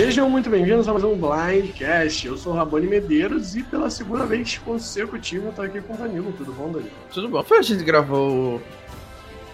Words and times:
Sejam 0.00 0.30
muito 0.30 0.48
bem-vindos 0.48 0.88
a 0.88 0.94
mais 0.94 1.04
um 1.04 1.14
Blindcast. 1.14 2.26
Eu 2.26 2.34
sou 2.34 2.54
o 2.54 2.56
Rabone 2.56 2.86
Medeiros 2.86 3.54
e 3.54 3.62
pela 3.62 3.90
segunda 3.90 4.24
vez 4.24 4.56
consecutiva 4.56 5.48
eu 5.48 5.52
tô 5.52 5.60
aqui 5.60 5.78
com 5.82 5.92
o 5.92 5.96
Danilo. 5.98 6.32
Tudo 6.32 6.54
bom, 6.54 6.72
Danilo? 6.72 6.90
Tudo 7.12 7.28
bom. 7.28 7.42
Foi 7.42 7.58
a 7.58 7.62
gente 7.62 7.84
gravou 7.84 8.62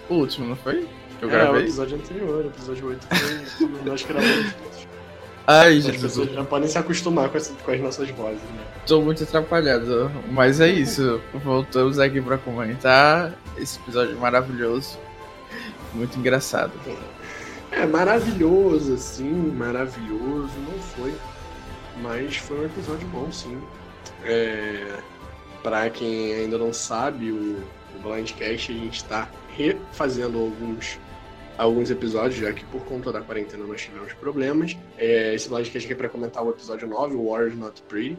o 0.09 0.14
último, 0.14 0.46
não 0.46 0.55
foi? 0.55 0.87
Que 1.19 1.25
eu 1.25 1.29
gravei? 1.29 1.48
É, 1.48 1.57
o 1.57 1.59
episódio 1.59 1.96
anterior, 1.96 2.45
o 2.45 2.46
episódio 2.46 2.87
8 2.87 3.07
foi 3.09 3.69
nós 3.85 4.05
gravamos 4.05 4.55
Ai, 5.48 5.79
As 5.79 5.96
pessoas 5.96 6.30
já 6.30 6.45
podem 6.45 6.69
se 6.69 6.79
acostumar 6.79 7.29
com, 7.29 7.37
essa, 7.39 7.53
com 7.53 7.71
as 7.73 7.81
nossas 7.81 8.09
vozes, 8.11 8.41
né? 8.41 8.63
Tô 8.87 9.01
muito 9.01 9.25
atrapalhado, 9.25 10.13
mas 10.31 10.61
é 10.61 10.69
isso. 10.69 11.21
Voltamos 11.35 11.99
aqui 11.99 12.21
pra 12.21 12.39
comentar 12.39 13.35
esse 13.59 13.81
episódio 13.81 14.17
maravilhoso. 14.17 14.97
Muito 15.92 16.16
engraçado. 16.16 16.70
É 16.87 17.16
maravilhoso, 17.85 18.95
assim, 18.95 19.30
maravilhoso, 19.30 20.53
não 20.61 20.79
foi. 20.79 21.12
Mas 22.01 22.37
foi 22.37 22.61
um 22.61 22.65
episódio 22.65 23.07
bom, 23.09 23.30
sim. 23.30 23.61
É, 24.25 24.98
pra 25.62 25.91
quem 25.91 26.33
ainda 26.34 26.57
não 26.57 26.73
sabe, 26.73 27.33
o, 27.33 27.59
o 27.97 28.03
Blindcast 28.03 28.73
a 28.73 28.75
gente 28.75 29.05
tá 29.05 29.29
refazendo 29.57 30.39
alguns 30.39 30.98
alguns 31.59 31.91
episódios, 31.91 32.37
já 32.37 32.53
que 32.53 32.65
por 32.67 32.84
conta 32.84 33.11
da 33.11 33.20
quarentena 33.20 33.65
nós 33.65 33.81
tivemos 33.81 34.12
problemas. 34.15 34.77
É, 34.98 35.34
esse 35.34 35.48
podcast 35.48 35.87
aqui 35.87 35.93
é 35.95 35.97
para 35.97 36.09
comentar 36.09 36.45
o 36.45 36.51
episódio 36.51 36.87
9, 36.87 37.15
o 37.15 37.25
War 37.25 37.48
is 37.48 37.56
Not 37.56 37.83
Pretty. 37.83 38.19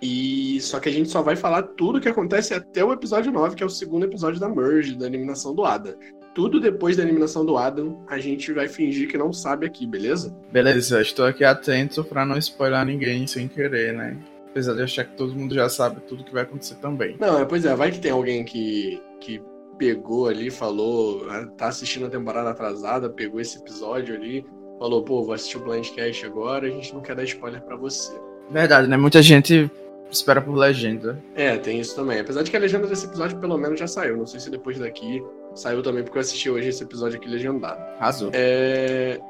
E 0.00 0.60
só 0.60 0.78
que 0.78 0.88
a 0.88 0.92
gente 0.92 1.08
só 1.08 1.22
vai 1.22 1.34
falar 1.34 1.62
tudo 1.62 2.00
que 2.00 2.08
acontece 2.08 2.54
até 2.54 2.84
o 2.84 2.92
episódio 2.92 3.32
9, 3.32 3.56
que 3.56 3.62
é 3.62 3.66
o 3.66 3.70
segundo 3.70 4.04
episódio 4.04 4.38
da 4.38 4.48
Merge, 4.48 4.94
da 4.94 5.06
eliminação 5.06 5.54
do 5.54 5.64
Adam. 5.64 5.94
Tudo 6.38 6.60
depois 6.60 6.96
da 6.96 7.02
eliminação 7.02 7.44
do 7.44 7.58
Adam, 7.58 8.00
a 8.06 8.16
gente 8.20 8.52
vai 8.52 8.68
fingir 8.68 9.08
que 9.08 9.18
não 9.18 9.32
sabe 9.32 9.66
aqui, 9.66 9.84
beleza? 9.84 10.32
Beleza, 10.52 11.02
estou 11.02 11.26
aqui 11.26 11.42
atento 11.42 12.04
para 12.04 12.24
não 12.24 12.38
spoiler 12.38 12.84
ninguém 12.84 13.26
sem 13.26 13.48
querer, 13.48 13.92
né? 13.92 14.16
Apesar 14.48 14.74
de 14.74 14.82
achar 14.82 15.02
que 15.02 15.16
todo 15.16 15.34
mundo 15.34 15.52
já 15.52 15.68
sabe 15.68 16.00
tudo 16.02 16.22
que 16.22 16.32
vai 16.32 16.44
acontecer 16.44 16.76
também. 16.76 17.16
Não, 17.18 17.44
pois 17.44 17.64
é, 17.64 17.74
vai 17.74 17.90
que 17.90 17.98
tem 17.98 18.12
alguém 18.12 18.44
que, 18.44 19.02
que 19.20 19.42
pegou 19.76 20.28
ali, 20.28 20.48
falou, 20.48 21.26
ah, 21.28 21.44
tá 21.56 21.66
assistindo 21.66 22.06
a 22.06 22.08
temporada 22.08 22.50
atrasada, 22.50 23.10
pegou 23.10 23.40
esse 23.40 23.58
episódio 23.58 24.14
ali, 24.14 24.46
falou, 24.78 25.02
pô, 25.02 25.24
vou 25.24 25.34
assistir 25.34 25.56
o 25.56 25.64
Blindcast 25.64 26.24
agora, 26.24 26.68
a 26.68 26.70
gente 26.70 26.94
não 26.94 27.00
quer 27.00 27.16
dar 27.16 27.24
spoiler 27.24 27.60
para 27.62 27.74
você. 27.74 28.12
Verdade, 28.48 28.86
né? 28.86 28.96
Muita 28.96 29.20
gente 29.22 29.68
espera 30.08 30.40
por 30.40 30.54
legenda. 30.54 31.20
É, 31.34 31.56
tem 31.56 31.80
isso 31.80 31.96
também. 31.96 32.20
Apesar 32.20 32.44
de 32.44 32.50
que 32.52 32.56
a 32.56 32.60
legenda 32.60 32.86
desse 32.86 33.06
episódio 33.06 33.38
pelo 33.38 33.58
menos 33.58 33.78
já 33.78 33.88
saiu. 33.88 34.16
Não 34.16 34.26
sei 34.26 34.40
se 34.40 34.50
depois 34.50 34.78
daqui 34.78 35.20
saiu 35.54 35.82
também, 35.82 36.02
porque 36.02 36.18
eu 36.18 36.20
assisti 36.20 36.50
hoje 36.50 36.68
esse 36.68 36.82
episódio 36.82 37.18
aqui 37.18 37.28
legendado. 37.28 37.80
Azul. 38.00 38.30
É... 38.32 39.20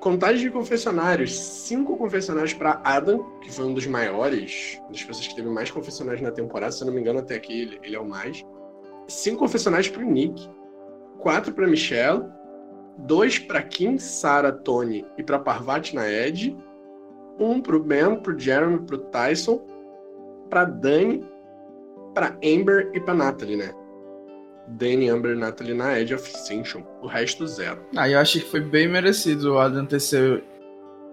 Contagem 0.00 0.42
de 0.42 0.50
confessionários. 0.50 1.38
Cinco 1.38 1.96
confessionários 1.96 2.52
para 2.52 2.80
Adam, 2.84 3.24
que 3.40 3.50
foi 3.50 3.64
um 3.64 3.74
dos 3.74 3.86
maiores, 3.86 4.80
das 4.88 5.02
pessoas 5.02 5.26
que 5.26 5.34
teve 5.34 5.48
mais 5.48 5.70
confessionários 5.70 6.22
na 6.22 6.30
temporada. 6.30 6.72
Se 6.72 6.82
eu 6.82 6.86
não 6.86 6.94
me 6.94 7.00
engano, 7.00 7.20
até 7.20 7.36
aqui 7.36 7.62
ele, 7.62 7.80
ele 7.82 7.96
é 7.96 8.00
o 8.00 8.06
mais 8.06 8.44
cinco 9.08 9.38
confessionais 9.40 9.88
para 9.88 10.02
o 10.02 10.10
Nick, 10.10 10.48
quatro 11.18 11.52
para 11.52 11.66
Michelle, 11.66 12.24
dois 12.98 13.38
para 13.38 13.62
Kim, 13.62 13.98
Sarah, 13.98 14.52
Tony 14.52 15.04
e 15.18 15.22
para 15.22 15.38
Parvati 15.38 15.94
na 15.94 16.08
Ed, 16.08 16.56
um 17.38 17.60
para 17.60 17.76
o 17.76 17.82
Ben, 17.82 18.16
para 18.16 18.34
o 18.34 18.38
Jeremy, 18.38 18.78
para 18.86 18.96
o 18.96 18.98
Tyson, 18.98 19.60
para 20.48 20.64
Dani, 20.64 21.26
para 22.14 22.38
Amber 22.44 22.90
e 22.94 23.00
para 23.00 23.14
Natalie, 23.14 23.56
né? 23.56 23.72
Dani, 24.66 25.08
Amber 25.08 25.32
e 25.32 25.38
Natalie 25.38 25.74
na 25.74 25.98
Edge 25.98 26.14
of 26.14 26.28
Extinction. 26.28 26.82
O 27.02 27.06
resto, 27.06 27.46
zero. 27.46 27.80
Ah, 27.96 28.08
eu 28.08 28.18
acho 28.18 28.40
que 28.40 28.50
foi 28.50 28.60
bem 28.60 28.88
merecido 28.88 29.54
o 29.54 29.58
Adam 29.58 29.84
ter, 29.84 30.00
ser, 30.00 30.42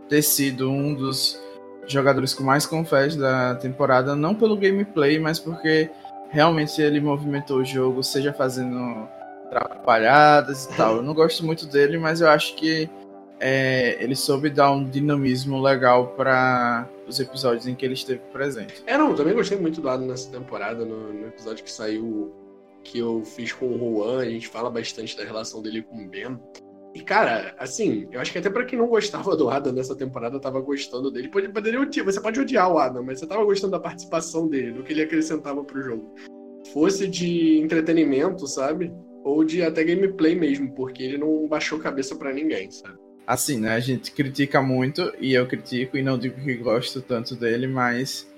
ter 0.07 0.21
sido 0.21 0.69
um 0.69 0.93
dos 0.93 1.39
jogadores 1.87 2.33
com 2.33 2.43
mais 2.43 2.65
confés 2.65 3.15
da 3.15 3.55
temporada, 3.55 4.15
não 4.15 4.33
pelo 4.33 4.55
gameplay, 4.55 5.19
mas 5.19 5.39
porque 5.39 5.89
realmente 6.29 6.81
ele 6.81 7.01
movimentou 7.01 7.57
o 7.57 7.65
jogo, 7.65 8.03
seja 8.03 8.31
fazendo 8.31 9.07
atrapalhadas 9.47 10.65
e 10.65 10.77
tal. 10.77 10.97
Eu 10.97 11.03
não 11.03 11.13
gosto 11.13 11.45
muito 11.45 11.65
dele, 11.65 11.97
mas 11.97 12.21
eu 12.21 12.29
acho 12.29 12.55
que 12.55 12.89
é, 13.39 13.97
ele 14.01 14.15
soube 14.15 14.49
dar 14.49 14.71
um 14.71 14.87
dinamismo 14.87 15.59
legal 15.59 16.09
para 16.09 16.87
os 17.07 17.19
episódios 17.19 17.67
em 17.67 17.75
que 17.75 17.83
ele 17.83 17.95
esteve 17.95 18.21
presente. 18.31 18.83
É, 18.85 18.97
não, 18.97 19.15
também 19.15 19.33
gostei 19.33 19.57
muito 19.57 19.81
do 19.81 19.89
Adam 19.89 20.07
nessa 20.07 20.29
temporada, 20.31 20.85
no, 20.85 21.11
no, 21.11 21.27
episódio 21.27 21.63
que 21.63 21.71
saiu, 21.71 22.31
que 22.83 22.99
eu 22.99 23.23
fiz 23.23 23.51
com 23.53 23.67
o 23.67 23.77
Juan, 23.77 24.19
a 24.19 24.29
gente 24.29 24.47
fala 24.47 24.69
bastante 24.69 25.15
da 25.17 25.23
relação 25.23 25.61
dele 25.61 25.81
com 25.83 26.03
o 26.03 26.07
Ben. 26.07 26.39
E, 26.93 27.01
cara, 27.01 27.55
assim, 27.57 28.07
eu 28.11 28.19
acho 28.19 28.31
que 28.31 28.37
até 28.37 28.49
para 28.49 28.65
quem 28.65 28.77
não 28.77 28.87
gostava 28.87 29.35
do 29.35 29.49
Adam 29.49 29.71
nessa 29.71 29.95
temporada, 29.95 30.39
tava 30.39 30.59
gostando 30.59 31.09
dele. 31.09 31.29
Pode, 31.29 31.47
poderia 31.49 31.79
você 32.03 32.19
pode 32.19 32.39
odiar 32.39 32.69
o 32.71 32.77
Adam, 32.77 33.03
mas 33.03 33.19
você 33.19 33.27
tava 33.27 33.45
gostando 33.45 33.71
da 33.71 33.79
participação 33.79 34.47
dele, 34.47 34.73
do 34.73 34.83
que 34.83 34.91
ele 34.91 35.01
acrescentava 35.01 35.63
pro 35.63 35.81
jogo. 35.81 36.13
Fosse 36.73 37.07
de 37.07 37.59
entretenimento, 37.59 38.45
sabe? 38.45 38.91
Ou 39.23 39.43
de 39.43 39.63
até 39.63 39.83
gameplay 39.83 40.35
mesmo, 40.35 40.73
porque 40.73 41.01
ele 41.01 41.17
não 41.17 41.47
baixou 41.47 41.79
cabeça 41.79 42.15
para 42.15 42.33
ninguém, 42.33 42.69
sabe? 42.69 42.97
Assim, 43.25 43.59
né? 43.59 43.73
A 43.73 43.79
gente 43.79 44.11
critica 44.11 44.61
muito, 44.61 45.13
e 45.19 45.33
eu 45.33 45.47
critico, 45.47 45.97
e 45.97 46.03
não 46.03 46.17
digo 46.17 46.41
que 46.41 46.55
gosto 46.55 47.01
tanto 47.01 47.35
dele, 47.35 47.67
mas 47.67 48.29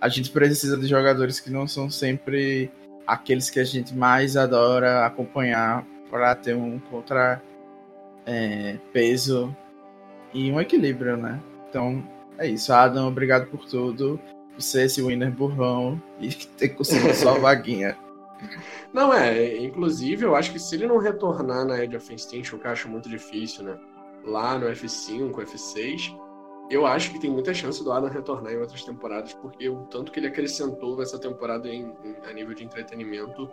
a 0.00 0.08
gente 0.08 0.30
precisa 0.30 0.76
de 0.76 0.86
jogadores 0.86 1.40
que 1.40 1.50
não 1.50 1.66
são 1.66 1.90
sempre 1.90 2.70
aqueles 3.06 3.48
que 3.48 3.60
a 3.60 3.64
gente 3.64 3.94
mais 3.94 4.36
adora 4.36 5.06
acompanhar 5.06 5.86
para 6.10 6.34
ter 6.34 6.54
um 6.54 6.78
contra 6.78 7.42
é, 8.24 8.78
peso 8.92 9.54
e 10.32 10.50
um 10.50 10.60
equilíbrio, 10.60 11.16
né? 11.16 11.40
Então, 11.68 12.02
é 12.38 12.48
isso. 12.48 12.72
Adam, 12.72 13.08
obrigado 13.08 13.46
por 13.46 13.64
tudo. 13.66 14.20
Você, 14.58 14.84
esse 14.84 15.02
winner 15.02 15.30
burrão, 15.30 16.00
e 16.20 16.28
ter 16.28 16.70
conseguido 16.70 17.14
sua 17.14 17.34
vaguinha. 17.38 17.96
Não, 18.92 19.12
é. 19.12 19.56
Inclusive, 19.58 20.24
eu 20.24 20.34
acho 20.34 20.52
que 20.52 20.58
se 20.58 20.74
ele 20.74 20.86
não 20.86 20.98
retornar 20.98 21.64
na 21.64 21.82
Edge 21.82 21.96
of 21.96 22.14
Extinction, 22.14 22.58
que 22.58 22.66
eu 22.66 22.70
acho 22.70 22.88
muito 22.88 23.08
difícil, 23.08 23.64
né? 23.64 23.78
Lá 24.24 24.58
no 24.58 24.66
F5, 24.66 25.32
F6, 25.32 26.16
eu 26.70 26.86
acho 26.86 27.12
que 27.12 27.20
tem 27.20 27.30
muita 27.30 27.54
chance 27.54 27.82
do 27.82 27.92
Adam 27.92 28.10
retornar 28.10 28.52
em 28.52 28.58
outras 28.58 28.82
temporadas, 28.82 29.34
porque 29.34 29.68
o 29.68 29.84
tanto 29.84 30.10
que 30.10 30.18
ele 30.18 30.26
acrescentou 30.26 30.96
nessa 30.96 31.18
temporada 31.18 31.68
em, 31.68 31.92
em, 32.04 32.16
a 32.28 32.32
nível 32.32 32.54
de 32.54 32.64
entretenimento 32.64 33.48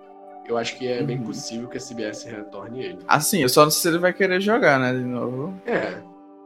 eu 0.46 0.57
acho 0.57 0.78
que 0.78 0.88
é 0.88 1.00
uhum. 1.00 1.06
bem 1.06 1.22
possível 1.22 1.69
que 1.69 1.78
a 1.78 1.81
CBS 1.81 2.24
retorne 2.25 2.84
ele. 2.84 3.00
Assim, 3.07 3.41
eu 3.41 3.50
só 3.50 3.63
não 3.63 3.72
sei 3.72 3.81
se 3.81 3.88
ele 3.88 3.97
vai 3.97 4.13
querer 4.13 4.41
jogar, 4.41 4.79
né, 4.79 4.91
de 4.94 5.03
novo. 5.03 5.53
É. 5.66 5.97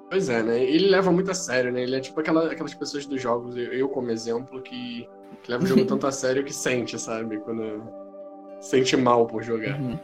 Pois 0.09 0.29
é, 0.29 0.41
né? 0.41 0.63
Ele 0.63 0.87
leva 0.87 1.11
muito 1.11 1.31
a 1.31 1.33
sério, 1.33 1.71
né? 1.71 1.81
Ele 1.81 1.95
é 1.95 1.99
tipo 1.99 2.19
aquela, 2.19 2.51
aquelas 2.51 2.73
pessoas 2.73 3.05
dos 3.05 3.21
jogos, 3.21 3.57
eu, 3.57 3.73
eu 3.73 3.89
como 3.89 4.09
exemplo, 4.09 4.61
que, 4.61 5.07
que 5.43 5.51
leva 5.51 5.63
o 5.63 5.67
jogo 5.67 5.83
tanto 5.85 6.07
a 6.07 6.11
sério 6.11 6.43
que 6.43 6.53
sente, 6.53 6.97
sabe? 6.97 7.39
Quando 7.39 7.83
sente 8.61 8.95
mal 8.95 9.25
por 9.25 9.43
jogar. 9.43 9.79
Uhum. 9.79 9.99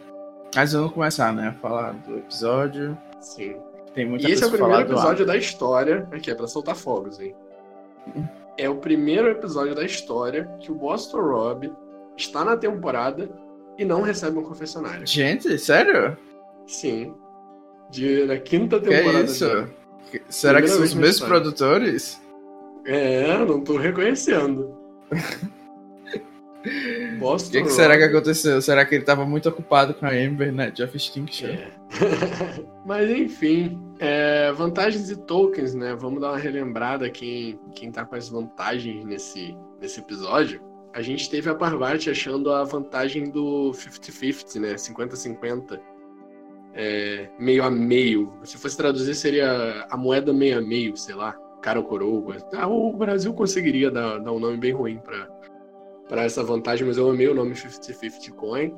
Mas 0.55 0.73
vamos 0.73 0.91
começar, 0.91 1.31
né? 1.33 1.49
A 1.49 1.53
falar 1.53 1.93
do 1.93 2.17
episódio. 2.17 2.97
Sim. 3.21 3.55
Tem 3.93 4.05
muita 4.05 4.27
e 4.27 4.31
esse 4.31 4.43
é 4.43 4.47
o 4.47 4.51
primeiro 4.51 4.81
episódio 4.81 5.25
da 5.25 5.37
história. 5.37 6.07
Aqui 6.11 6.31
é 6.31 6.35
pra 6.35 6.47
soltar 6.47 6.75
fogos, 6.75 7.19
hein? 7.19 7.35
É 8.57 8.69
o 8.69 8.75
primeiro 8.77 9.29
episódio 9.29 9.75
da 9.75 9.83
história 9.83 10.49
que 10.59 10.71
o 10.71 10.75
Boston 10.75 11.21
Rob 11.21 11.71
está 12.17 12.43
na 12.43 12.57
temporada 12.57 13.29
e 13.77 13.85
não 13.85 14.01
recebe 14.01 14.37
um 14.37 14.43
confessionário. 14.43 15.05
Gente, 15.05 15.57
sério? 15.57 16.17
Sim. 16.67 17.13
De, 17.89 18.25
na 18.25 18.37
quinta 18.37 18.79
temporada. 18.79 19.25
Que 19.25 19.31
isso? 19.31 19.67
Será 20.29 20.61
que 20.61 20.67
são 20.67 20.83
os 20.83 20.93
mesmos 20.93 21.27
produtores? 21.27 22.21
É, 22.85 23.37
não 23.45 23.61
tô 23.61 23.77
reconhecendo. 23.77 24.75
O 27.21 27.37
que, 27.37 27.61
que 27.61 27.69
será 27.69 27.97
que 27.97 28.03
aconteceu? 28.03 28.61
Será 28.61 28.85
que 28.85 28.95
ele 28.95 29.03
tava 29.03 29.25
muito 29.25 29.49
ocupado 29.49 29.93
com 29.93 30.05
a 30.05 30.09
Amber, 30.09 30.51
né? 30.53 30.71
Jeff 30.71 30.95
Extinction. 30.95 31.47
É. 31.47 31.71
Mas 32.85 33.09
enfim, 33.09 33.79
é, 33.99 34.51
vantagens 34.53 35.09
e 35.09 35.15
tokens, 35.15 35.73
né? 35.73 35.95
Vamos 35.95 36.21
dar 36.21 36.29
uma 36.29 36.37
relembrada 36.37 37.09
quem, 37.09 37.59
quem 37.75 37.91
tá 37.91 38.05
com 38.05 38.15
as 38.15 38.29
vantagens 38.29 39.03
nesse, 39.03 39.57
nesse 39.81 39.99
episódio 39.99 40.61
a 40.93 41.01
gente 41.01 41.29
teve 41.29 41.49
a 41.49 41.55
Parvati 41.55 42.09
achando 42.09 42.51
a 42.51 42.63
vantagem 42.63 43.29
do 43.29 43.71
50-50, 43.71 44.59
né? 44.59 44.75
50-50. 44.75 45.79
É, 46.75 47.29
meio 47.39 47.63
a 47.63 47.71
meio. 47.71 48.31
Se 48.43 48.57
fosse 48.57 48.77
traduzir, 48.77 49.15
seria 49.15 49.85
a 49.89 49.97
moeda 49.97 50.31
meio 50.31 50.59
a 50.59 50.61
meio, 50.61 50.95
sei 50.95 51.15
lá, 51.15 51.33
cara 51.61 51.79
ou 51.79 51.85
coroa. 51.85 52.37
Ah, 52.53 52.67
o 52.67 52.93
Brasil 52.93 53.33
conseguiria 53.33 53.89
dar, 53.89 54.19
dar 54.19 54.31
um 54.31 54.39
nome 54.39 54.57
bem 54.57 54.71
ruim 54.71 54.99
para 54.99 55.27
essa 56.09 56.43
vantagem, 56.43 56.85
mas 56.85 56.97
eu 56.97 57.09
amei 57.09 57.27
o 57.27 57.33
nome 57.33 57.53
50-50 57.53 58.31
Coin. 58.33 58.73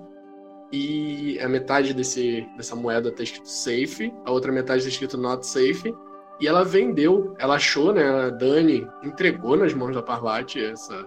E 0.72 1.39
a 1.39 1.48
metade 1.48 1.94
desse, 1.94 2.48
dessa 2.57 2.75
moeda 2.75 3.12
tá 3.12 3.24
escrito 3.24 3.48
safe, 3.48 4.13
a 4.25 4.31
outra 4.31 4.51
metade 4.51 4.83
tá 4.83 4.89
escrito 4.89 5.18
not 5.18 5.45
safe. 5.45 5.94
E 6.39 6.48
ela 6.48 6.66
vendeu, 6.66 7.33
ela 7.39 7.56
achou, 7.56 7.94
né? 7.94 8.04
A 8.04 8.30
Dani 8.30 8.86
entregou 9.04 9.56
nas 9.56 9.74
mãos 9.74 9.95
da 9.95 10.01
Parvati 10.01 10.63
essa, 10.63 11.06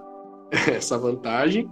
essa 0.72 0.96
vantagem. 0.96 1.70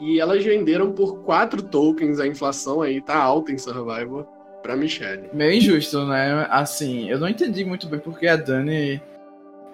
E 0.00 0.20
elas 0.20 0.44
venderam 0.44 0.92
por 0.92 1.22
4 1.22 1.62
tokens, 1.62 2.20
a 2.20 2.26
inflação 2.26 2.82
aí 2.82 3.00
tá 3.00 3.16
alta 3.16 3.52
em 3.52 3.58
Survivor. 3.58 4.26
pra 4.62 4.76
Michelle. 4.76 5.28
Meio 5.32 5.58
injusto, 5.58 6.04
né? 6.06 6.46
Assim, 6.50 7.10
eu 7.10 7.18
não 7.18 7.28
entendi 7.28 7.64
muito 7.64 7.86
bem 7.86 8.00
porque 8.00 8.26
a 8.26 8.36
Dani 8.36 9.00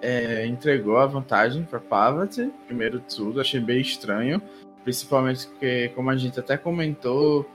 é, 0.01 0.45
entregou 0.47 0.97
a 0.97 1.05
vantagem 1.05 1.63
pra 1.63 1.79
Pavat, 1.79 2.37
primeiro 2.65 2.99
de 2.99 3.15
tudo, 3.15 3.39
achei 3.39 3.59
bem 3.59 3.79
estranho. 3.79 4.41
Principalmente 4.83 5.47
porque, 5.47 5.89
como 5.89 6.09
a 6.09 6.17
gente 6.17 6.39
até 6.39 6.57
comentou 6.57 7.47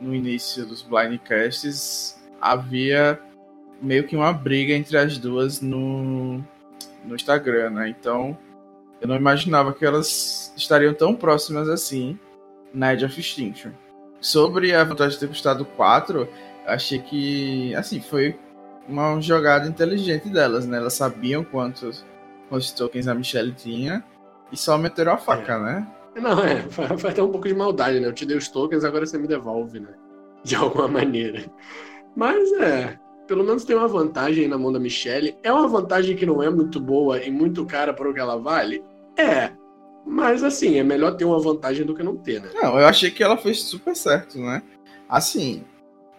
no 0.00 0.14
início 0.14 0.66
dos 0.66 0.82
Blindcasts, 0.82 2.20
havia 2.40 3.20
meio 3.80 4.04
que 4.04 4.16
uma 4.16 4.32
briga 4.32 4.74
entre 4.74 4.98
as 4.98 5.18
duas 5.18 5.60
no, 5.60 6.38
no 7.04 7.14
Instagram, 7.14 7.70
né? 7.70 7.88
Então, 7.88 8.36
eu 9.00 9.06
não 9.06 9.14
imaginava 9.14 9.72
que 9.72 9.84
elas 9.84 10.52
estariam 10.56 10.92
tão 10.92 11.14
próximas 11.14 11.68
assim 11.68 12.18
na 12.74 12.92
Edge 12.92 13.04
of 13.04 13.20
Extinction. 13.20 13.70
Sobre 14.20 14.74
a 14.74 14.82
vantagem 14.82 15.14
de 15.14 15.20
ter 15.20 15.28
custado 15.28 15.64
4, 15.64 16.28
achei 16.66 16.98
que, 16.98 17.72
assim, 17.76 18.00
foi 18.00 18.36
uma 18.88 19.20
jogada 19.20 19.68
inteligente 19.68 20.28
delas, 20.28 20.66
né? 20.66 20.78
Elas 20.78 20.94
sabiam 20.94 21.44
quantos, 21.44 22.04
quantos 22.48 22.72
tokens 22.72 23.06
a 23.06 23.14
Michelle 23.14 23.52
tinha 23.52 24.02
e 24.50 24.56
só 24.56 24.78
meteram 24.78 25.12
a 25.12 25.18
faca, 25.18 25.54
é. 25.54 25.58
né? 25.58 25.86
Não, 26.16 26.40
é, 26.42 26.62
vai 26.96 27.12
ter 27.12 27.22
um 27.22 27.30
pouco 27.30 27.46
de 27.46 27.54
maldade, 27.54 28.00
né? 28.00 28.08
Eu 28.08 28.12
te 28.12 28.24
dei 28.24 28.36
os 28.36 28.48
tokens, 28.48 28.84
agora 28.84 29.06
você 29.06 29.18
me 29.18 29.28
devolve, 29.28 29.80
né? 29.80 29.94
De 30.42 30.56
alguma 30.56 30.88
maneira. 30.88 31.44
Mas 32.16 32.50
é, 32.54 32.98
pelo 33.26 33.44
menos 33.44 33.64
tem 33.64 33.76
uma 33.76 33.86
vantagem 33.86 34.48
na 34.48 34.56
mão 34.56 34.72
da 34.72 34.80
Michelle. 34.80 35.36
É 35.42 35.52
uma 35.52 35.68
vantagem 35.68 36.16
que 36.16 36.26
não 36.26 36.42
é 36.42 36.48
muito 36.48 36.80
boa 36.80 37.22
e 37.22 37.30
muito 37.30 37.64
cara 37.66 37.92
para 37.92 38.08
o 38.08 38.14
que 38.14 38.18
ela 38.18 38.38
vale? 38.38 38.82
É. 39.16 39.52
Mas 40.06 40.42
assim, 40.42 40.78
é 40.78 40.82
melhor 40.82 41.16
ter 41.16 41.26
uma 41.26 41.38
vantagem 41.38 41.84
do 41.84 41.94
que 41.94 42.02
não 42.02 42.16
ter, 42.16 42.40
né? 42.40 42.48
Não, 42.54 42.80
eu 42.80 42.86
achei 42.86 43.10
que 43.10 43.22
ela 43.22 43.36
fez 43.36 43.62
super 43.62 43.94
certo, 43.94 44.38
né? 44.38 44.62
Assim, 45.06 45.64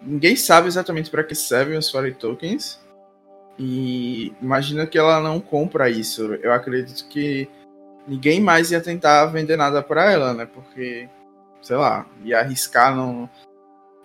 ninguém 0.02 0.36
sabe 0.36 0.68
exatamente 0.68 1.10
para 1.10 1.24
que 1.24 1.34
servem 1.34 1.78
os 1.78 1.90
Fairy 1.90 2.14
Tokens. 2.14 2.80
E 3.58 4.32
imagina 4.40 4.86
que 4.86 4.98
ela 4.98 5.20
não 5.20 5.38
compra 5.40 5.90
isso. 5.90 6.34
Eu 6.34 6.52
acredito 6.52 7.06
que 7.08 7.48
ninguém 8.06 8.40
mais 8.40 8.70
ia 8.70 8.80
tentar 8.80 9.26
vender 9.26 9.56
nada 9.56 9.82
para 9.82 10.10
ela, 10.10 10.32
né? 10.32 10.46
Porque, 10.46 11.08
sei 11.60 11.76
lá, 11.76 12.06
ia 12.24 12.40
arriscar 12.40 12.96
não, 12.96 13.28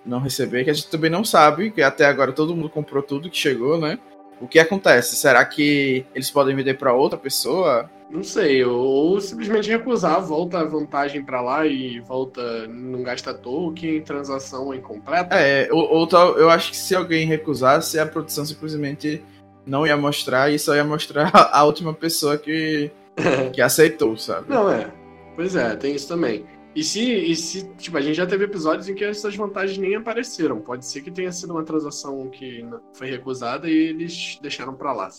não 0.06 0.20
receber, 0.20 0.64
que 0.64 0.70
a 0.70 0.74
gente 0.74 0.90
também 0.90 1.10
não 1.10 1.24
sabe, 1.24 1.72
que 1.72 1.82
até 1.82 2.06
agora 2.06 2.34
todo 2.34 2.56
mundo 2.56 2.70
comprou 2.70 3.02
tudo 3.02 3.30
que 3.30 3.38
chegou, 3.38 3.80
né? 3.80 3.98
O 4.40 4.48
que 4.48 4.60
acontece? 4.60 5.16
Será 5.16 5.44
que 5.46 6.06
eles 6.14 6.30
podem 6.30 6.56
vender 6.56 6.76
para 6.76 6.94
outra 6.94 7.18
pessoa? 7.18 7.90
Não 8.10 8.24
sei, 8.24 8.64
ou 8.64 9.20
simplesmente 9.20 9.70
recusar, 9.70 10.22
volta 10.22 10.60
a 10.60 10.64
vantagem 10.64 11.24
para 11.24 11.42
lá 11.42 11.66
e 11.66 12.00
volta, 12.02 12.68
não 12.68 13.02
gasta 13.02 13.34
token, 13.34 14.02
transação 14.02 14.74
incompleta. 14.74 15.36
É, 15.36 15.68
ou, 15.72 15.92
ou 15.92 16.08
tal, 16.08 16.38
eu 16.38 16.50
acho 16.50 16.72
que 16.72 16.78
se 16.78 16.96
alguém 16.96 17.26
recusasse, 17.26 17.98
a 17.98 18.06
produção 18.06 18.46
simplesmente 18.46 19.24
não 19.66 19.88
ia 19.88 19.98
mostrar 19.98 20.52
e 20.52 20.60
só 20.60 20.76
ia 20.76 20.84
mostrar 20.84 21.32
a 21.52 21.64
última 21.64 21.94
pessoa 21.94 22.38
que, 22.38 22.92
que 23.52 23.62
aceitou, 23.62 24.16
sabe? 24.16 24.50
Não, 24.50 24.72
é. 24.72 24.88
Pois 25.36 25.56
é, 25.56 25.76
tem 25.76 25.96
isso 25.96 26.08
também. 26.08 26.46
E 26.76 26.84
se, 26.84 27.02
e 27.02 27.36
se, 27.38 27.74
tipo, 27.76 27.98
a 27.98 28.02
gente 28.02 28.16
já 28.16 28.28
teve 28.28 28.44
episódios 28.44 28.90
em 28.90 28.96
que 28.96 29.06
essas 29.06 29.34
vantagens 29.34 29.78
nem 29.78 29.96
apareceram. 29.96 30.60
Pode 30.60 30.86
ser 30.86 31.02
que 31.02 31.10
tenha 31.10 31.32
sido 31.32 31.52
uma 31.52 31.64
transação 31.64 32.30
que 32.30 32.68
foi 32.94 33.10
recusada 33.10 33.70
e 33.70 33.74
eles 33.74 34.38
deixaram 34.42 34.76
para 34.76 34.92
lá. 34.92 35.10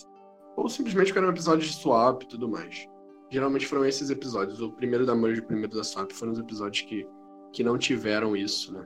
Ou 0.55 0.69
simplesmente 0.69 1.11
que 1.11 1.17
era 1.17 1.27
um 1.27 1.31
episódio 1.31 1.67
de 1.67 1.73
swap 1.73 2.21
e 2.21 2.27
tudo 2.27 2.47
mais. 2.47 2.87
Geralmente 3.31 3.65
foram 3.65 3.85
esses 3.85 4.11
episódios. 4.11 4.61
O 4.61 4.71
primeiro 4.71 5.03
da 5.03 5.15
merge 5.15 5.41
e 5.41 5.43
o 5.43 5.47
primeiro 5.47 5.75
da 5.75 5.83
swap 5.83 6.11
foram 6.11 6.33
os 6.33 6.39
episódios 6.39 6.87
que, 6.87 7.07
que 7.51 7.63
não 7.63 7.75
tiveram 7.75 8.35
isso, 8.35 8.71
né? 8.71 8.85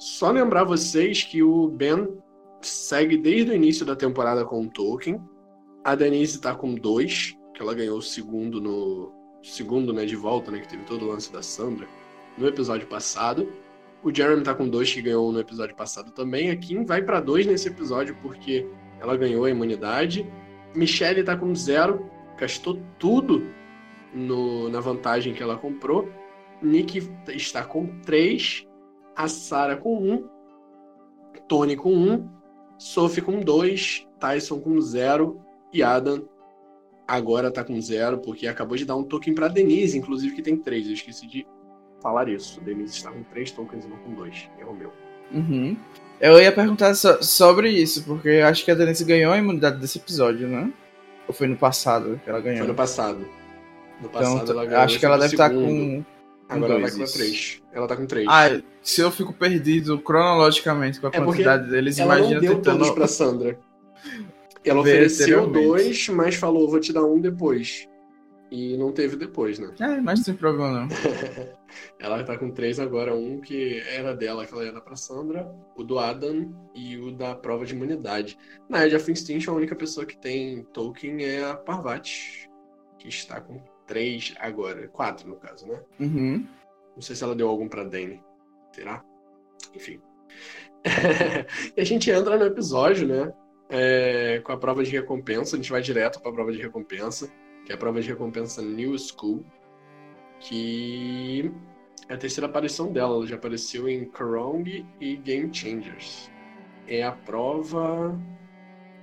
Só 0.00 0.32
lembrar 0.32 0.64
vocês 0.64 1.22
que 1.22 1.44
o 1.44 1.68
Ben 1.68 2.08
segue 2.60 3.16
desde 3.16 3.52
o 3.52 3.54
início 3.54 3.86
da 3.86 3.94
temporada 3.94 4.44
com 4.44 4.62
um 4.62 4.68
token. 4.68 5.22
A 5.84 5.94
Denise 5.94 6.40
tá 6.40 6.56
com 6.56 6.74
dois, 6.74 7.36
que 7.54 7.62
ela 7.62 7.72
ganhou 7.72 7.98
o 7.98 8.02
segundo 8.02 8.60
no, 8.60 9.12
segundo, 9.46 9.92
né, 9.92 10.04
de 10.04 10.16
volta, 10.16 10.50
né, 10.50 10.58
que 10.58 10.68
teve 10.68 10.84
todo 10.84 11.04
o 11.04 11.08
lance 11.08 11.32
da 11.32 11.42
Sandra, 11.42 11.86
no 12.36 12.46
episódio 12.46 12.86
passado. 12.86 13.52
O 14.02 14.14
Jeremy 14.14 14.42
tá 14.42 14.54
com 14.54 14.68
dois 14.68 14.92
que 14.92 15.00
ganhou 15.00 15.32
no 15.32 15.40
episódio 15.40 15.74
passado 15.74 16.10
também. 16.10 16.50
A 16.50 16.56
Kim 16.56 16.84
vai 16.84 17.02
para 17.02 17.20
dois 17.20 17.46
nesse 17.46 17.68
episódio 17.68 18.16
porque 18.22 18.66
ela 19.00 19.16
ganhou 19.16 19.44
a 19.44 19.50
imunidade. 19.50 20.26
Michelle 20.74 21.24
tá 21.24 21.36
com 21.36 21.54
zero, 21.54 22.10
gastou 22.38 22.78
tudo 22.98 23.46
no, 24.14 24.68
na 24.68 24.80
vantagem 24.80 25.32
que 25.32 25.42
ela 25.42 25.56
comprou. 25.56 26.08
Nick 26.62 27.08
está 27.28 27.64
com 27.64 27.86
três, 28.00 28.66
a 29.14 29.28
Sarah 29.28 29.76
com 29.76 29.98
um, 29.98 30.28
Tony 31.48 31.76
com 31.76 31.92
um, 31.92 32.28
Sophie 32.78 33.22
com 33.22 33.40
dois, 33.40 34.06
Tyson 34.18 34.60
com 34.60 34.80
zero 34.80 35.40
e 35.72 35.82
Adam 35.82 36.26
agora 37.06 37.50
tá 37.50 37.62
com 37.62 37.80
zero, 37.80 38.18
porque 38.18 38.46
acabou 38.46 38.76
de 38.76 38.84
dar 38.84 38.96
um 38.96 39.04
token 39.04 39.34
pra 39.34 39.48
Denise, 39.48 39.96
inclusive, 39.96 40.34
que 40.34 40.42
tem 40.42 40.56
três. 40.56 40.86
Eu 40.86 40.94
esqueci 40.94 41.26
de 41.26 41.46
falar 42.02 42.28
isso. 42.28 42.60
Denise 42.60 42.96
está 42.96 43.10
com 43.10 43.22
três 43.24 43.50
tokens 43.50 43.84
e 43.84 43.88
não 43.88 43.96
com 43.98 44.14
dois. 44.14 44.48
Erro 44.58 44.74
meu. 44.74 44.92
Uhum. 45.32 45.76
Eu 46.20 46.40
ia 46.40 46.50
perguntar 46.50 46.94
so 46.94 47.22
sobre 47.22 47.68
isso, 47.70 48.02
porque 48.04 48.42
acho 48.44 48.64
que 48.64 48.70
a 48.70 48.74
Denise 48.74 49.04
ganhou 49.04 49.32
a 49.32 49.38
imunidade 49.38 49.78
desse 49.78 49.98
episódio, 49.98 50.48
né? 50.48 50.72
Ou 51.28 51.34
foi 51.34 51.46
no 51.46 51.56
passado 51.56 52.20
que 52.24 52.30
ela 52.30 52.40
ganhou? 52.40 52.58
Foi 52.58 52.68
no 52.68 52.74
passado. 52.74 53.18
No 53.18 53.26
então, 54.00 54.10
passado 54.10 54.42
então, 54.42 54.54
ela 54.54 54.64
ganhou. 54.66 54.82
Acho 54.82 54.98
que 54.98 55.06
ela 55.06 55.18
deve 55.18 55.34
estar 55.34 55.50
tá 55.50 55.54
com. 55.54 56.04
Agora 56.48 56.74
ela 56.74 56.82
vai 56.82 56.90
com 56.90 57.04
três. 57.04 57.62
Ela 57.72 57.86
tá 57.88 57.96
com 57.96 58.06
três. 58.06 58.26
Ah, 58.28 58.60
se 58.82 59.00
eu 59.00 59.10
fico 59.10 59.32
perdido 59.32 59.98
cronologicamente 59.98 61.00
com 61.00 61.08
a 61.08 61.10
é 61.12 61.20
quantidade 61.20 61.68
deles, 61.68 61.98
imagina 61.98 62.40
tentando. 62.40 62.62
todos 62.62 62.90
pra 62.90 63.08
Sandra. 63.08 63.58
Ela 64.66 64.80
ofereceu 64.80 65.50
dois, 65.50 66.08
mas 66.08 66.34
falou, 66.34 66.68
vou 66.68 66.80
te 66.80 66.92
dar 66.92 67.04
um 67.04 67.20
depois. 67.20 67.88
E 68.50 68.76
não 68.76 68.92
teve 68.92 69.16
depois, 69.16 69.58
né? 69.58 69.74
É, 69.80 70.00
mas 70.00 70.20
não 70.20 70.24
tem 70.26 70.34
problema 70.34 70.80
não. 70.80 70.88
ela 71.98 72.22
tá 72.22 72.38
com 72.38 72.50
três 72.50 72.78
agora, 72.78 73.14
um 73.14 73.40
que 73.40 73.80
era 73.80 74.14
dela, 74.14 74.46
que 74.46 74.52
ela 74.52 74.64
ia 74.64 74.72
dar 74.72 74.80
pra 74.80 74.94
Sandra, 74.94 75.52
o 75.76 75.82
do 75.82 75.98
Adam 75.98 76.54
e 76.74 76.96
o 76.96 77.10
da 77.10 77.34
prova 77.34 77.66
de 77.66 77.74
imunidade. 77.74 78.38
Na 78.68 78.86
Edge 78.86 78.96
of 78.96 79.10
Instinction, 79.10 79.52
a 79.52 79.56
única 79.56 79.74
pessoa 79.74 80.06
que 80.06 80.16
tem 80.16 80.62
token 80.72 81.24
é 81.24 81.44
a 81.44 81.56
Parvati, 81.56 82.48
que 82.98 83.08
está 83.08 83.40
com 83.40 83.60
três 83.86 84.32
agora. 84.38 84.86
Quatro, 84.88 85.28
no 85.28 85.36
caso, 85.36 85.66
né? 85.66 85.80
Uhum. 85.98 86.46
Não 86.94 87.02
sei 87.02 87.16
se 87.16 87.24
ela 87.24 87.34
deu 87.34 87.48
algum 87.48 87.68
pra 87.68 87.82
Dane. 87.82 88.22
Será? 88.72 89.04
Enfim. 89.74 90.00
e 91.76 91.80
a 91.80 91.84
gente 91.84 92.10
entra 92.10 92.38
no 92.38 92.44
episódio, 92.44 93.08
né? 93.08 93.32
É, 93.68 94.40
com 94.44 94.52
a 94.52 94.56
prova 94.56 94.82
de 94.82 94.90
recompensa. 94.90 95.56
A 95.56 95.58
gente 95.58 95.70
vai 95.70 95.82
direto 95.82 96.20
para 96.20 96.30
a 96.30 96.34
prova 96.34 96.52
de 96.52 96.60
recompensa, 96.60 97.30
que 97.64 97.72
é 97.72 97.74
a 97.74 97.78
prova 97.78 98.00
de 98.00 98.08
recompensa 98.08 98.62
New 98.62 98.96
School, 98.98 99.44
que 100.40 101.50
é 102.08 102.14
a 102.14 102.16
terceira 102.16 102.46
aparição 102.46 102.92
dela. 102.92 103.16
Ela 103.16 103.26
já 103.26 103.36
apareceu 103.36 103.88
em 103.88 104.04
Korong 104.04 104.86
e 105.00 105.16
Game 105.16 105.52
Changers. 105.52 106.30
É 106.86 107.02
a 107.02 107.12
prova. 107.12 108.18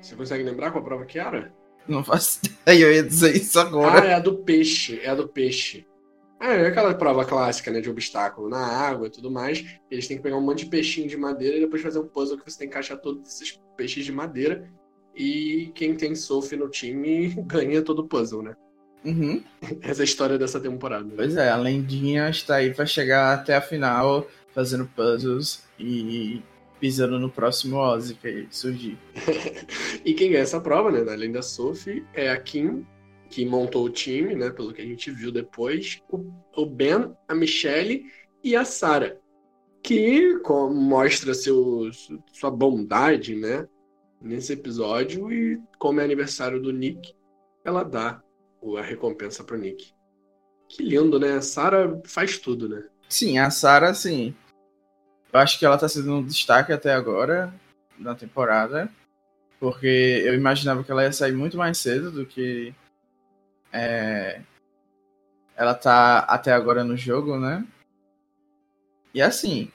Você 0.01 0.15
consegue 0.15 0.43
lembrar 0.43 0.71
qual 0.71 0.83
a 0.83 0.87
prova 0.87 1.05
que 1.05 1.19
era? 1.19 1.53
Não 1.87 2.03
faço 2.03 2.39
ideia, 2.63 2.85
eu 2.85 2.93
ia 2.93 3.03
dizer 3.03 3.35
isso 3.35 3.59
agora. 3.59 4.01
Ah, 4.01 4.05
é 4.05 4.13
a 4.13 4.19
do 4.19 4.37
peixe. 4.37 4.99
É 5.03 5.09
a 5.09 5.15
do 5.15 5.27
peixe. 5.27 5.85
É, 6.43 6.63
é 6.63 6.67
aquela 6.67 6.93
prova 6.93 7.23
clássica, 7.23 7.71
né, 7.71 7.79
de 7.79 7.89
obstáculo 7.89 8.49
na 8.49 8.59
água 8.59 9.07
e 9.07 9.09
tudo 9.09 9.31
mais. 9.31 9.65
Eles 9.89 10.07
têm 10.09 10.17
que 10.17 10.23
pegar 10.23 10.35
um 10.35 10.41
monte 10.41 10.65
de 10.65 10.69
peixinho 10.69 11.07
de 11.07 11.15
madeira 11.15 11.55
e 11.55 11.61
depois 11.61 11.81
fazer 11.81 11.99
um 11.99 12.07
puzzle 12.07 12.37
que 12.37 12.51
você 12.51 12.59
tem 12.59 12.67
que 12.67 12.73
encaixar 12.73 12.97
todos 12.97 13.25
esses 13.29 13.61
peixes 13.77 14.03
de 14.03 14.11
madeira. 14.11 14.69
E 15.15 15.71
quem 15.73 15.95
tem 15.95 16.13
Sophie 16.13 16.57
no 16.57 16.69
time 16.69 17.29
ganha 17.47 17.81
todo 17.81 17.99
o 17.99 18.07
puzzle, 18.07 18.43
né? 18.43 18.55
Uhum. 19.05 19.41
Essa 19.81 20.01
é 20.01 20.03
a 20.03 20.05
história 20.05 20.37
dessa 20.37 20.59
temporada. 20.59 21.09
Pois 21.15 21.37
é, 21.37 21.49
a 21.49 21.55
Lendinha 21.55 22.29
está 22.29 22.55
aí 22.55 22.73
para 22.73 22.85
chegar 22.85 23.33
até 23.33 23.55
a 23.55 23.61
final 23.61 24.27
fazendo 24.53 24.85
puzzles 24.93 25.63
e 25.79 26.43
pisando 26.79 27.17
no 27.17 27.29
próximo 27.29 27.77
Ozzy 27.77 28.15
que 28.15 28.47
surgir. 28.51 28.97
e 30.03 30.13
quem 30.13 30.29
ganha 30.29 30.43
essa 30.43 30.59
prova, 30.59 30.91
né, 30.91 31.09
além 31.09 31.31
da 31.31 31.41
Sophie, 31.41 32.05
é 32.13 32.29
a 32.29 32.37
Kim, 32.37 32.85
que 33.33 33.43
montou 33.47 33.85
o 33.85 33.89
time, 33.89 34.35
né, 34.35 34.51
pelo 34.51 34.71
que 34.71 34.81
a 34.81 34.85
gente 34.85 35.09
viu 35.09 35.31
depois, 35.31 35.99
o, 36.07 36.31
o 36.55 36.67
Ben, 36.67 37.15
a 37.27 37.33
Michelle 37.33 38.05
e 38.43 38.55
a 38.55 38.63
Sarah, 38.63 39.17
que 39.81 40.35
mostra 40.71 41.33
seu, 41.33 41.89
sua 42.31 42.51
bondade, 42.51 43.35
né, 43.35 43.67
nesse 44.21 44.53
episódio 44.53 45.33
e 45.33 45.59
como 45.79 45.99
é 45.99 46.03
aniversário 46.03 46.61
do 46.61 46.71
Nick, 46.71 47.15
ela 47.65 47.83
dá 47.83 48.21
a 48.77 48.81
recompensa 48.83 49.43
pro 49.43 49.57
Nick. 49.57 49.91
Que 50.69 50.83
lindo, 50.83 51.19
né? 51.19 51.33
A 51.33 51.41
Sarah 51.41 51.99
faz 52.05 52.37
tudo, 52.37 52.69
né? 52.69 52.83
Sim, 53.09 53.39
a 53.39 53.49
Sarah, 53.49 53.95
sim. 53.95 54.35
Eu 55.31 55.39
acho 55.39 55.57
que 55.57 55.65
ela 55.65 55.77
tá 55.77 55.89
sendo 55.89 56.13
um 56.13 56.23
destaque 56.23 56.71
até 56.71 56.93
agora 56.93 57.53
na 57.97 58.15
temporada. 58.15 58.89
Porque 59.59 60.21
eu 60.25 60.33
imaginava 60.33 60.83
que 60.83 60.91
ela 60.91 61.03
ia 61.03 61.11
sair 61.11 61.33
muito 61.33 61.57
mais 61.57 61.77
cedo 61.77 62.11
do 62.11 62.25
que 62.25 62.73
é, 63.73 64.41
ela 65.55 65.73
tá 65.73 66.19
até 66.19 66.53
agora 66.53 66.83
no 66.83 66.95
jogo, 66.95 67.37
né? 67.37 67.65
E 69.13 69.21
assim, 69.21 69.71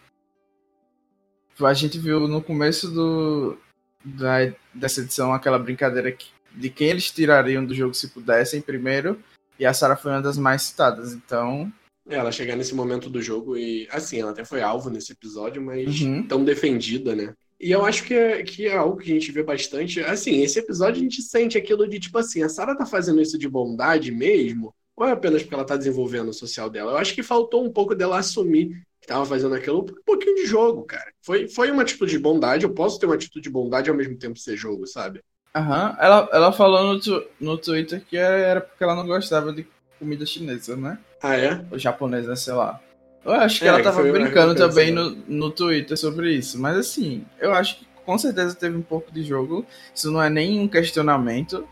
a 1.61 1.75
gente 1.75 1.99
viu 1.99 2.27
no 2.29 2.43
começo 2.43 2.89
do, 2.91 3.59
da, 4.05 4.53
dessa 4.73 5.01
edição 5.01 5.33
aquela 5.33 5.59
brincadeira 5.59 6.13
que, 6.13 6.29
de 6.55 6.71
quem 6.71 6.89
eles 6.89 7.11
tirariam 7.11 7.65
do 7.65 7.75
jogo 7.75 7.95
se 7.95 8.09
pudessem 8.09 8.61
primeiro, 8.61 9.23
e 9.59 9.67
a 9.67 9.75
Sarah 9.75 9.97
foi 9.97 10.13
uma 10.13 10.23
das 10.23 10.39
mais 10.39 10.63
citadas, 10.63 11.13
então. 11.13 11.73
É, 12.09 12.15
ela 12.15 12.33
chegar 12.33 12.57
nesse 12.57 12.75
momento 12.75 13.11
do 13.11 13.21
jogo 13.21 13.57
e, 13.57 13.89
assim, 13.91 14.21
ela 14.21 14.31
até 14.31 14.45
foi 14.45 14.63
alvo 14.63 14.89
nesse 14.89 15.13
episódio, 15.13 15.61
mas 15.61 16.01
uhum. 16.01 16.27
tão 16.27 16.45
defendida, 16.45 17.15
né? 17.15 17.35
E 17.61 17.71
eu 17.73 17.85
acho 17.85 18.05
que 18.05 18.15
é, 18.15 18.43
que 18.43 18.67
é 18.67 18.77
algo 18.77 18.99
que 18.99 19.11
a 19.11 19.15
gente 19.15 19.33
vê 19.33 19.43
bastante. 19.43 20.01
Assim, 20.01 20.43
esse 20.43 20.59
episódio 20.59 21.01
a 21.01 21.03
gente 21.03 21.23
sente 21.23 21.59
aquilo 21.59 21.89
de 21.89 21.99
tipo 21.99 22.17
assim: 22.19 22.43
a 22.43 22.49
Sarah 22.49 22.77
tá 22.77 22.87
fazendo 22.87 23.21
isso 23.21 23.39
de 23.39 23.49
bondade 23.49 24.13
mesmo? 24.13 24.75
Ou 24.97 25.07
é 25.07 25.13
apenas 25.13 25.43
porque 25.43 25.55
ela 25.55 25.65
tá 25.65 25.77
desenvolvendo 25.77 26.29
o 26.29 26.35
social 26.35 26.69
dela? 26.69 26.93
Eu 26.93 26.99
acho 26.99 27.15
que 27.15 27.23
faltou 27.23 27.65
um 27.65 27.73
pouco 27.73 27.95
dela 27.95 28.19
assumir 28.19 28.71
que 29.01 29.07
tava 29.07 29.25
fazendo 29.25 29.55
aquilo 29.55 29.81
um 29.81 30.03
pouquinho 30.05 30.37
de 30.37 30.47
jogo, 30.47 30.83
cara. 30.83 31.13
Foi, 31.23 31.49
foi 31.49 31.71
uma 31.71 31.83
atitude 31.83 32.13
de 32.13 32.19
bondade. 32.19 32.65
Eu 32.65 32.75
posso 32.75 32.99
ter 32.99 33.07
uma 33.07 33.15
atitude 33.15 33.45
de 33.45 33.51
bondade 33.51 33.91
ao 33.91 33.97
mesmo 33.97 34.17
tempo 34.17 34.39
ser 34.39 34.57
jogo, 34.57 34.87
sabe? 34.87 35.21
Aham. 35.55 35.97
Ela, 36.01 36.29
ela 36.33 36.53
falou 36.53 36.95
no, 36.95 37.01
tu, 37.01 37.25
no 37.41 37.57
Twitter 37.57 38.05
que 38.05 38.17
era 38.17 38.61
porque 38.61 38.83
ela 38.83 38.95
não 38.95 39.07
gostava 39.07 39.53
de 39.53 39.67
comida 39.99 40.27
chinesa, 40.27 40.77
né? 40.77 40.99
Ah, 41.23 41.37
é? 41.37 41.65
Ou 41.71 41.79
japonesa, 41.79 42.37
sei 42.37 42.55
lá. 42.55 42.81
Eu 43.25 43.33
acho 43.33 43.59
que 43.61 43.65
é, 43.65 43.69
ela 43.69 43.83
tava 43.83 44.03
brincando 44.03 44.55
também 44.55 44.91
no, 44.91 45.11
no 45.27 45.51
Twitter 45.51 45.97
sobre 45.97 46.33
isso. 46.33 46.59
Mas 46.59 46.77
assim, 46.77 47.25
eu 47.41 47.53
acho 47.53 47.79
que 47.79 47.89
com 48.05 48.17
certeza 48.17 48.55
teve 48.55 48.77
um 48.77 48.83
pouco 48.83 49.13
de 49.13 49.23
jogo. 49.23 49.67
Isso 49.95 50.11
não 50.11 50.23
é 50.23 50.31
nem 50.31 50.61
um 50.61 50.69
questionamento. 50.69 51.67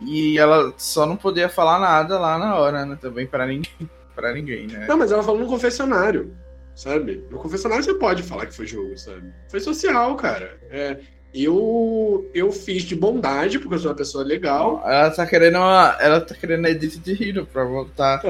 E 0.00 0.38
ela 0.38 0.74
só 0.76 1.06
não 1.06 1.16
podia 1.16 1.48
falar 1.48 1.78
nada 1.78 2.18
lá 2.18 2.38
na 2.38 2.56
hora, 2.56 2.84
né? 2.84 2.98
Também 3.00 3.26
para 3.26 3.46
ninguém, 3.46 3.70
para 4.14 4.32
ninguém, 4.32 4.66
né? 4.66 4.86
Não, 4.88 4.98
mas 4.98 5.10
ela 5.12 5.22
falou 5.22 5.40
no 5.40 5.46
confessionário, 5.46 6.36
sabe? 6.74 7.24
No 7.30 7.38
confessionário 7.38 7.84
você 7.84 7.94
pode 7.94 8.22
falar 8.22 8.46
que 8.46 8.54
foi 8.54 8.66
jogo, 8.66 8.96
sabe? 8.98 9.32
Foi 9.48 9.60
social, 9.60 10.14
cara. 10.16 10.58
É, 10.70 10.98
eu, 11.32 12.30
eu 12.34 12.52
fiz 12.52 12.82
de 12.82 12.94
bondade, 12.94 13.58
porque 13.58 13.74
eu 13.74 13.78
sou 13.78 13.90
uma 13.90 13.96
pessoa 13.96 14.24
legal. 14.24 14.82
Ela 14.84 15.10
tá 15.10 15.26
querendo 15.26 15.56
uma, 15.56 15.96
ela 16.00 16.20
tá 16.20 16.34
querendo 16.34 16.66
a 16.66 16.70
Edith 16.70 16.98
de 16.98 17.28
Hero 17.28 17.46
pra 17.46 17.64
voltar 17.64 18.22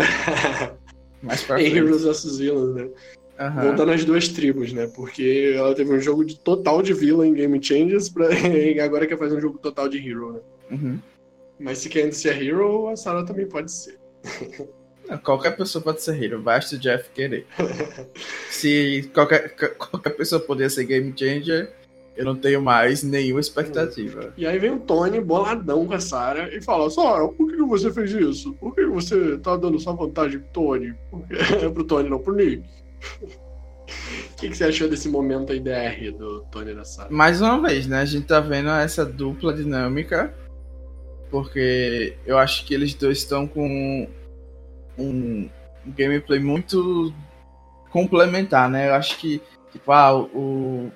mais 1.26 1.42
pra 1.42 1.62
Heroes 1.62 2.02
vs 2.02 2.38
Villains, 2.38 2.74
né? 2.74 2.88
Uhum. 3.38 3.62
Voltando 3.62 3.92
às 3.92 4.04
duas 4.04 4.28
tribos, 4.28 4.72
né? 4.72 4.86
Porque 4.94 5.52
ela 5.54 5.74
teve 5.74 5.92
um 5.92 6.00
jogo 6.00 6.24
de 6.24 6.38
total 6.38 6.80
de 6.80 6.94
vilã 6.94 7.26
em 7.26 7.34
Game 7.34 7.62
Changers 7.62 8.08
pra... 8.08 8.32
e 8.48 8.80
agora 8.80 9.06
quer 9.06 9.18
fazer 9.18 9.36
um 9.36 9.40
jogo 9.40 9.58
total 9.58 9.88
de 9.88 9.98
hero, 9.98 10.32
né? 10.32 10.40
Uhum. 10.70 10.98
Mas 11.58 11.78
se 11.78 11.88
quer 11.88 12.10
ser 12.12 12.42
hero, 12.42 12.88
a 12.88 12.96
Sarah 12.96 13.24
também 13.24 13.46
pode 13.46 13.70
ser. 13.70 13.98
qualquer 15.22 15.56
pessoa 15.56 15.82
pode 15.82 16.02
ser 16.02 16.22
hero, 16.22 16.40
basta 16.40 16.76
o 16.76 16.78
Jeff 16.78 17.10
querer. 17.10 17.46
se 18.50 19.10
qualquer, 19.12 19.54
qualquer 19.76 20.10
pessoa 20.10 20.40
poder 20.40 20.70
ser 20.70 20.84
Game 20.84 21.12
Changer, 21.16 21.72
eu 22.16 22.24
não 22.24 22.34
tenho 22.34 22.62
mais 22.62 23.02
nenhuma 23.02 23.40
expectativa. 23.40 24.32
E 24.36 24.46
aí 24.46 24.58
vem 24.58 24.72
o 24.72 24.80
Tony 24.80 25.20
boladão 25.20 25.86
com 25.86 25.94
a 25.94 26.00
Sarah 26.00 26.48
e 26.48 26.62
fala: 26.62 26.90
Sarah, 26.90 27.28
por 27.28 27.48
que 27.48 27.56
você 27.62 27.92
fez 27.92 28.12
isso? 28.12 28.54
Por 28.54 28.74
que 28.74 28.86
você 28.86 29.36
tá 29.38 29.56
dando 29.56 29.78
sua 29.78 29.92
vantagem 29.92 30.40
pro 30.40 30.48
Tony? 30.52 30.94
É 31.62 31.68
pro 31.68 31.84
Tony, 31.84 32.08
não 32.08 32.18
pro 32.18 32.34
Nick. 32.34 32.64
O 34.32 34.36
que, 34.36 34.48
que, 34.48 34.56
você 34.56 34.64
achou 34.64 34.88
desse 34.88 35.08
momento 35.08 35.52
aí 35.52 35.60
DR 35.60 36.12
do 36.16 36.40
Tony 36.50 36.74
da 36.74 36.84
Sarah? 36.84 37.10
Mais 37.10 37.40
uma 37.40 37.60
vez, 37.60 37.86
né? 37.86 38.00
A 38.00 38.04
gente 38.04 38.26
tá 38.26 38.40
vendo 38.40 38.68
essa 38.70 39.04
dupla 39.04 39.52
dinâmica 39.54 40.34
porque 41.30 42.16
eu 42.24 42.38
acho 42.38 42.64
que 42.64 42.74
eles 42.74 42.94
dois 42.94 43.18
estão 43.18 43.46
com 43.46 44.08
um 44.98 45.48
gameplay 45.86 46.40
muito 46.40 47.12
complementar, 47.90 48.68
né? 48.70 48.88
Eu 48.88 48.94
acho 48.94 49.18
que, 49.18 49.40
tipo, 49.72 49.92
ah, 49.92 50.16
o, 50.16 50.90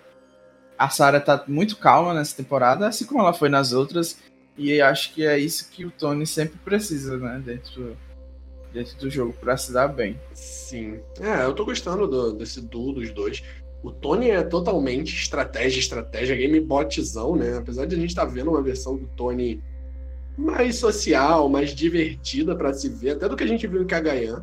a 0.80 0.88
Sarah 0.88 1.20
tá 1.20 1.44
muito 1.46 1.76
calma 1.76 2.14
nessa 2.14 2.34
temporada, 2.34 2.88
assim 2.88 3.04
como 3.04 3.20
ela 3.20 3.34
foi 3.34 3.50
nas 3.50 3.74
outras, 3.74 4.16
e 4.56 4.80
acho 4.80 5.12
que 5.12 5.26
é 5.26 5.38
isso 5.38 5.70
que 5.70 5.84
o 5.84 5.90
Tony 5.90 6.26
sempre 6.26 6.58
precisa, 6.64 7.18
né? 7.18 7.38
Dentro, 7.44 7.94
dentro 8.72 8.96
do 8.96 9.10
jogo, 9.10 9.34
pra 9.34 9.58
se 9.58 9.74
dar 9.74 9.88
bem. 9.88 10.18
Sim. 10.32 10.98
É, 11.20 11.44
eu 11.44 11.52
tô 11.52 11.66
gostando 11.66 12.08
do, 12.08 12.32
desse 12.32 12.62
duo 12.62 12.94
dos 12.94 13.12
dois. 13.12 13.42
O 13.82 13.90
Tony 13.90 14.30
é 14.30 14.42
totalmente 14.42 15.14
estratégia, 15.14 15.80
estratégia, 15.80 16.34
gamebotzão, 16.34 17.36
né? 17.36 17.58
Apesar 17.58 17.84
de 17.84 17.94
a 17.94 17.98
gente 17.98 18.10
estar 18.10 18.24
tá 18.24 18.32
vendo 18.32 18.48
uma 18.48 18.62
versão 18.62 18.96
do 18.96 19.06
Tony 19.08 19.62
mais 20.34 20.76
social, 20.76 21.46
mais 21.50 21.74
divertida 21.74 22.56
para 22.56 22.72
se 22.72 22.88
ver, 22.88 23.10
até 23.10 23.28
do 23.28 23.36
que 23.36 23.44
a 23.44 23.46
gente 23.46 23.66
viu 23.66 23.82
em 23.82 23.86
Kagayan. 23.86 24.42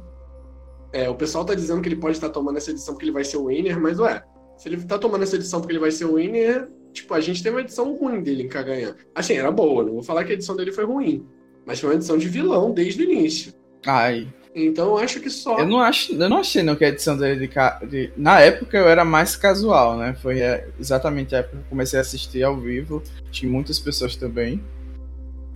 É, 0.94 1.10
o 1.10 1.16
pessoal 1.16 1.44
tá 1.44 1.56
dizendo 1.56 1.82
que 1.82 1.90
ele 1.90 1.96
pode 1.96 2.16
estar 2.16 2.28
tá 2.28 2.34
tomando 2.34 2.58
essa 2.58 2.70
edição 2.70 2.94
porque 2.94 3.06
ele 3.06 3.12
vai 3.12 3.24
ser 3.24 3.38
o 3.38 3.48
winner, 3.48 3.82
mas 3.82 4.00
ué, 4.00 4.24
se 4.58 4.68
ele 4.68 4.78
tá 4.84 4.98
tomando 4.98 5.24
essa 5.24 5.36
edição 5.36 5.60
porque 5.60 5.74
ele 5.74 5.80
vai 5.80 5.92
ser 5.92 6.06
o 6.06 6.16
winner, 6.16 6.68
tipo, 6.92 7.14
a 7.14 7.20
gente 7.20 7.44
tem 7.44 7.52
uma 7.52 7.62
edição 7.62 7.96
ruim 7.96 8.22
dele 8.22 8.44
em 8.44 8.48
Kagayan. 8.48 8.96
Assim, 9.14 9.34
era 9.34 9.52
boa, 9.52 9.84
não 9.84 9.94
vou 9.94 10.04
falar 10.04 10.24
que 10.24 10.32
a 10.32 10.36
edição 10.36 10.56
dele 10.56 10.72
foi 10.72 10.86
ruim, 10.86 11.26
mas 11.66 11.80
foi 11.80 11.90
uma 11.90 11.96
edição 11.96 12.18
de 12.18 12.28
vilão 12.28 12.72
desde 12.72 13.04
o 13.04 13.10
início. 13.10 13.54
Ai. 13.86 14.28
Então 14.56 14.88
eu 14.88 14.98
acho 14.98 15.20
que 15.20 15.30
só. 15.30 15.60
Eu 15.60 15.68
não 15.68 15.80
acho, 15.80 16.14
eu 16.14 16.30
não 16.30 16.38
achei 16.38 16.64
não 16.64 16.76
que 16.76 16.84
a 16.84 16.90
edição 16.90 17.16
dele 17.16 17.48
de, 17.48 17.88
de, 17.88 18.12
na 18.18 18.40
época 18.40 18.76
eu 18.76 18.88
era 18.88 19.06
mais 19.06 19.36
casual, 19.36 19.96
né? 19.98 20.16
Foi 20.20 20.40
é, 20.40 20.68
exatamente 20.80 21.36
a 21.36 21.40
época 21.40 21.58
que 21.58 21.64
eu 21.64 21.70
comecei 21.70 22.00
a 22.00 22.02
assistir 22.02 22.42
ao 22.44 22.60
vivo, 22.60 23.04
tinha 23.30 23.52
muitas 23.52 23.78
pessoas 23.78 24.16
também. 24.16 24.60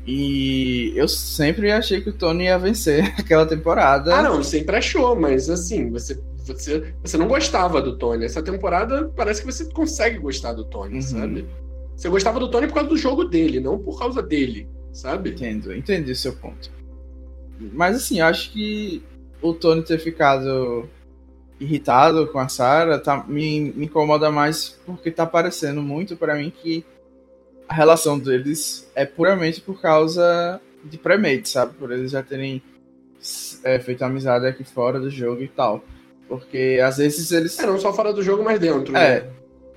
E 0.05 0.93
eu 0.95 1.07
sempre 1.07 1.71
achei 1.71 2.01
que 2.01 2.09
o 2.09 2.13
Tony 2.13 2.45
ia 2.45 2.57
vencer 2.59 3.13
aquela 3.17 3.45
temporada. 3.45 4.15
Ah, 4.15 4.21
não, 4.21 4.43
sempre 4.43 4.75
achou, 4.75 5.15
mas 5.15 5.49
assim, 5.49 5.89
você, 5.89 6.19
você, 6.45 6.93
você 7.03 7.17
não 7.17 7.27
gostava 7.27 7.81
do 7.81 7.97
Tony. 7.97 8.25
Essa 8.25 8.41
temporada 8.41 9.11
parece 9.15 9.41
que 9.41 9.51
você 9.51 9.65
consegue 9.65 10.17
gostar 10.17 10.53
do 10.53 10.65
Tony, 10.65 10.95
uhum. 10.95 11.01
sabe? 11.01 11.47
Você 11.95 12.09
gostava 12.09 12.39
do 12.39 12.49
Tony 12.49 12.67
por 12.67 12.75
causa 12.75 12.89
do 12.89 12.97
jogo 12.97 13.25
dele, 13.25 13.59
não 13.59 13.77
por 13.77 13.99
causa 13.99 14.21
dele, 14.21 14.67
sabe? 14.91 15.31
Entendo, 15.31 15.73
entendi 15.73 16.11
o 16.11 16.15
seu 16.15 16.33
ponto. 16.33 16.71
Mas 17.59 17.95
assim, 17.95 18.19
eu 18.19 18.25
acho 18.25 18.51
que 18.51 19.03
o 19.41 19.53
Tony 19.53 19.83
ter 19.83 19.99
ficado 19.99 20.89
irritado 21.59 22.25
com 22.27 22.39
a 22.39 22.47
Sarah 22.47 22.97
tá, 22.97 23.23
me, 23.27 23.71
me 23.75 23.85
incomoda 23.85 24.31
mais 24.31 24.79
porque 24.83 25.11
tá 25.11 25.27
parecendo 25.27 25.81
muito 25.81 26.17
para 26.17 26.35
mim 26.35 26.49
que 26.49 26.83
a 27.69 27.73
relação 27.73 28.17
deles 28.17 28.89
é 28.95 29.05
puramente 29.05 29.61
por 29.61 29.79
causa 29.79 30.59
de 30.83 30.97
premade, 30.97 31.47
sabe? 31.47 31.73
Por 31.75 31.91
eles 31.91 32.11
já 32.11 32.23
terem 32.23 32.61
é, 33.63 33.79
feito 33.79 34.03
amizade 34.03 34.47
aqui 34.47 34.63
fora 34.63 34.99
do 34.99 35.09
jogo 35.09 35.41
e 35.43 35.47
tal. 35.47 35.83
Porque 36.31 36.79
às 36.81 36.95
vezes 36.95 37.29
eles. 37.33 37.59
É, 37.59 37.65
não 37.65 37.77
só 37.77 37.91
fora 37.91 38.13
do 38.13 38.23
jogo, 38.23 38.41
mas 38.41 38.57
dentro. 38.57 38.95
É. 38.95 39.19
Né? 39.19 39.29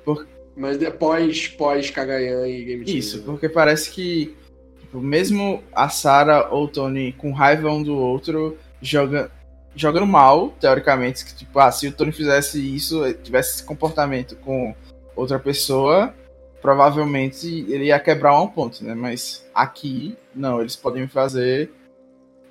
Por... 0.04 0.25
Mas 0.56 0.78
depois, 0.78 1.49
pós 1.49 1.90
Kagayan 1.90 2.46
e 2.46 2.64
Game 2.64 2.84
Isso, 2.96 3.25
porque 3.25 3.49
parece 3.49 3.90
que 3.90 4.37
tipo, 4.78 5.00
mesmo 5.00 5.64
a 5.75 5.88
Sarah 5.88 6.50
ou 6.52 6.66
o 6.66 6.68
Tony 6.68 7.12
com 7.14 7.32
raiva 7.32 7.68
um 7.73 7.82
do 7.82 7.96
outro, 7.96 8.56
joga, 8.80 9.32
jogando 9.75 10.06
mal, 10.06 10.50
teoricamente, 10.61 11.25
que 11.25 11.34
tipo, 11.34 11.58
ah, 11.58 11.73
se 11.73 11.88
o 11.88 11.92
Tony 11.92 12.12
fizesse 12.12 12.61
isso, 12.61 13.02
tivesse 13.14 13.54
esse 13.54 13.64
comportamento 13.64 14.37
com 14.37 14.73
outra 15.16 15.40
pessoa, 15.40 16.14
provavelmente 16.62 17.66
ele 17.68 17.87
ia 17.87 17.99
quebrar 17.99 18.40
um 18.40 18.46
ponto, 18.46 18.84
né? 18.84 18.94
Mas 18.94 19.44
aqui, 19.52 20.16
não, 20.32 20.61
eles 20.61 20.76
podem 20.76 21.08
fazer 21.08 21.73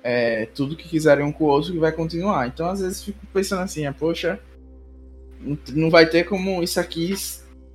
é, 0.04 0.44
tudo 0.54 0.76
que 0.76 0.86
quiserem 0.86 1.24
um 1.24 1.32
com 1.32 1.44
o 1.44 1.48
outro 1.48 1.72
que 1.72 1.78
vai 1.78 1.90
continuar. 1.90 2.46
Então, 2.46 2.68
às 2.68 2.80
vezes, 2.80 3.02
fico 3.02 3.26
pensando 3.32 3.62
assim, 3.62 3.86
ah, 3.86 3.92
poxa, 3.92 4.38
não 5.72 5.88
vai 5.88 6.06
ter 6.06 6.24
como 6.24 6.62
isso 6.62 6.78
aqui 6.78 7.14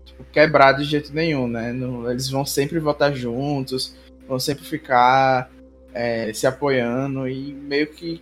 tipo, 0.05 0.24
quebrar 0.31 0.74
de 0.74 0.83
jeito 0.83 1.12
nenhum, 1.12 1.48
né? 1.48 1.74
Não, 1.74 2.09
eles 2.09 2.29
vão 2.29 2.45
sempre 2.45 2.77
votar 2.77 3.15
juntos, 3.15 3.95
vão 4.27 4.39
sempre 4.39 4.63
ficar 4.63 5.50
é, 5.91 6.31
se 6.31 6.45
apoiando 6.45 7.27
e 7.27 7.51
meio 7.51 7.88
que 7.88 8.21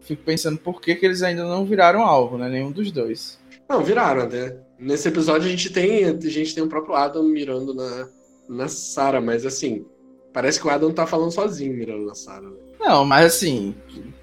fico 0.00 0.22
pensando 0.22 0.58
por 0.58 0.80
que, 0.80 0.94
que 0.94 1.04
eles 1.04 1.22
ainda 1.22 1.42
não 1.42 1.64
viraram 1.64 2.02
alvo, 2.02 2.38
né? 2.38 2.48
Nenhum 2.48 2.70
dos 2.70 2.92
dois. 2.92 3.40
Não, 3.68 3.82
viraram 3.82 4.22
até. 4.22 4.56
Nesse 4.78 5.08
episódio 5.08 5.48
a 5.48 5.50
gente 5.50 5.70
tem, 5.70 6.04
a 6.04 6.12
gente 6.12 6.54
tem 6.54 6.62
o 6.62 6.68
próprio 6.68 6.94
Adam 6.94 7.24
mirando 7.24 7.74
na, 7.74 8.08
na 8.48 8.68
Sarah, 8.68 9.20
mas 9.20 9.44
assim, 9.44 9.84
parece 10.32 10.60
que 10.60 10.66
o 10.66 10.70
Adam 10.70 10.92
tá 10.92 11.06
falando 11.06 11.32
sozinho 11.32 11.76
mirando 11.76 12.06
na 12.06 12.14
Sarah. 12.14 12.48
Né? 12.48 12.71
Não, 12.82 13.04
mas 13.04 13.26
assim, 13.26 13.74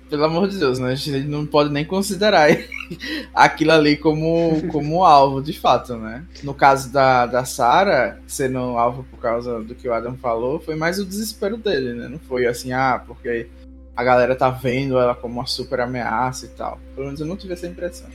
pelo 0.10 0.26
amor 0.26 0.50
de 0.50 0.58
Deus, 0.58 0.80
né? 0.80 0.92
A 0.92 0.96
gente 0.96 1.26
não 1.28 1.46
pode 1.46 1.72
nem 1.72 1.86
considerar 1.86 2.50
aquilo 3.34 3.72
ali 3.72 3.96
como, 3.96 4.68
como 4.70 5.06
alvo, 5.06 5.42
de 5.42 5.58
fato, 5.58 5.96
né? 5.96 6.26
No 6.44 6.54
caso 6.54 6.92
da, 6.92 7.26
da 7.26 7.46
Sarah, 7.46 8.20
sendo 8.28 8.58
alvo 8.58 9.06
por 9.10 9.18
causa 9.18 9.62
do 9.62 9.74
que 9.74 9.88
o 9.88 9.94
Adam 9.94 10.18
falou, 10.18 10.60
foi 10.60 10.76
mais 10.76 11.00
o 11.00 11.06
desespero 11.06 11.56
dele, 11.56 11.94
né? 11.94 12.10
Não 12.10 12.20
foi 12.20 12.48
assim, 12.48 12.74
ah, 12.74 13.02
porque 13.08 13.48
a 13.96 14.04
galera 14.04 14.36
tá 14.36 14.50
vendo 14.50 14.98
ela 14.98 15.16
como 15.16 15.36
uma 15.36 15.46
super 15.46 15.80
ameaça 15.80 16.46
e 16.46 16.50
tal. 16.50 16.80
Pelo 16.96 17.06
menos 17.06 17.22
eu 17.22 17.28
não 17.28 17.38
tive 17.38 17.54
essa 17.54 17.68
impressão. 17.68 18.10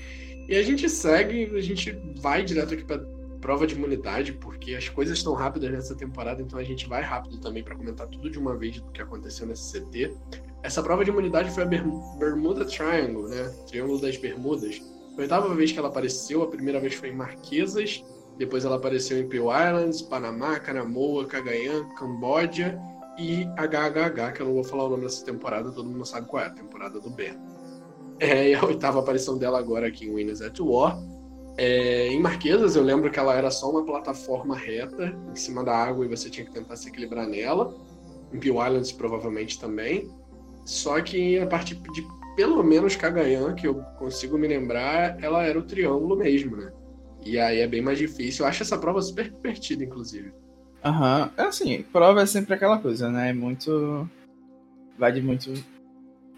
E 0.46 0.56
a 0.56 0.62
gente 0.62 0.88
segue, 0.90 1.56
a 1.56 1.60
gente 1.62 1.96
vai 2.16 2.44
direto 2.44 2.74
aqui 2.74 2.84
para 2.84 3.00
prova 3.44 3.66
de 3.66 3.74
imunidade, 3.74 4.32
porque 4.32 4.74
as 4.74 4.88
coisas 4.88 5.18
estão 5.18 5.34
rápidas 5.34 5.70
nessa 5.70 5.94
temporada, 5.94 6.40
então 6.40 6.58
a 6.58 6.64
gente 6.64 6.88
vai 6.88 7.02
rápido 7.02 7.38
também 7.38 7.62
para 7.62 7.76
comentar 7.76 8.06
tudo 8.06 8.30
de 8.30 8.38
uma 8.38 8.56
vez 8.56 8.80
do 8.80 8.90
que 8.90 9.02
aconteceu 9.02 9.46
nesse 9.46 9.78
CT. 9.78 10.16
Essa 10.62 10.82
prova 10.82 11.04
de 11.04 11.10
imunidade 11.10 11.50
foi 11.50 11.64
a 11.64 11.66
Bermuda 11.66 12.64
Triangle, 12.64 13.28
né? 13.28 13.54
Triângulo 13.66 14.00
das 14.00 14.16
Bermudas. 14.16 14.78
Foi 15.14 15.18
a 15.18 15.20
oitava 15.24 15.54
vez 15.54 15.70
que 15.70 15.78
ela 15.78 15.88
apareceu, 15.88 16.42
a 16.42 16.46
primeira 16.46 16.80
vez 16.80 16.94
foi 16.94 17.10
em 17.10 17.14
Marquesas, 17.14 18.02
Depois 18.38 18.64
ela 18.64 18.76
apareceu 18.76 19.18
em 19.18 19.28
Peel 19.28 19.48
Islands, 19.50 20.00
Panamá, 20.00 20.58
Canamoa, 20.58 21.26
Cagayan, 21.26 21.86
Camboja 21.98 22.80
e 23.18 23.44
HHH, 23.58 24.32
que 24.32 24.40
eu 24.40 24.46
não 24.46 24.54
vou 24.54 24.64
falar 24.64 24.84
o 24.84 24.88
nome 24.88 25.02
dessa 25.02 25.22
temporada, 25.22 25.70
todo 25.70 25.86
mundo 25.86 26.06
sabe 26.06 26.26
qual 26.26 26.42
é, 26.42 26.46
a 26.46 26.50
temporada 26.50 26.98
do 26.98 27.10
Ben. 27.10 27.38
É, 28.18 28.48
e 28.48 28.54
a 28.54 28.64
oitava 28.64 29.00
aparição 29.00 29.36
dela 29.36 29.58
agora 29.58 29.86
aqui 29.86 30.06
em 30.06 30.14
Winners 30.14 30.40
at 30.40 30.58
War. 30.60 30.98
É, 31.56 32.08
em 32.08 32.20
Marquesas, 32.20 32.75
eu 32.75 32.82
lembro 32.82 33.11
que 33.11 33.18
ela 33.18 33.34
era 33.34 33.50
só 33.50 33.70
uma 33.70 33.84
plataforma 33.84 34.56
reta 34.56 35.16
em 35.30 35.37
cima 35.37 35.64
da 35.64 35.76
água 35.76 36.04
e 36.04 36.08
você 36.08 36.28
tinha 36.28 36.44
que 36.44 36.52
tentar 36.52 36.76
se 36.76 36.88
equilibrar 36.88 37.26
nela. 37.26 37.75
Em 38.32 38.38
Peel 38.38 38.64
Islands, 38.66 38.90
provavelmente 38.90 39.61
também. 39.61 40.11
Só 40.64 41.00
que 41.00 41.38
a 41.38 41.46
partir 41.46 41.76
de 41.76 42.04
pelo 42.34 42.62
menos 42.62 42.96
Cagayan, 42.96 43.54
que 43.54 43.66
eu 43.66 43.76
consigo 43.99 44.37
me 44.37 44.49
lembrar, 44.49 45.23
ela 45.23 45.44
era 45.44 45.58
o 45.58 45.62
triângulo 45.62 46.16
mesmo, 46.16 46.56
né? 46.56 46.73
E 47.25 47.38
aí 47.38 47.61
é 47.61 47.66
bem 47.66 47.80
mais 47.80 47.99
difícil. 47.99 48.44
Eu 48.44 48.49
acho 48.49 48.62
essa 48.62 48.76
prova 48.76 49.00
super 49.00 49.30
divertida, 49.30 49.84
inclusive. 49.84 50.32
Aham. 50.84 51.30
Uhum. 51.38 51.46
Assim, 51.46 51.82
prova 51.92 52.23
é 52.23 52.26
sempre 52.26 52.54
aquela 52.54 52.78
coisa, 52.78 53.11
né? 53.11 53.30
É 53.30 53.32
muito. 53.32 54.08
Vai 54.99 55.12
de 55.12 55.23
muito 55.23 55.52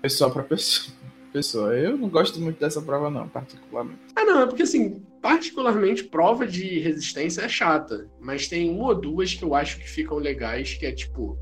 pessoa 0.00 0.30
para 0.30 0.42
pessoa. 0.44 0.94
Pessoa. 1.36 1.74
Eu 1.74 1.98
não 1.98 2.08
gosto 2.08 2.40
muito 2.40 2.58
dessa 2.58 2.80
prova, 2.80 3.10
não, 3.10 3.28
particularmente. 3.28 4.00
Ah, 4.14 4.24
não, 4.24 4.40
é 4.40 4.46
porque 4.46 4.62
assim, 4.62 5.02
particularmente 5.20 6.04
prova 6.04 6.46
de 6.46 6.78
resistência 6.78 7.42
é 7.42 7.48
chata. 7.48 8.08
Mas 8.18 8.48
tem 8.48 8.70
uma 8.70 8.88
ou 8.88 8.94
duas 8.94 9.34
que 9.34 9.44
eu 9.44 9.54
acho 9.54 9.78
que 9.78 9.88
ficam 9.88 10.16
legais, 10.16 10.74
que 10.74 10.86
é 10.86 10.92
tipo. 10.92 11.38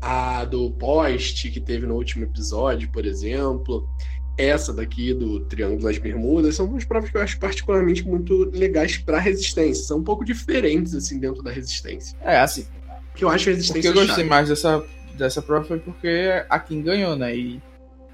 A 0.00 0.44
do 0.44 0.70
poste 0.72 1.50
que 1.50 1.58
teve 1.58 1.86
no 1.86 1.94
último 1.94 2.24
episódio, 2.24 2.92
por 2.92 3.06
exemplo 3.06 3.88
essa 4.36 4.72
daqui 4.72 5.14
do 5.14 5.40
Triângulo 5.46 5.84
das 5.84 5.96
Bermudas 5.96 6.56
são 6.56 6.66
duas 6.66 6.84
provas 6.84 7.08
que 7.08 7.16
eu 7.16 7.22
acho 7.22 7.38
particularmente 7.38 8.06
muito 8.06 8.50
legais 8.52 8.98
para 8.98 9.18
resistência. 9.18 9.84
São 9.84 9.98
um 9.98 10.02
pouco 10.02 10.24
diferentes 10.24 10.94
assim 10.94 11.20
dentro 11.20 11.42
da 11.42 11.52
resistência. 11.52 12.18
É, 12.20 12.40
assim. 12.40 12.66
Que 13.14 13.24
eu 13.24 13.28
acho 13.28 13.48
resistência. 13.48 13.90
O 13.90 13.94
que 13.94 14.00
eu 14.00 14.06
gostei 14.06 14.24
mais 14.24 14.48
dessa, 14.48 14.84
dessa 15.16 15.40
prova 15.40 15.64
foi 15.64 15.78
porque 15.78 16.44
a 16.50 16.58
Kim 16.58 16.82
ganhou, 16.82 17.14
né? 17.14 17.34
E 17.34 17.62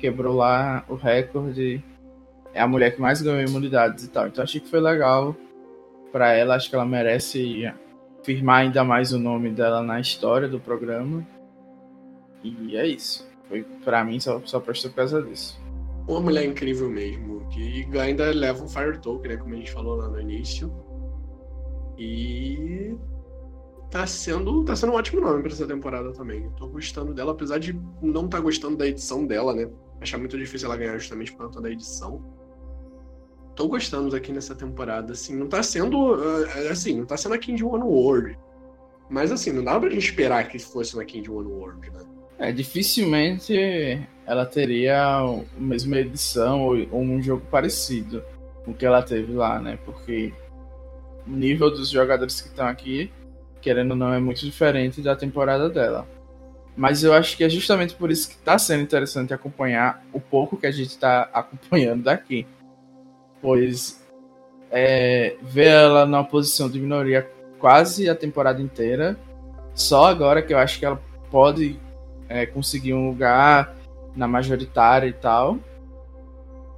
quebrou 0.01 0.37
lá 0.37 0.85
o 0.89 0.95
recorde. 0.95 1.83
É 2.53 2.61
a 2.61 2.67
mulher 2.67 2.95
que 2.95 3.01
mais 3.01 3.23
ganhou 3.23 3.41
imunidades 3.41 4.05
e 4.05 4.09
tal. 4.09 4.27
Então 4.27 4.43
achei 4.43 4.61
que 4.61 4.69
foi 4.69 4.81
legal 4.81 5.37
para 6.11 6.33
ela. 6.33 6.57
Acho 6.57 6.69
que 6.69 6.75
ela 6.75 6.87
merece 6.87 7.73
firmar 8.25 8.63
ainda 8.63 8.83
mais 8.83 9.13
o 9.13 9.19
nome 9.19 9.51
dela 9.51 9.83
na 9.83 10.01
história 10.01 10.49
do 10.49 10.59
programa. 10.59 11.27
E 12.43 12.77
é 12.77 12.87
isso. 12.87 13.29
Foi 13.49 13.63
para 13.85 14.05
mim 14.05 14.19
só, 14.19 14.41
só 14.45 14.59
prestou 14.59 14.91
por 14.91 14.97
causa 14.97 15.23
disso 15.23 15.61
uma 16.11 16.21
mulher 16.21 16.45
incrível 16.45 16.89
mesmo. 16.89 17.47
Que 17.51 17.87
ainda 17.99 18.31
leva 18.31 18.63
um 18.63 18.69
Fire 18.69 18.99
Token, 18.99 19.33
né? 19.33 19.37
Como 19.37 19.55
a 19.55 19.57
gente 19.57 19.73
falou 19.73 19.97
lá 19.97 20.09
no 20.09 20.21
início. 20.21 20.73
E 21.99 22.97
tá 23.91 24.07
sendo, 24.07 24.65
tá 24.65 24.75
sendo 24.75 24.93
um 24.93 24.97
ótimo 24.97 25.21
nome 25.21 25.43
pra 25.43 25.53
essa 25.53 25.67
temporada 25.67 26.13
também. 26.13 26.45
Eu 26.45 26.51
tô 26.53 26.69
gostando 26.69 27.13
dela, 27.13 27.33
apesar 27.33 27.59
de 27.59 27.73
não 28.01 28.25
estar 28.25 28.39
tá 28.39 28.41
gostando 28.41 28.77
da 28.77 28.87
edição 28.87 29.27
dela, 29.27 29.55
né? 29.55 29.69
Achar 30.01 30.19
muito 30.19 30.39
difícil 30.39 30.67
ela 30.67 30.77
ganhar 30.77 30.97
justamente 30.99 31.33
por 31.33 31.47
conta 31.47 31.61
da 31.61 31.71
edição. 31.71 32.25
Tô 33.55 33.69
gostando 33.69 34.15
aqui 34.17 34.33
nessa 34.33 34.55
temporada, 34.55 35.13
assim, 35.13 35.37
não 35.37 35.47
tá 35.47 35.63
sendo, 35.63 36.17
eh, 36.25 36.69
assim, 36.71 36.99
não 36.99 37.05
tá 37.05 37.17
sendo 37.17 37.35
a 37.35 37.39
King 37.39 37.63
One 37.63 37.85
World. 37.85 38.39
Mas 39.11 39.33
assim, 39.33 39.53
não 39.53 39.63
dá 39.63 39.79
pra 39.79 39.91
gente 39.91 40.07
esperar 40.07 40.49
que 40.49 40.59
fosse 40.59 40.95
uma 40.95 41.05
King 41.05 41.29
One 41.29 41.49
World, 41.49 41.91
né? 41.91 42.01
É, 42.39 42.53
dificilmente 42.53 43.55
ela 44.25 44.47
teria 44.47 45.19
a 45.19 45.43
mesma 45.59 45.99
edição 45.99 46.63
ou, 46.63 46.77
ou 46.91 47.03
um 47.03 47.21
jogo 47.21 47.45
parecido 47.51 48.23
com 48.65 48.71
o 48.71 48.75
que 48.75 48.87
ela 48.87 49.03
teve 49.03 49.33
lá, 49.33 49.61
né? 49.61 49.79
Porque 49.85 50.33
o 51.27 51.31
nível 51.31 51.71
dos 51.71 51.91
jogadores 51.91 52.41
que 52.41 52.49
estão 52.49 52.67
aqui, 52.67 53.13
querendo 53.61 53.91
ou 53.91 53.97
não, 53.97 54.15
é 54.15 54.21
muito 54.21 54.41
diferente 54.41 55.03
da 55.03 55.15
temporada 55.15 55.69
dela. 55.69 56.09
Mas 56.77 57.03
eu 57.03 57.13
acho 57.13 57.37
que 57.37 57.45
é 57.45 57.49
justamente 57.49 57.95
por 57.95 58.11
isso 58.11 58.29
que 58.29 58.35
está 58.35 58.59
sendo 58.59 58.83
interessante 58.83 59.35
acompanhar 59.35 60.05
o 60.13 60.21
pouco 60.21 60.57
que 60.57 60.67
a 60.67 60.71
gente 60.71 60.91
está 60.91 61.29
acompanhando 61.33 62.05
daqui. 62.05 62.47
Pois 63.43 64.01
é, 64.71 65.37
ver 65.43 65.67
ela 65.67 66.07
numa 66.07 66.25
posição 66.25 66.71
de 66.71 66.79
minoria 66.79 67.29
quase 67.59 68.09
a 68.09 68.15
temporada 68.15 68.63
inteira, 68.63 69.19
só 69.75 70.07
agora 70.07 70.41
que 70.43 70.55
eu 70.55 70.59
acho 70.59 70.79
que 70.79 70.87
ela 70.87 71.01
pode 71.31 71.79
é, 72.29 72.47
conseguir 72.47 72.95
um 72.95 73.09
lugar 73.09 73.75
na 74.15 74.27
majoritária 74.27 75.07
e 75.07 75.13
tal. 75.13 75.59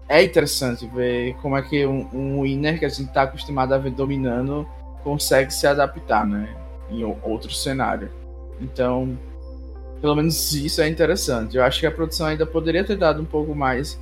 É 0.09 0.22
interessante 0.22 0.87
ver 0.87 1.35
como 1.37 1.57
é 1.57 1.62
que 1.62 1.87
um, 1.87 2.09
um 2.12 2.42
winner 2.42 2.78
que 2.78 2.85
a 2.85 2.88
gente 2.88 3.09
está 3.09 3.22
acostumado 3.22 3.72
a 3.72 3.78
ver 3.78 3.92
dominando 3.92 4.66
consegue 5.02 5.52
se 5.52 5.66
adaptar, 5.66 6.26
né? 6.26 6.55
Em 6.90 7.05
outro 7.05 7.50
cenário. 7.50 8.11
Então, 8.61 9.18
pelo 10.03 10.15
menos 10.15 10.53
isso 10.53 10.83
é 10.83 10.88
interessante. 10.88 11.57
Eu 11.57 11.65
acho 11.65 11.81
que 11.81 11.87
a 11.87 11.91
produção 11.91 12.27
ainda 12.27 12.45
poderia 12.45 12.85
ter 12.85 12.97
dado 12.97 13.23
um 13.23 13.25
pouco 13.25 13.55
mais 13.55 13.99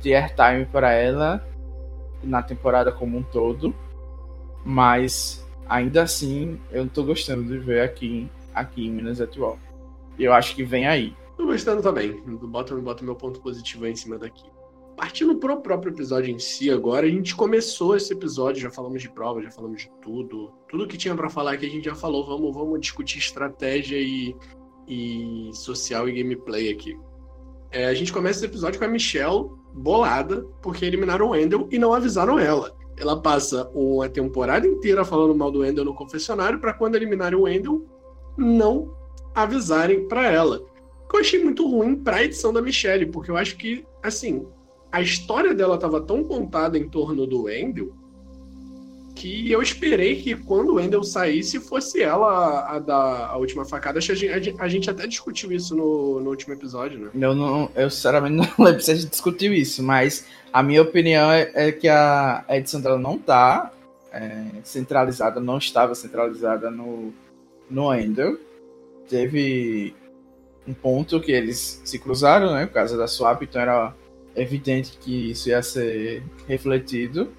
de 0.00 0.14
airtime 0.14 0.66
para 0.66 0.92
ela 0.92 1.44
na 2.22 2.42
temporada 2.42 2.92
como 2.92 3.18
um 3.18 3.22
todo, 3.22 3.74
mas 4.64 5.44
ainda 5.68 6.04
assim 6.04 6.60
eu 6.70 6.86
tô 6.88 7.02
gostando 7.02 7.42
de 7.42 7.58
ver 7.58 7.80
aqui, 7.80 8.30
aqui 8.54 8.86
em 8.86 8.90
Minas 8.90 9.20
atual 9.20 9.58
eu 10.24 10.32
acho 10.32 10.54
que 10.54 10.62
vem 10.62 10.86
aí. 10.86 11.14
Tô 11.36 11.46
gostando 11.46 11.82
também. 11.82 12.20
Bota, 12.22 12.74
bota 12.76 13.04
meu 13.04 13.16
ponto 13.16 13.40
positivo 13.40 13.84
aí 13.84 13.92
em 13.92 13.96
cima 13.96 14.18
daqui. 14.18 14.44
Partindo 14.96 15.36
pro 15.36 15.62
próprio 15.62 15.92
episódio 15.92 16.30
em 16.30 16.38
si 16.38 16.70
agora, 16.70 17.06
a 17.06 17.10
gente 17.10 17.34
começou 17.34 17.96
esse 17.96 18.12
episódio, 18.12 18.60
já 18.60 18.70
falamos 18.70 19.00
de 19.00 19.08
prova, 19.08 19.42
já 19.42 19.50
falamos 19.50 19.82
de 19.82 19.90
tudo. 20.02 20.52
Tudo 20.68 20.86
que 20.86 20.98
tinha 20.98 21.14
para 21.14 21.30
falar 21.30 21.52
aqui 21.52 21.64
a 21.64 21.70
gente 21.70 21.86
já 21.86 21.94
falou. 21.94 22.26
Vamos, 22.26 22.54
vamos 22.54 22.80
discutir 22.80 23.18
estratégia 23.18 23.96
e, 23.96 24.36
e 24.90 25.50
social 25.54 26.08
e 26.08 26.12
gameplay 26.12 26.70
aqui. 26.70 26.98
É, 27.70 27.86
a 27.86 27.94
gente 27.94 28.12
começa 28.12 28.40
esse 28.40 28.46
episódio 28.46 28.80
com 28.80 28.84
a 28.84 28.88
Michelle 28.88 29.48
bolada, 29.72 30.44
porque 30.60 30.84
eliminaram 30.84 31.28
o 31.28 31.30
Wendell 31.30 31.68
e 31.70 31.78
não 31.78 31.94
avisaram 31.94 32.38
ela. 32.38 32.76
Ela 32.96 33.22
passa 33.22 33.70
uma 33.72 34.08
temporada 34.08 34.66
inteira 34.66 35.04
falando 35.04 35.34
mal 35.34 35.52
do 35.52 35.60
Wendell 35.60 35.84
no 35.84 35.94
confessionário, 35.94 36.58
para 36.58 36.74
quando 36.74 36.96
eliminarem 36.96 37.38
o 37.38 37.42
Wendell, 37.42 37.86
não 38.36 38.92
avisarem 39.32 40.08
para 40.08 40.26
ela. 40.26 40.60
Que 41.08 41.16
eu 41.16 41.20
achei 41.20 41.42
muito 41.42 41.68
ruim 41.68 41.94
pra 41.96 42.24
edição 42.24 42.52
da 42.52 42.60
Michelle, 42.60 43.06
porque 43.06 43.30
eu 43.30 43.36
acho 43.36 43.56
que, 43.56 43.86
assim, 44.02 44.44
a 44.90 45.00
história 45.00 45.54
dela 45.54 45.76
estava 45.76 46.00
tão 46.00 46.24
contada 46.24 46.76
em 46.76 46.88
torno 46.88 47.26
do 47.26 47.44
Wendell 47.44 47.94
que 49.20 49.50
eu 49.50 49.60
esperei 49.60 50.16
que 50.16 50.34
quando 50.34 50.70
o 50.70 50.74
Wendell 50.76 51.02
saísse 51.02 51.60
fosse 51.60 52.02
ela 52.02 52.66
a, 52.66 52.78
dar 52.78 53.28
a 53.28 53.36
última 53.36 53.64
facada. 53.64 53.98
Acho 53.98 54.14
que 54.14 54.28
a 54.28 54.40
gente, 54.40 54.54
a 54.58 54.68
gente 54.68 54.88
até 54.88 55.06
discutiu 55.06 55.52
isso 55.52 55.76
no, 55.76 56.20
no 56.20 56.30
último 56.30 56.54
episódio, 56.54 56.98
né? 56.98 57.10
Eu, 57.14 57.34
não, 57.34 57.70
eu 57.74 57.90
sinceramente 57.90 58.34
não 58.36 58.48
lembro 58.64 58.80
se 58.80 58.90
a 58.90 58.94
gente 58.94 59.10
discutiu 59.10 59.52
isso, 59.52 59.82
mas 59.82 60.26
a 60.52 60.62
minha 60.62 60.80
opinião 60.80 61.30
é, 61.30 61.50
é 61.54 61.72
que 61.72 61.88
a, 61.88 62.44
edição 62.48 62.80
dela 62.80 62.98
não 62.98 63.18
tá 63.18 63.70
é, 64.10 64.46
centralizada, 64.64 65.38
não 65.38 65.58
estava 65.58 65.94
centralizada 65.94 66.70
no, 66.70 67.12
no 67.68 67.88
Wendell 67.88 68.38
teve 69.10 69.92
um 70.66 70.72
ponto 70.72 71.20
que 71.20 71.32
eles 71.32 71.82
se 71.84 71.98
cruzaram, 71.98 72.54
né? 72.54 72.64
Por 72.64 72.74
causa 72.74 72.96
da 72.96 73.08
swap, 73.08 73.42
então 73.42 73.60
era 73.60 73.92
evidente 74.36 74.96
que 74.98 75.32
isso 75.32 75.48
ia 75.48 75.60
ser 75.62 76.22
refletido. 76.46 77.32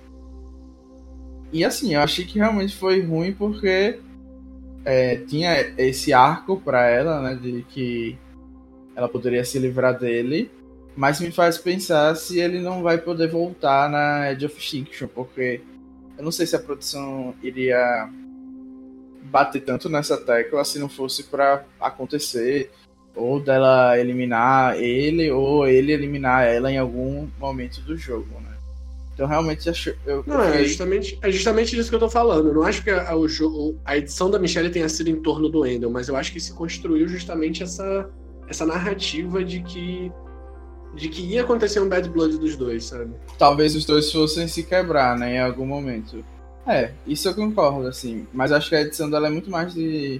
E 1.51 1.65
assim, 1.65 1.93
eu 1.93 2.01
achei 2.01 2.25
que 2.25 2.39
realmente 2.39 2.75
foi 2.75 3.01
ruim 3.01 3.33
porque 3.33 3.99
é, 4.85 5.17
tinha 5.17 5.53
esse 5.77 6.13
arco 6.13 6.59
para 6.59 6.87
ela, 6.87 7.21
né? 7.21 7.35
De 7.35 7.63
que 7.69 8.17
ela 8.95 9.09
poderia 9.09 9.43
se 9.43 9.59
livrar 9.59 9.97
dele. 9.97 10.49
Mas 10.95 11.19
me 11.19 11.31
faz 11.31 11.57
pensar 11.57 12.15
se 12.15 12.39
ele 12.39 12.59
não 12.59 12.83
vai 12.83 12.97
poder 12.97 13.29
voltar 13.29 13.89
na 13.89 14.31
Edge 14.31 14.45
of 14.45 14.57
Extinction, 14.57 15.07
porque 15.07 15.61
eu 16.17 16.23
não 16.23 16.31
sei 16.31 16.45
se 16.45 16.55
a 16.55 16.59
produção 16.59 17.33
iria 17.41 18.09
bater 19.23 19.61
tanto 19.61 19.87
nessa 19.87 20.17
tecla 20.17 20.63
se 20.65 20.79
não 20.79 20.89
fosse 20.89 21.23
para 21.23 21.63
acontecer 21.79 22.71
ou 23.15 23.39
dela 23.39 23.97
eliminar 23.97 24.77
ele 24.77 25.31
ou 25.31 25.67
ele 25.67 25.91
eliminar 25.91 26.45
ela 26.45 26.71
em 26.71 26.77
algum 26.77 27.27
momento 27.39 27.81
do 27.81 27.95
jogo, 27.97 28.39
né? 28.41 28.50
Então 29.21 29.29
realmente 29.29 29.69
acho, 29.69 29.93
eu 30.03 30.23
Não, 30.25 30.41
é 30.41 30.63
justamente, 30.63 31.19
é 31.21 31.29
justamente 31.29 31.75
disso 31.75 31.89
que 31.91 31.95
eu 31.95 31.99
tô 31.99 32.09
falando. 32.09 32.47
Eu 32.47 32.55
não 32.55 32.63
acho 32.63 32.83
que 32.83 32.89
a, 32.89 33.15
o 33.15 33.75
a 33.85 33.95
edição 33.95 34.31
da 34.31 34.39
Michelle 34.39 34.71
tenha 34.71 34.89
sido 34.89 35.11
em 35.11 35.21
torno 35.21 35.47
do 35.47 35.63
Endel, 35.63 35.91
mas 35.91 36.07
eu 36.07 36.15
acho 36.15 36.33
que 36.33 36.39
se 36.39 36.51
construiu 36.53 37.07
justamente 37.07 37.61
essa 37.61 38.09
essa 38.47 38.65
narrativa 38.65 39.43
de 39.43 39.61
que 39.61 40.11
de 40.95 41.07
que 41.07 41.21
ia 41.21 41.43
acontecer 41.43 41.79
um 41.79 41.87
bad 41.87 42.09
blood 42.09 42.39
dos 42.39 42.57
dois, 42.57 42.85
sabe? 42.85 43.13
Talvez 43.37 43.75
os 43.75 43.85
dois 43.85 44.11
fossem 44.11 44.47
se 44.47 44.63
quebrar, 44.63 45.15
né, 45.15 45.35
em 45.35 45.39
algum 45.39 45.67
momento. 45.67 46.25
É, 46.65 46.91
isso 47.05 47.29
eu 47.29 47.35
concordo, 47.35 47.87
assim. 47.87 48.25
Mas 48.33 48.51
acho 48.51 48.69
que 48.69 48.75
a 48.75 48.81
edição 48.81 49.07
dela 49.07 49.27
é 49.27 49.29
muito 49.29 49.51
mais 49.51 49.71
de. 49.71 50.19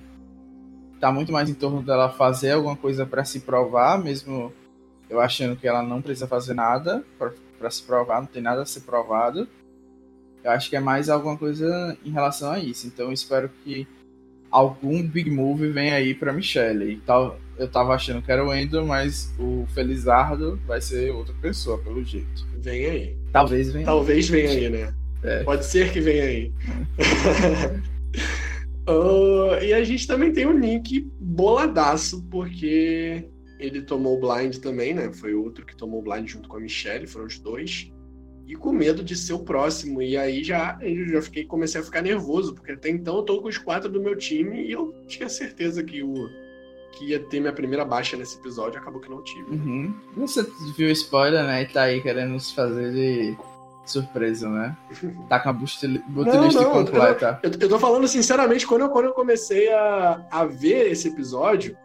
Tá 1.00 1.12
muito 1.12 1.32
mais 1.32 1.50
em 1.50 1.56
torno 1.56 1.82
dela 1.82 2.08
fazer 2.08 2.52
alguma 2.52 2.76
coisa 2.76 3.04
para 3.04 3.26
se 3.26 3.40
provar, 3.40 3.98
mesmo 3.98 4.54
eu 5.10 5.20
achando 5.20 5.56
que 5.56 5.68
ela 5.68 5.82
não 5.82 6.04
precisa 6.04 6.28
fazer 6.28 6.54
nada 6.54 7.04
para 7.62 7.70
se 7.70 7.84
provar, 7.84 8.20
não 8.20 8.28
tem 8.28 8.42
nada 8.42 8.64
a 8.64 8.66
ser 8.66 8.82
provado. 8.82 9.48
Eu 10.44 10.52
acho 10.52 10.70
que 10.70 10.76
é 10.76 10.80
mais 10.80 11.08
alguma 11.08 11.38
coisa 11.38 11.96
em 12.04 12.10
relação 12.10 12.52
a 12.52 12.58
isso. 12.58 12.88
Então 12.88 13.06
eu 13.06 13.14
espero 13.14 13.50
que 13.64 13.88
algum 14.50 15.02
big 15.04 15.30
move 15.30 15.70
venha 15.70 15.96
aí 15.96 16.16
pra 16.16 16.34
Michelle. 16.34 16.92
E 16.92 16.98
tal, 16.98 17.40
eu 17.58 17.68
tava 17.68 17.94
achando 17.94 18.22
que 18.24 18.32
era 18.32 18.44
o 18.44 18.54
Endo, 18.54 18.84
mas 18.86 19.32
o 19.38 19.68
Felizardo 19.74 20.60
vai 20.66 20.82
ser 20.82 21.12
outra 21.12 21.34
pessoa, 21.40 21.78
pelo 21.78 22.04
jeito. 22.04 22.48
Vem 22.58 22.86
aí. 22.86 23.16
Talvez 23.32 23.72
venha. 23.72 23.86
Talvez 23.86 24.28
venha 24.28 24.50
aí, 24.50 24.70
né? 24.70 24.94
É. 25.24 25.44
Pode 25.44 25.64
ser 25.66 25.92
que 25.92 26.02
venha 26.02 26.24
aí. 26.24 26.52
uh, 28.90 29.54
e 29.64 29.74
a 29.74 29.84
gente 29.84 30.08
também 30.08 30.34
tem 30.34 30.48
o 30.48 30.58
Nick 30.58 31.08
boladaço, 31.20 32.26
porque 32.32 33.26
ele 33.62 33.82
tomou 33.82 34.18
o 34.18 34.20
blind 34.20 34.58
também, 34.58 34.94
né? 34.94 35.12
Foi 35.14 35.34
outro 35.34 35.66
que 35.66 35.76
tomou 35.76 36.00
o 36.00 36.04
blind 36.04 36.28
junto 36.28 36.50
com 36.50 36.58
a 36.58 36.60
Michelle, 36.60 37.08
foram 37.08 37.28
os 37.28 37.38
dois. 37.38 37.92
E 38.48 38.56
com 38.56 38.72
medo 38.74 39.04
de 39.04 39.16
ser 39.16 39.34
o 39.34 39.40
próximo. 39.40 40.02
E 40.02 40.18
aí 40.18 40.44
já 40.44 40.78
eu 40.82 41.08
já 41.08 41.22
fiquei, 41.22 41.46
comecei 41.46 41.80
a 41.80 41.84
ficar 41.84 42.02
nervoso, 42.02 42.54
porque 42.54 42.72
até 42.74 42.90
então 42.90 43.18
eu 43.18 43.24
tô 43.24 43.42
com 43.42 43.48
os 43.48 43.58
quatro 43.58 43.90
do 43.90 44.02
meu 44.02 44.18
time 44.18 44.66
e 44.66 44.72
eu 44.72 44.94
tinha 45.08 45.30
certeza 45.30 45.84
que 45.84 46.04
o 46.04 46.30
que 46.92 47.06
ia 47.06 47.20
ter 47.20 47.40
minha 47.40 47.54
primeira 47.54 47.86
baixa 47.86 48.18
nesse 48.18 48.38
episódio, 48.38 48.80
acabou 48.80 49.00
que 49.00 49.10
não 49.10 49.24
tive. 49.24 49.50
Uhum. 49.52 49.96
Você 50.18 50.46
viu 50.76 50.90
o 50.90 50.92
spoiler, 50.92 51.44
né? 51.46 51.62
E 51.62 51.66
tá 51.68 51.84
aí 51.84 52.02
querendo 52.02 52.32
nos 52.32 52.52
fazer 52.52 52.92
de 52.92 53.38
surpresa, 53.86 54.50
né? 54.50 54.78
Tá 55.30 55.40
com 55.40 55.50
a 55.50 55.54
botilista 55.54 56.66
completa. 56.66 57.40
Eu, 57.44 57.52
eu 57.58 57.70
tô 57.70 57.80
falando 57.80 58.08
sinceramente, 58.08 58.68
quando 58.68 58.82
eu, 58.82 58.90
quando 58.90 59.06
eu 59.06 59.14
comecei 59.14 59.72
a, 59.72 60.26
a 60.30 60.46
ver 60.46 60.92
esse 60.92 61.08
episódio, 61.08 61.78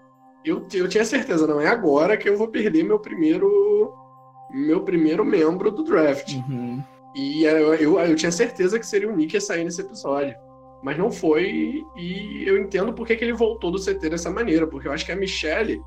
eu, 0.46 0.66
eu 0.72 0.88
tinha 0.88 1.04
certeza, 1.04 1.46
não 1.46 1.60
é 1.60 1.66
agora 1.66 2.16
que 2.16 2.28
eu 2.28 2.36
vou 2.36 2.48
perder 2.48 2.84
meu 2.84 2.98
primeiro 2.98 3.92
meu 4.50 4.82
primeiro 4.82 5.24
membro 5.24 5.70
do 5.70 5.82
draft. 5.82 6.34
Uhum. 6.34 6.82
E 7.14 7.44
eu, 7.44 7.74
eu, 7.74 7.98
eu, 7.98 8.14
tinha 8.14 8.30
certeza 8.30 8.78
que 8.78 8.86
seria 8.86 9.10
o 9.10 9.16
Nick 9.16 9.36
a 9.36 9.40
sair 9.40 9.64
nesse 9.64 9.80
episódio. 9.80 10.34
Mas 10.82 10.96
não 10.96 11.10
foi, 11.10 11.82
e 11.96 12.44
eu 12.46 12.58
entendo 12.58 12.92
por 12.92 13.06
que, 13.06 13.14
ele 13.14 13.32
voltou 13.32 13.72
do 13.72 13.82
CT 13.82 14.10
dessa 14.10 14.30
maneira, 14.30 14.66
porque 14.66 14.86
eu 14.86 14.92
acho 14.92 15.04
que 15.04 15.10
a 15.10 15.16
Michelle, 15.16 15.80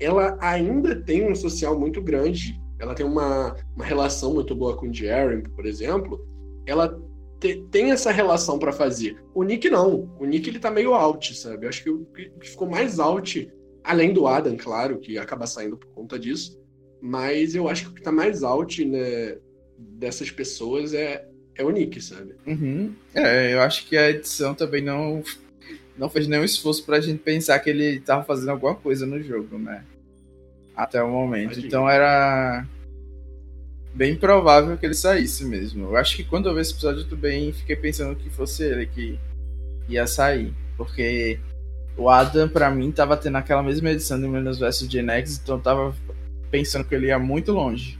ela 0.00 0.36
ainda 0.40 0.96
tem 0.96 1.30
um 1.30 1.34
social 1.34 1.78
muito 1.78 2.02
grande, 2.02 2.58
ela 2.80 2.94
tem 2.94 3.06
uma, 3.06 3.54
uma 3.76 3.84
relação 3.84 4.32
muito 4.32 4.54
boa 4.54 4.76
com 4.76 4.88
o 4.88 4.92
Jeremy, 4.92 5.48
por 5.50 5.66
exemplo, 5.66 6.18
ela 6.66 6.98
te, 7.38 7.62
tem 7.70 7.92
essa 7.92 8.10
relação 8.10 8.58
para 8.58 8.72
fazer. 8.72 9.22
O 9.34 9.44
Nick 9.44 9.68
não, 9.68 10.10
o 10.18 10.24
Nick 10.24 10.48
ele 10.48 10.58
tá 10.58 10.70
meio 10.70 10.94
out, 10.94 11.34
sabe? 11.36 11.66
Eu 11.66 11.68
acho 11.68 11.84
que 11.84 11.90
o 11.90 12.06
que 12.06 12.48
ficou 12.48 12.68
mais 12.68 12.98
out, 12.98 13.52
além 13.84 14.12
do 14.12 14.26
Adam, 14.26 14.56
claro, 14.56 14.98
que 14.98 15.18
acaba 15.18 15.46
saindo 15.46 15.76
por 15.76 15.88
conta 15.88 16.18
disso, 16.18 16.60
mas 17.00 17.54
eu 17.54 17.68
acho 17.68 17.84
que 17.84 17.90
o 17.90 17.94
que 17.94 18.02
tá 18.02 18.12
mais 18.12 18.42
out 18.42 18.84
né, 18.84 19.36
dessas 19.78 20.30
pessoas 20.30 20.92
é, 20.92 21.26
é 21.54 21.64
o 21.64 21.70
Nick, 21.70 22.00
sabe? 22.00 22.34
Uhum. 22.46 22.94
É, 23.14 23.54
eu 23.54 23.60
acho 23.60 23.86
que 23.86 23.96
a 23.96 24.10
edição 24.10 24.54
também 24.54 24.82
não, 24.82 25.22
não 25.96 26.10
fez 26.10 26.26
nenhum 26.26 26.44
esforço 26.44 26.84
pra 26.84 27.00
gente 27.00 27.18
pensar 27.18 27.58
que 27.58 27.70
ele 27.70 28.00
tava 28.00 28.24
fazendo 28.24 28.50
alguma 28.50 28.74
coisa 28.74 29.06
no 29.06 29.22
jogo, 29.22 29.58
né? 29.58 29.84
Até 30.76 31.02
o 31.02 31.10
momento. 31.10 31.52
Imagina. 31.52 31.66
Então 31.66 31.88
era 31.88 32.66
bem 33.94 34.16
provável 34.16 34.76
que 34.76 34.86
ele 34.86 34.94
saísse 34.94 35.44
mesmo. 35.44 35.86
Eu 35.86 35.96
acho 35.96 36.16
que 36.16 36.24
quando 36.24 36.48
eu 36.48 36.54
vi 36.54 36.60
esse 36.60 36.72
episódio 36.72 37.04
também 37.04 37.52
fiquei 37.52 37.76
pensando 37.76 38.16
que 38.16 38.30
fosse 38.30 38.62
ele 38.62 38.86
que 38.86 39.18
ia 39.88 40.06
sair. 40.06 40.54
Porque 40.76 41.38
o 41.96 42.08
Adam, 42.08 42.48
pra 42.48 42.70
mim, 42.70 42.90
tava 42.90 43.16
tendo 43.16 43.36
aquela 43.36 43.62
mesma 43.62 43.90
edição 43.90 44.20
do 44.20 44.28
Menos 44.28 44.58
vs 44.58 44.90
Gen 44.90 45.08
X, 45.10 45.40
então 45.42 45.60
tava 45.60 45.94
pensando 46.50 46.84
que 46.84 46.94
ele 46.94 47.06
ia 47.06 47.18
muito 47.18 47.52
longe. 47.52 47.98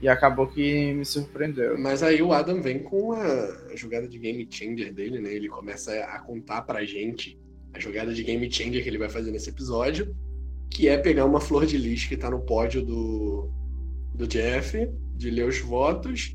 E 0.00 0.08
acabou 0.08 0.46
que 0.46 0.94
me 0.94 1.04
surpreendeu. 1.04 1.78
Mas 1.78 2.02
aí 2.02 2.22
o 2.22 2.32
Adam 2.32 2.62
vem 2.62 2.78
com 2.78 3.12
a 3.12 3.76
jogada 3.76 4.08
de 4.08 4.18
game 4.18 4.48
changer 4.50 4.92
dele, 4.94 5.20
né? 5.20 5.32
Ele 5.34 5.48
começa 5.48 5.92
a 5.92 6.18
contar 6.20 6.62
pra 6.62 6.84
gente 6.84 7.38
a 7.74 7.78
jogada 7.78 8.12
de 8.12 8.24
game 8.24 8.50
changer 8.50 8.82
que 8.82 8.88
ele 8.88 8.98
vai 8.98 9.10
fazer 9.10 9.30
nesse 9.30 9.50
episódio, 9.50 10.16
que 10.70 10.88
é 10.88 10.96
pegar 10.96 11.26
uma 11.26 11.40
flor 11.40 11.66
de 11.66 11.76
lixo 11.76 12.08
que 12.08 12.16
tá 12.16 12.30
no 12.30 12.40
pódio 12.40 12.82
do, 12.82 13.50
do 14.14 14.26
Jeff, 14.26 14.88
de 15.14 15.30
ler 15.30 15.46
os 15.46 15.58
votos, 15.60 16.34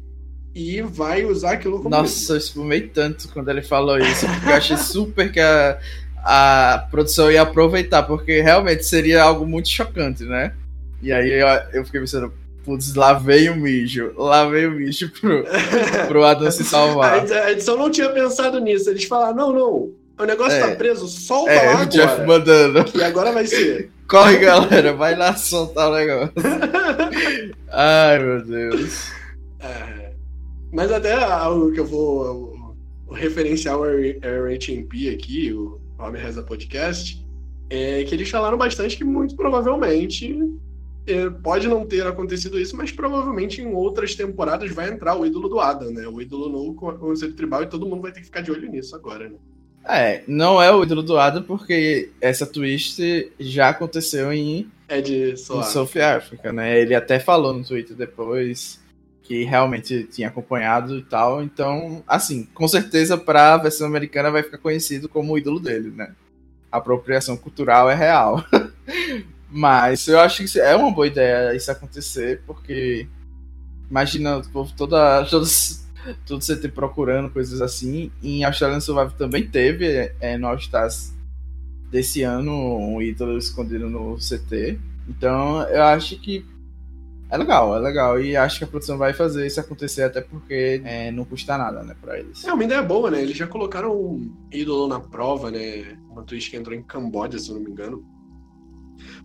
e 0.53 0.81
vai 0.81 1.25
usar 1.25 1.53
aquilo 1.53 1.77
como. 1.77 1.89
Nossa, 1.89 2.33
eu 2.33 2.37
espumei 2.37 2.87
tanto 2.87 3.27
quando 3.29 3.49
ele 3.49 3.61
falou 3.61 3.97
isso, 3.97 4.25
porque 4.27 4.49
eu 4.49 4.53
achei 4.53 4.77
super 4.77 5.31
que 5.31 5.39
a, 5.39 5.79
a 6.25 6.87
produção 6.89 7.31
ia 7.31 7.43
aproveitar, 7.43 8.01
porque 8.01 8.41
realmente 8.41 8.83
seria 8.83 9.21
algo 9.21 9.45
muito 9.45 9.69
chocante, 9.69 10.23
né? 10.23 10.53
E 10.99 11.13
aí 11.13 11.31
eu, 11.31 11.47
eu 11.71 11.85
fiquei 11.85 12.01
pensando, 12.01 12.33
putz, 12.63 12.95
lá 12.95 13.13
veio 13.13 13.53
o 13.53 13.55
mijo, 13.55 14.11
lá 14.17 14.43
veio 14.49 14.71
o 14.71 14.73
mijo 14.73 15.11
pro, 15.11 15.45
pro 16.09 16.25
Adam 16.25 16.49
se 16.49 16.63
salvar. 16.63 17.19
A 17.19 17.51
edição 17.51 17.77
não 17.77 17.91
tinha 17.91 18.09
pensado 18.09 18.59
nisso, 18.59 18.89
eles 18.89 19.03
falaram, 19.03 19.35
não, 19.35 19.53
não, 19.53 19.91
o 20.17 20.25
negócio 20.25 20.59
tá 20.59 20.65
é. 20.65 20.69
tá 20.71 20.75
preso, 20.75 21.07
solta 21.07 21.51
é, 21.51 21.61
lá 21.67 21.71
agora. 21.73 21.85
Jeff 21.85 22.21
mandando. 22.25 22.85
E 22.95 23.03
agora 23.03 23.31
vai 23.31 23.45
ser. 23.45 23.91
Corre, 24.09 24.37
galera, 24.37 24.93
vai 24.93 25.15
lá 25.15 25.35
soltar 25.35 25.91
o 25.91 25.95
negócio. 25.95 26.33
Ai, 27.69 28.17
meu 28.17 28.43
Deus. 28.43 29.11
É, 29.59 30.11
mas 30.73 30.91
até 30.91 31.13
algo 31.13 31.71
que 31.71 31.79
eu 31.79 31.85
vou 31.85 32.75
o, 33.07 33.11
o 33.11 33.13
referenciar 33.13 33.77
o 33.77 33.83
RHMP 33.83 35.13
aqui, 35.13 35.53
o 35.53 35.84
Homem 35.97 36.21
Reza 36.21 36.43
Podcast, 36.43 37.25
é 37.69 38.03
que 38.03 38.13
eles 38.13 38.29
falaram 38.29 38.57
bastante 38.57 38.97
que 38.97 39.03
muito 39.03 39.35
provavelmente 39.35 40.37
é, 41.07 41.29
pode 41.29 41.67
não 41.67 41.85
ter 41.85 42.05
acontecido 42.05 42.59
isso, 42.59 42.75
mas 42.75 42.91
provavelmente 42.91 43.61
em 43.61 43.73
outras 43.73 44.15
temporadas 44.15 44.71
vai 44.71 44.89
entrar 44.89 45.15
o 45.15 45.25
ídolo 45.25 45.47
do 45.47 45.59
Adam, 45.59 45.91
né? 45.91 46.07
O 46.07 46.21
ídolo 46.21 46.49
novo 46.49 46.73
com 46.73 46.89
o 46.89 46.97
conceito 46.97 47.35
tribal 47.35 47.63
e 47.63 47.67
todo 47.67 47.85
mundo 47.85 48.01
vai 48.01 48.11
ter 48.11 48.19
que 48.19 48.25
ficar 48.25 48.41
de 48.41 48.51
olho 48.51 48.69
nisso 48.69 48.95
agora, 48.95 49.29
né? 49.29 49.35
É, 49.87 50.23
não 50.27 50.61
é 50.61 50.71
o 50.71 50.83
ídolo 50.83 51.03
do 51.03 51.17
Adam 51.17 51.43
porque 51.43 52.11
essa 52.19 52.45
twist 52.45 52.99
já 53.39 53.69
aconteceu 53.69 54.33
em 54.33 54.69
é 54.87 55.01
de 55.01 55.35
South 55.37 55.99
Africa, 55.99 56.51
né? 56.51 56.79
Ele 56.79 56.95
até 56.95 57.19
falou 57.19 57.53
no 57.53 57.63
Twitter 57.63 57.95
depois 57.95 58.83
que 59.27 59.43
realmente 59.43 60.03
tinha 60.03 60.27
acompanhado 60.27 60.97
e 60.97 61.03
tal. 61.03 61.43
Então, 61.43 62.03
assim, 62.07 62.47
com 62.53 62.67
certeza 62.67 63.17
para 63.17 63.55
a 63.55 63.57
versão 63.57 63.87
americana 63.87 64.31
vai 64.31 64.43
ficar 64.43 64.59
conhecido 64.59 65.09
como 65.09 65.33
o 65.33 65.37
ídolo 65.37 65.59
dele, 65.59 65.91
né? 65.91 66.13
A 66.71 66.77
apropriação 66.77 67.35
cultural 67.35 67.89
é 67.89 67.95
real. 67.95 68.43
Mas 69.49 70.07
eu 70.07 70.19
acho 70.19 70.45
que 70.45 70.59
é 70.59 70.75
uma 70.75 70.91
boa 70.91 71.07
ideia 71.07 71.55
isso 71.55 71.71
acontecer, 71.71 72.41
porque 72.45 73.07
imagina 73.89 74.41
toda, 74.75 75.25
todos, 75.25 75.85
todo 76.25 76.45
CT 76.45 76.69
procurando 76.69 77.29
coisas 77.29 77.61
assim. 77.61 78.11
E 78.21 78.39
em 78.39 78.43
Australian 78.43 78.79
Survival 78.79 79.11
também 79.11 79.47
teve 79.47 80.11
é, 80.19 80.37
no 80.37 80.47
All 80.47 80.57
Stars 80.57 81.13
desse 81.89 82.21
ano 82.21 82.51
um 82.51 83.01
ídolo 83.01 83.37
escondido 83.37 83.89
no 83.89 84.17
CT. 84.17 84.77
Então 85.07 85.61
eu 85.69 85.83
acho 85.83 86.19
que 86.19 86.45
é 87.29 87.37
legal, 87.37 87.75
é 87.75 87.79
legal. 87.79 88.19
E 88.19 88.35
acho 88.35 88.59
que 88.59 88.63
a 88.63 88.67
produção 88.67 88.97
vai 88.97 89.13
fazer 89.13 89.45
isso 89.47 89.59
acontecer, 89.59 90.03
até 90.03 90.21
porque 90.21 90.81
é, 90.83 91.11
não 91.11 91.25
custa 91.25 91.57
nada, 91.57 91.83
né, 91.83 91.95
pra 92.01 92.19
eles. 92.19 92.43
É 92.43 92.53
uma 92.53 92.63
ideia 92.63 92.81
boa, 92.81 93.09
né? 93.11 93.21
Eles 93.21 93.37
já 93.37 93.47
colocaram 93.47 93.95
um 93.95 94.31
ídolo 94.51 94.87
na 94.87 94.99
prova, 94.99 95.51
né? 95.51 95.97
Uma 96.09 96.23
twist 96.23 96.49
que 96.49 96.57
entrou 96.57 96.75
em 96.75 96.83
Camboja, 96.83 97.39
se 97.39 97.49
eu 97.49 97.55
não 97.55 97.63
me 97.63 97.71
engano 97.71 98.05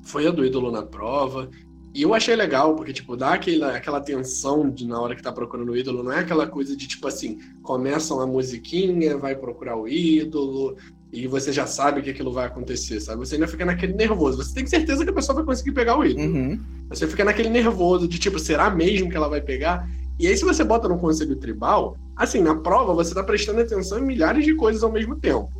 foi 0.02 0.26
a 0.26 0.30
do 0.30 0.44
ídolo 0.44 0.70
na 0.70 0.82
prova. 0.82 1.50
E 1.92 2.02
eu 2.02 2.14
achei 2.14 2.36
legal, 2.36 2.76
porque, 2.76 2.92
tipo, 2.92 3.16
dá 3.16 3.34
aquela, 3.34 3.76
aquela 3.76 4.00
tensão 4.00 4.70
de 4.70 4.86
na 4.86 5.00
hora 5.00 5.16
que 5.16 5.22
tá 5.22 5.32
procurando 5.32 5.72
o 5.72 5.76
ídolo, 5.76 6.04
não 6.04 6.12
é 6.12 6.20
aquela 6.20 6.46
coisa 6.46 6.76
de, 6.76 6.86
tipo 6.86 7.08
assim, 7.08 7.38
começam 7.62 8.20
a 8.20 8.26
musiquinha, 8.26 9.18
vai 9.18 9.34
procurar 9.34 9.76
o 9.76 9.88
ídolo, 9.88 10.76
e 11.12 11.26
você 11.26 11.52
já 11.52 11.66
sabe 11.66 12.02
que 12.02 12.10
aquilo 12.10 12.32
vai 12.32 12.46
acontecer, 12.46 13.00
sabe? 13.00 13.18
Você 13.18 13.34
ainda 13.34 13.48
fica 13.48 13.64
naquele 13.64 13.92
nervoso. 13.94 14.42
Você 14.42 14.54
tem 14.54 14.66
certeza 14.66 15.04
que 15.04 15.10
a 15.10 15.14
pessoa 15.14 15.36
vai 15.36 15.44
conseguir 15.44 15.72
pegar 15.72 15.98
o 15.98 16.04
ídolo. 16.04 16.26
Uhum. 16.26 16.60
Você 16.88 17.06
fica 17.06 17.24
naquele 17.24 17.48
nervoso 17.48 18.06
de, 18.06 18.18
tipo, 18.18 18.38
será 18.38 18.70
mesmo 18.70 19.10
que 19.10 19.16
ela 19.16 19.28
vai 19.28 19.40
pegar? 19.40 19.88
E 20.18 20.26
aí, 20.26 20.36
se 20.36 20.44
você 20.44 20.62
bota 20.62 20.88
no 20.88 20.98
conselho 20.98 21.34
tribal, 21.36 21.96
assim, 22.14 22.40
na 22.40 22.54
prova 22.54 22.94
você 22.94 23.14
tá 23.14 23.24
prestando 23.24 23.60
atenção 23.60 23.98
em 23.98 24.06
milhares 24.06 24.44
de 24.44 24.54
coisas 24.54 24.82
ao 24.82 24.92
mesmo 24.92 25.16
tempo. 25.16 25.50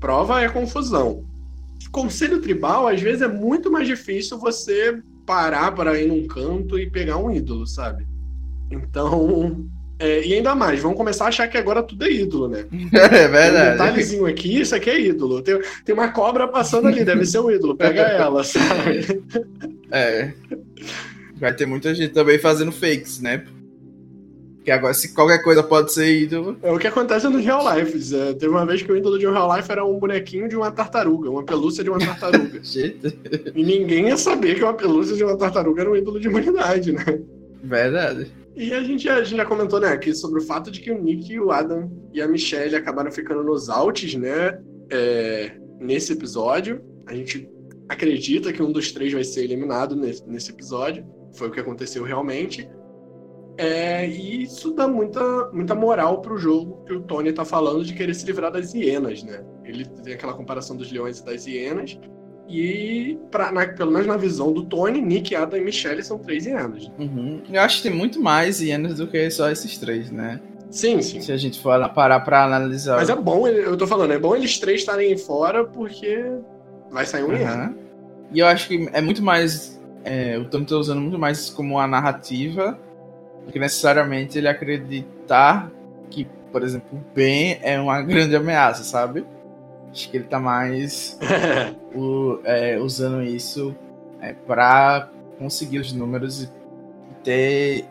Prova 0.00 0.42
é 0.42 0.48
confusão 0.48 1.24
conselho 1.92 2.40
tribal, 2.40 2.88
às 2.88 3.00
vezes, 3.00 3.22
é 3.22 3.28
muito 3.28 3.70
mais 3.70 3.86
difícil 3.86 4.38
você 4.38 5.00
parar 5.26 5.72
para 5.72 6.00
ir 6.00 6.08
num 6.08 6.26
canto 6.26 6.78
e 6.78 6.90
pegar 6.90 7.18
um 7.18 7.30
ídolo, 7.30 7.66
sabe? 7.66 8.06
Então. 8.70 9.68
É, 10.02 10.26
e 10.26 10.34
ainda 10.34 10.52
mais, 10.52 10.80
vão 10.80 10.94
começar 10.94 11.26
a 11.26 11.28
achar 11.28 11.46
que 11.46 11.56
agora 11.56 11.80
tudo 11.80 12.04
é 12.04 12.10
ídolo, 12.10 12.48
né? 12.48 12.64
É 12.92 13.28
verdade. 13.28 13.52
Tem 13.52 13.68
um 13.68 13.70
detalhezinho 13.70 14.26
aqui, 14.26 14.60
isso 14.60 14.74
aqui 14.74 14.90
é 14.90 15.00
ídolo. 15.00 15.40
Tem, 15.40 15.60
tem 15.84 15.94
uma 15.94 16.08
cobra 16.08 16.48
passando 16.48 16.88
ali, 16.88 17.04
deve 17.04 17.24
ser 17.24 17.38
o 17.38 17.46
um 17.46 17.50
ídolo, 17.52 17.76
pega 17.76 18.00
ela, 18.02 18.42
sabe? 18.44 19.22
É. 19.92 20.32
Vai 21.36 21.54
ter 21.54 21.66
muita 21.66 21.94
gente 21.94 22.12
também 22.12 22.36
fazendo 22.36 22.72
fakes, 22.72 23.20
né? 23.20 23.44
Que 24.64 24.72
agora, 24.72 24.92
se 24.92 25.14
qualquer 25.14 25.40
coisa 25.42 25.62
pode 25.62 25.92
ser 25.92 26.12
ídolo. 26.12 26.56
É 26.64 26.72
o 26.72 26.78
que 26.80 26.88
acontece 26.88 27.28
no 27.28 27.38
Real 27.38 27.62
Life. 27.72 28.16
É, 28.16 28.32
teve 28.32 28.48
uma 28.48 28.66
vez 28.66 28.82
que 28.82 28.90
o 28.90 28.96
ídolo 28.96 29.20
de 29.20 29.26
um 29.28 29.32
Real 29.32 29.56
Life 29.56 29.70
era 29.70 29.84
um 29.84 30.00
bonequinho 30.00 30.48
de 30.48 30.56
uma 30.56 30.72
tartaruga, 30.72 31.30
uma 31.30 31.44
pelúcia 31.44 31.84
de 31.84 31.90
uma 31.90 32.00
tartaruga. 32.00 32.60
e 33.54 33.64
ninguém 33.64 34.08
ia 34.08 34.16
saber 34.16 34.56
que 34.56 34.64
uma 34.64 34.74
pelúcia 34.74 35.14
de 35.14 35.22
uma 35.22 35.36
tartaruga 35.36 35.82
era 35.82 35.90
um 35.90 35.96
ídolo 35.96 36.18
de 36.18 36.26
humanidade, 36.26 36.90
né? 36.90 37.20
Verdade. 37.62 38.41
E 38.54 38.72
a 38.74 38.82
gente, 38.82 39.04
já, 39.04 39.16
a 39.16 39.24
gente 39.24 39.36
já 39.36 39.46
comentou, 39.46 39.80
né, 39.80 39.88
aqui 39.88 40.14
sobre 40.14 40.40
o 40.40 40.44
fato 40.44 40.70
de 40.70 40.80
que 40.80 40.90
o 40.90 41.02
Nick, 41.02 41.38
o 41.40 41.50
Adam 41.50 41.90
e 42.12 42.20
a 42.20 42.28
Michelle 42.28 42.76
acabaram 42.76 43.10
ficando 43.10 43.42
nos 43.42 43.70
altos, 43.70 44.14
né, 44.14 44.58
é, 44.90 45.52
nesse 45.80 46.12
episódio. 46.12 46.84
A 47.06 47.14
gente 47.14 47.48
acredita 47.88 48.52
que 48.52 48.62
um 48.62 48.70
dos 48.70 48.92
três 48.92 49.12
vai 49.12 49.24
ser 49.24 49.44
eliminado 49.44 49.96
nesse, 49.96 50.26
nesse 50.28 50.50
episódio. 50.50 51.04
Foi 51.34 51.48
o 51.48 51.50
que 51.50 51.60
aconteceu 51.60 52.04
realmente. 52.04 52.68
É, 53.56 54.08
e 54.08 54.42
isso 54.42 54.72
dá 54.72 54.88
muita, 54.88 55.50
muita 55.52 55.74
moral 55.74 56.20
pro 56.20 56.38
jogo 56.38 56.84
que 56.84 56.92
o 56.92 57.02
Tony 57.02 57.32
tá 57.32 57.44
falando 57.44 57.84
de 57.84 57.94
querer 57.94 58.14
se 58.14 58.24
livrar 58.24 58.50
das 58.50 58.72
hienas, 58.72 59.22
né? 59.22 59.44
Ele 59.64 59.84
tem 59.84 60.14
aquela 60.14 60.32
comparação 60.34 60.76
dos 60.76 60.90
leões 60.90 61.18
e 61.18 61.24
das 61.24 61.46
hienas. 61.46 61.98
E, 62.48 63.18
pra, 63.30 63.50
na, 63.52 63.66
pelo 63.66 63.90
menos 63.90 64.06
na 64.06 64.16
visão 64.16 64.52
do 64.52 64.64
Tony, 64.64 65.00
Nick, 65.00 65.34
Adam 65.34 65.58
e 65.58 65.64
Michelle 65.64 66.02
são 66.02 66.18
três 66.18 66.44
hienas. 66.44 66.90
Uhum. 66.98 67.42
Eu 67.50 67.60
acho 67.62 67.78
que 67.78 67.88
tem 67.88 67.96
muito 67.96 68.20
mais 68.20 68.60
hienas 68.60 68.96
do 68.96 69.06
que 69.06 69.30
só 69.30 69.50
esses 69.50 69.78
três, 69.78 70.10
né? 70.10 70.40
Sim, 70.70 71.00
sim. 71.02 71.20
Se 71.20 71.30
a 71.30 71.36
gente 71.36 71.60
for 71.60 71.88
parar 71.90 72.20
pra 72.20 72.44
analisar. 72.44 72.96
Mas 72.96 73.10
é 73.10 73.14
bom, 73.14 73.46
eu 73.46 73.76
tô 73.76 73.86
falando, 73.86 74.12
é 74.12 74.18
bom 74.18 74.34
eles 74.34 74.58
três 74.58 74.80
estarem 74.80 75.16
fora 75.16 75.64
porque 75.64 76.24
vai 76.90 77.04
sair 77.06 77.22
um 77.22 77.28
uhum. 77.28 77.36
hiena. 77.36 77.76
E 78.32 78.38
eu 78.38 78.46
acho 78.46 78.68
que 78.68 78.88
é 78.92 79.00
muito 79.00 79.22
mais. 79.22 79.80
É, 80.04 80.36
o 80.38 80.46
Tony 80.46 80.64
tá 80.64 80.76
usando 80.76 81.00
muito 81.00 81.18
mais 81.18 81.50
como 81.50 81.78
a 81.78 81.86
narrativa 81.86 82.78
do 83.46 83.52
que 83.52 83.58
necessariamente 83.58 84.38
ele 84.38 84.48
acreditar 84.48 85.70
que, 86.10 86.26
por 86.50 86.62
exemplo, 86.62 86.88
o 86.92 87.14
Ben 87.14 87.58
é 87.62 87.78
uma 87.78 88.00
grande 88.02 88.34
ameaça, 88.34 88.82
sabe? 88.82 89.24
Acho 89.92 90.10
que 90.10 90.16
ele 90.16 90.24
tá 90.24 90.40
mais 90.40 91.18
o, 91.94 92.40
é, 92.44 92.78
usando 92.78 93.22
isso 93.22 93.76
é, 94.20 94.32
para 94.32 95.10
conseguir 95.38 95.78
os 95.78 95.92
números 95.92 96.42
e 96.42 96.50
ter 97.22 97.84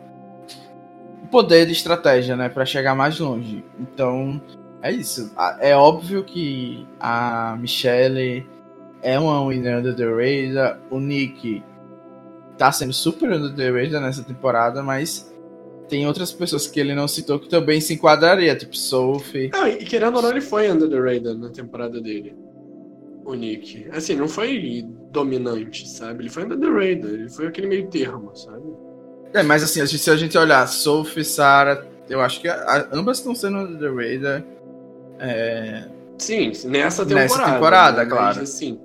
o 1.22 1.28
poder 1.28 1.64
de 1.64 1.72
estratégia, 1.72 2.36
né, 2.36 2.48
para 2.48 2.66
chegar 2.66 2.94
mais 2.94 3.18
longe. 3.20 3.64
Então, 3.78 4.42
é 4.82 4.90
isso. 4.90 5.32
É 5.60 5.76
óbvio 5.76 6.24
que 6.24 6.86
a 6.98 7.56
Michelle 7.58 8.44
é 9.00 9.18
uma 9.18 9.46
winner 9.46 9.78
under 9.78 9.94
the 9.94 10.04
radar, 10.04 10.78
o 10.90 10.98
Nick 10.98 11.62
tá 12.58 12.72
sendo 12.72 12.92
super 12.92 13.30
under 13.30 13.54
the 13.54 13.70
radar 13.70 14.00
nessa 14.00 14.24
temporada, 14.24 14.82
mas 14.82 15.31
tem 15.92 16.06
outras 16.06 16.32
pessoas 16.32 16.66
que 16.66 16.80
ele 16.80 16.94
não 16.94 17.06
citou 17.06 17.38
que 17.38 17.50
também 17.50 17.78
se 17.78 17.92
enquadraria, 17.92 18.56
tipo 18.56 18.74
Sophie. 18.74 19.50
Não, 19.52 19.68
e 19.68 19.76
querendo 19.84 20.16
ou 20.16 20.22
não, 20.22 20.30
ele 20.30 20.40
foi 20.40 20.70
under 20.70 20.88
the 20.88 20.96
radar 20.98 21.34
na 21.34 21.50
temporada 21.50 22.00
dele. 22.00 22.34
O 23.26 23.34
Nick. 23.34 23.86
Assim, 23.92 24.16
não 24.16 24.26
foi 24.26 24.86
dominante, 25.10 25.86
sabe? 25.86 26.22
Ele 26.22 26.30
foi 26.30 26.44
under 26.44 26.58
the 26.58 26.66
radar, 26.66 27.10
ele 27.10 27.28
foi 27.28 27.46
aquele 27.46 27.66
meio 27.66 27.88
termo, 27.88 28.34
sabe? 28.34 28.62
É, 29.34 29.42
mas 29.42 29.62
assim, 29.62 29.86
se 29.86 30.10
a 30.10 30.16
gente 30.16 30.38
olhar 30.38 30.66
Sophie, 30.66 31.26
Sarah, 31.26 31.86
eu 32.08 32.22
acho 32.22 32.40
que 32.40 32.48
a, 32.48 32.88
ambas 32.90 33.18
estão 33.18 33.34
sendo 33.34 33.58
under 33.58 33.78
the 33.78 34.14
radar. 34.14 34.44
É... 35.18 35.84
Sim, 36.16 36.52
nessa 36.68 37.04
temporada. 37.04 37.14
Nessa 37.14 37.52
temporada, 37.52 38.04
né? 38.04 38.10
claro. 38.10 38.38
Mas, 38.38 38.48
assim, 38.48 38.80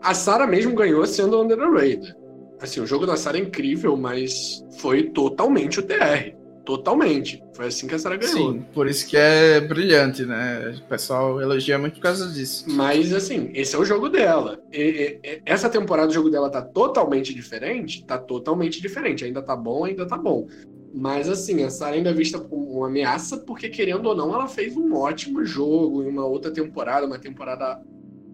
a 0.00 0.14
Sarah 0.14 0.46
mesmo 0.46 0.74
ganhou 0.74 1.04
sendo 1.04 1.42
under 1.42 1.58
the 1.58 1.64
radar. 1.64 2.16
Assim, 2.60 2.80
o 2.80 2.86
jogo 2.86 3.06
da 3.06 3.16
Sarah 3.16 3.38
é 3.38 3.42
incrível, 3.42 3.96
mas 3.96 4.64
foi 4.78 5.04
totalmente 5.10 5.80
o 5.80 5.82
TR. 5.82 6.34
Totalmente. 6.66 7.40
Foi 7.54 7.66
assim 7.66 7.86
que 7.86 7.94
a 7.94 7.98
Sarah 7.98 8.16
ganhou. 8.16 8.52
Sim, 8.52 8.66
por 8.74 8.88
isso 8.88 9.06
que 9.06 9.16
é 9.16 9.60
brilhante, 9.60 10.26
né? 10.26 10.74
O 10.76 10.88
pessoal 10.88 11.40
elogia 11.40 11.78
muito 11.78 11.94
por 11.94 12.02
causa 12.02 12.28
disso. 12.28 12.64
Mas, 12.68 13.14
assim, 13.14 13.50
esse 13.54 13.76
é 13.76 13.78
o 13.78 13.84
jogo 13.84 14.08
dela. 14.08 14.60
E, 14.72 15.20
e, 15.22 15.42
essa 15.46 15.68
temporada 15.68 16.08
o 16.08 16.12
jogo 16.12 16.28
dela 16.28 16.50
tá 16.50 16.60
totalmente 16.60 17.32
diferente? 17.32 18.04
Tá 18.04 18.18
totalmente 18.18 18.82
diferente. 18.82 19.24
Ainda 19.24 19.40
tá 19.42 19.54
bom, 19.54 19.84
ainda 19.84 20.04
tá 20.06 20.18
bom. 20.18 20.48
Mas, 20.92 21.28
assim, 21.28 21.62
a 21.62 21.70
Sarah 21.70 21.94
ainda 21.94 22.10
é 22.10 22.14
vista 22.14 22.40
como 22.40 22.78
uma 22.78 22.88
ameaça, 22.88 23.36
porque, 23.36 23.68
querendo 23.68 24.06
ou 24.06 24.16
não, 24.16 24.34
ela 24.34 24.48
fez 24.48 24.76
um 24.76 24.92
ótimo 24.92 25.44
jogo 25.44 26.02
em 26.02 26.08
uma 26.08 26.26
outra 26.26 26.50
temporada, 26.50 27.06
uma 27.06 27.18
temporada. 27.18 27.80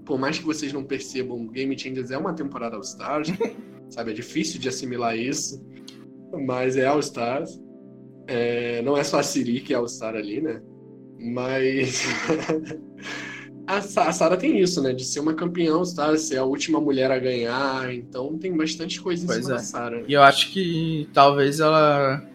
Por 0.06 0.18
mais 0.18 0.38
que 0.38 0.44
vocês 0.44 0.72
não 0.72 0.82
percebam, 0.82 1.48
Game 1.48 1.78
Changers 1.78 2.10
é 2.10 2.16
uma 2.16 2.32
temporada 2.32 2.76
All-Stars. 2.76 3.28
sabe? 3.92 4.10
É 4.10 4.14
difícil 4.14 4.58
de 4.58 4.68
assimilar 4.68 5.16
isso, 5.16 5.62
mas 6.46 6.76
é 6.76 6.86
All 6.86 7.00
Stars. 7.00 7.60
É, 8.26 8.80
não 8.82 8.96
é 8.96 9.04
só 9.04 9.18
a 9.18 9.22
Siri 9.22 9.60
que 9.60 9.74
é 9.74 9.76
All 9.76 9.88
Star 9.88 10.14
ali, 10.14 10.40
né? 10.40 10.60
Mas 11.18 12.04
a, 13.66 13.76
a 13.76 14.12
Sarah 14.12 14.36
tem 14.36 14.58
isso, 14.58 14.82
né? 14.82 14.92
De 14.92 15.04
ser 15.04 15.20
uma 15.20 15.34
campeã 15.34 15.74
All 15.74 15.84
Star, 15.84 16.16
ser 16.18 16.38
a 16.38 16.44
última 16.44 16.80
mulher 16.80 17.10
a 17.10 17.18
ganhar. 17.18 17.92
Então 17.94 18.38
tem 18.38 18.56
bastante 18.56 19.00
coisa 19.00 19.24
em 19.24 19.26
pois 19.26 19.44
cima 19.44 19.54
é. 19.54 19.56
da 19.56 19.62
Sarah. 19.62 20.02
E 20.08 20.12
eu 20.12 20.22
acho 20.22 20.50
que 20.50 21.08
talvez 21.12 21.60
ela 21.60 22.26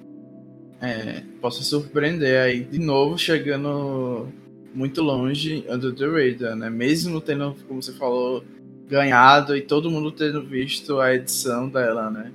é, 0.81 1.23
possa 1.41 1.63
surpreender 1.63 2.39
aí 2.39 2.63
de 2.63 2.79
novo, 2.79 3.17
chegando 3.17 4.27
muito 4.73 5.01
longe 5.01 5.65
under 5.67 5.93
the 5.93 6.05
radar, 6.05 6.55
né? 6.55 6.69
Mesmo 6.69 7.19
tendo, 7.19 7.55
como 7.67 7.81
você 7.81 7.93
falou, 7.93 8.43
ganhado 8.87 9.55
e 9.55 9.61
todo 9.61 9.91
mundo 9.91 10.11
tendo 10.11 10.41
visto 10.43 10.99
a 10.99 11.13
edição 11.13 11.69
dela, 11.69 12.09
né? 12.09 12.31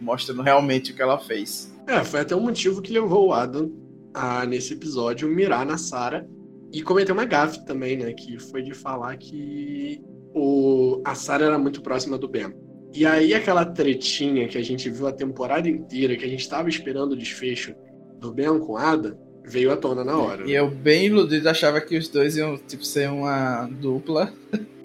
Mostrando 0.00 0.42
realmente 0.42 0.92
o 0.92 0.94
que 0.94 1.02
ela 1.02 1.18
fez. 1.18 1.72
É, 1.86 2.02
foi 2.02 2.20
até 2.20 2.34
um 2.34 2.40
motivo 2.40 2.82
que 2.82 2.92
levou 2.92 3.28
o 3.28 3.32
Adam 3.32 3.70
a, 4.12 4.44
nesse 4.44 4.74
episódio, 4.74 5.28
mirar 5.28 5.64
na 5.64 5.78
Sarah 5.78 6.26
e 6.72 6.82
cometer 6.82 7.12
uma 7.12 7.24
gafe 7.24 7.64
também, 7.64 7.96
né? 7.96 8.12
Que 8.12 8.38
foi 8.38 8.62
de 8.62 8.74
falar 8.74 9.16
que 9.16 10.02
o, 10.34 11.00
a 11.04 11.14
Sarah 11.14 11.46
era 11.46 11.58
muito 11.58 11.80
próxima 11.80 12.18
do 12.18 12.28
Ben. 12.28 12.52
E 12.92 13.06
aí 13.06 13.34
aquela 13.34 13.64
tretinha 13.64 14.48
que 14.48 14.58
a 14.58 14.62
gente 14.62 14.90
viu 14.90 15.06
a 15.06 15.12
temporada 15.12 15.68
inteira, 15.68 16.16
que 16.16 16.24
a 16.24 16.28
gente 16.28 16.40
estava 16.40 16.68
esperando 16.68 17.12
o 17.12 17.16
desfecho 17.16 17.74
do 18.18 18.32
Ben 18.32 18.58
com 18.58 18.76
Ada, 18.76 19.16
veio 19.44 19.70
à 19.70 19.76
tona 19.76 20.02
na 20.02 20.16
hora. 20.16 20.48
E 20.48 20.52
eu 20.52 20.68
bem 20.68 21.06
iludido 21.06 21.48
achava 21.48 21.80
que 21.80 21.96
os 21.96 22.08
dois 22.08 22.36
iam 22.36 22.56
tipo 22.56 22.84
ser 22.84 23.10
uma 23.10 23.66
dupla. 23.66 24.32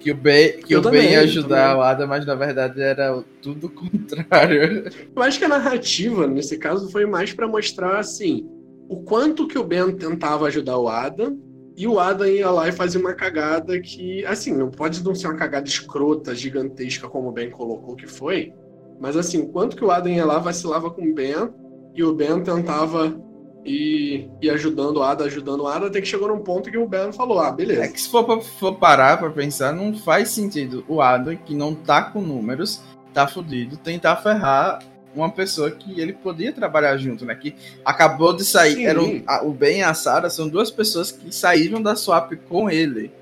que 0.00 0.10
o 0.10 0.14
Ben, 0.14 0.58
que 0.60 0.76
o 0.76 0.82
ben 0.82 1.12
ia 1.12 1.20
ajudar 1.20 1.76
o 1.76 1.82
Adam, 1.82 2.06
mas 2.06 2.24
na 2.24 2.34
verdade 2.34 2.80
era 2.80 3.22
tudo 3.42 3.66
o 3.68 3.70
contrário. 3.70 4.90
Eu 5.14 5.22
acho 5.22 5.38
que 5.38 5.44
a 5.44 5.48
narrativa, 5.48 6.26
nesse 6.26 6.58
caso, 6.58 6.90
foi 6.90 7.06
mais 7.06 7.32
para 7.32 7.48
mostrar 7.48 7.98
assim 7.98 8.48
o 8.88 9.02
quanto 9.02 9.46
que 9.46 9.58
o 9.58 9.64
Ben 9.64 9.92
tentava 9.92 10.46
ajudar 10.46 10.76
o 10.76 10.88
Adam 10.88 11.38
e 11.76 11.86
o 11.86 12.00
Adam 12.00 12.26
ia 12.26 12.50
lá 12.50 12.68
e 12.68 12.72
fazia 12.72 13.00
uma 13.00 13.14
cagada 13.14 13.80
que, 13.80 14.24
assim, 14.26 14.52
não 14.52 14.68
pode 14.68 15.02
não 15.04 15.14
ser 15.14 15.28
uma 15.28 15.36
cagada 15.36 15.68
escrota, 15.68 16.34
gigantesca, 16.34 17.08
como 17.08 17.28
o 17.28 17.32
Ben 17.32 17.50
colocou 17.50 17.94
que 17.94 18.06
foi, 18.06 18.52
mas 19.00 19.16
assim, 19.16 19.42
o 19.42 19.48
quanto 19.48 19.76
que 19.76 19.84
o 19.84 19.90
Adam 19.90 20.12
ia 20.12 20.26
lá, 20.26 20.38
vacilava 20.38 20.90
com 20.90 21.02
o 21.02 21.14
Ben 21.14 21.48
e 21.94 22.02
o 22.02 22.12
Ben 22.12 22.42
tentava 22.42 23.16
e, 23.64 24.28
e 24.40 24.48
ajudando 24.48 24.98
o 24.98 25.02
Ada, 25.02 25.24
ajudando 25.24 25.62
o 25.62 25.66
Ada, 25.66 25.86
até 25.86 26.00
que 26.00 26.06
chegou 26.06 26.28
num 26.28 26.40
ponto 26.40 26.70
que 26.70 26.78
o 26.78 26.88
Ben 26.88 27.12
falou: 27.12 27.40
ah, 27.40 27.52
beleza. 27.52 27.84
É 27.84 27.88
que 27.88 28.00
se 28.00 28.08
for, 28.08 28.24
pra, 28.24 28.40
for 28.40 28.74
parar 28.76 29.18
pra 29.18 29.30
pensar, 29.30 29.72
não 29.72 29.94
faz 29.94 30.30
sentido 30.30 30.84
o 30.88 31.00
Ada, 31.00 31.36
que 31.36 31.54
não 31.54 31.74
tá 31.74 32.02
com 32.02 32.20
números, 32.20 32.80
tá 33.12 33.26
fudido, 33.26 33.76
tentar 33.76 34.16
ferrar 34.16 34.80
uma 35.14 35.30
pessoa 35.30 35.70
que 35.70 36.00
ele 36.00 36.12
podia 36.12 36.52
trabalhar 36.52 36.96
junto, 36.96 37.24
né? 37.24 37.34
Que 37.34 37.54
acabou 37.84 38.32
de 38.32 38.44
sair. 38.44 38.86
Era 38.86 39.02
o, 39.02 39.22
a, 39.26 39.44
o 39.44 39.52
Ben 39.52 39.78
e 39.78 39.82
a 39.82 39.92
Sarah 39.92 40.30
são 40.30 40.48
duas 40.48 40.70
pessoas 40.70 41.10
que 41.10 41.34
saíram 41.34 41.82
da 41.82 41.96
swap 41.96 42.32
com 42.48 42.70
ele. 42.70 43.12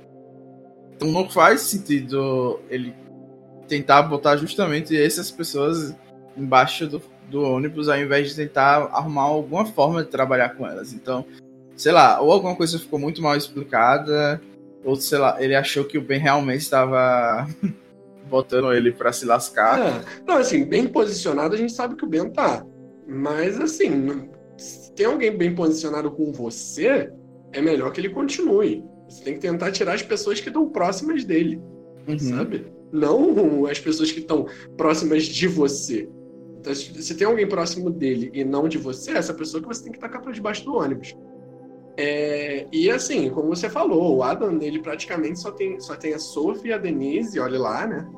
Então 0.94 1.08
não 1.08 1.28
faz 1.28 1.62
sentido 1.62 2.60
ele 2.68 2.94
tentar 3.66 4.02
botar 4.02 4.36
justamente 4.36 4.96
essas 4.96 5.30
pessoas 5.30 5.94
embaixo 6.36 6.86
do, 6.86 7.02
do 7.30 7.42
ônibus 7.42 7.88
ao 7.88 7.98
invés 7.98 8.30
de 8.30 8.36
tentar 8.36 8.88
arrumar 8.92 9.22
alguma 9.22 9.66
forma 9.66 10.02
de 10.02 10.10
trabalhar 10.10 10.50
com 10.50 10.66
elas. 10.66 10.92
Então, 10.92 11.24
sei 11.76 11.92
lá, 11.92 12.20
ou 12.20 12.32
alguma 12.32 12.56
coisa 12.56 12.78
ficou 12.78 12.98
muito 12.98 13.22
mal 13.22 13.36
explicada, 13.36 14.40
ou 14.84 14.96
sei 14.96 15.18
lá, 15.18 15.42
ele 15.42 15.54
achou 15.54 15.84
que 15.84 15.98
o 15.98 16.02
Ben 16.02 16.18
realmente 16.18 16.62
estava 16.62 17.46
botando 18.28 18.72
ele 18.72 18.92
para 18.92 19.12
se 19.12 19.24
lascar. 19.26 19.78
É. 19.80 20.04
Não, 20.26 20.36
assim, 20.36 20.64
bem 20.64 20.86
posicionado 20.86 21.54
a 21.54 21.58
gente 21.58 21.72
sabe 21.72 21.96
que 21.96 22.04
o 22.04 22.08
Ben 22.08 22.30
tá. 22.30 22.64
Mas 23.06 23.58
assim, 23.60 24.28
se 24.56 24.92
tem 24.92 25.06
alguém 25.06 25.36
bem 25.36 25.54
posicionado 25.54 26.10
com 26.10 26.32
você, 26.32 27.10
é 27.52 27.60
melhor 27.60 27.92
que 27.92 28.00
ele 28.00 28.10
continue. 28.10 28.84
Você 29.08 29.24
tem 29.24 29.34
que 29.34 29.40
tentar 29.40 29.72
tirar 29.72 29.94
as 29.94 30.02
pessoas 30.02 30.40
que 30.40 30.48
estão 30.48 30.68
próximas 30.68 31.24
dele. 31.24 31.60
Uhum. 32.06 32.18
Sabe? 32.18 32.66
Não 32.92 33.66
as 33.66 33.78
pessoas 33.78 34.10
que 34.12 34.20
estão 34.20 34.46
próximas 34.76 35.24
de 35.24 35.46
você. 35.46 36.08
Então, 36.58 36.74
se 36.74 37.14
tem 37.14 37.26
alguém 37.26 37.46
próximo 37.46 37.90
dele 37.90 38.30
e 38.34 38.44
não 38.44 38.68
de 38.68 38.78
você, 38.78 39.12
essa 39.12 39.32
pessoa 39.32 39.62
que 39.62 39.68
você 39.68 39.84
tem 39.84 39.92
que 39.92 39.98
tacar 39.98 40.20
para 40.20 40.32
debaixo 40.32 40.64
do 40.64 40.74
ônibus. 40.74 41.16
É, 41.96 42.66
e 42.72 42.90
assim, 42.90 43.30
como 43.30 43.48
você 43.48 43.68
falou, 43.68 44.16
o 44.16 44.22
Adam, 44.22 44.60
ele 44.60 44.80
praticamente 44.80 45.40
só 45.40 45.50
tem, 45.50 45.80
só 45.80 45.96
tem 45.96 46.14
a 46.14 46.18
Sophie 46.18 46.70
e 46.70 46.72
a 46.72 46.78
Denise, 46.78 47.40
olha 47.40 47.58
lá, 47.58 47.86
né? 47.86 48.08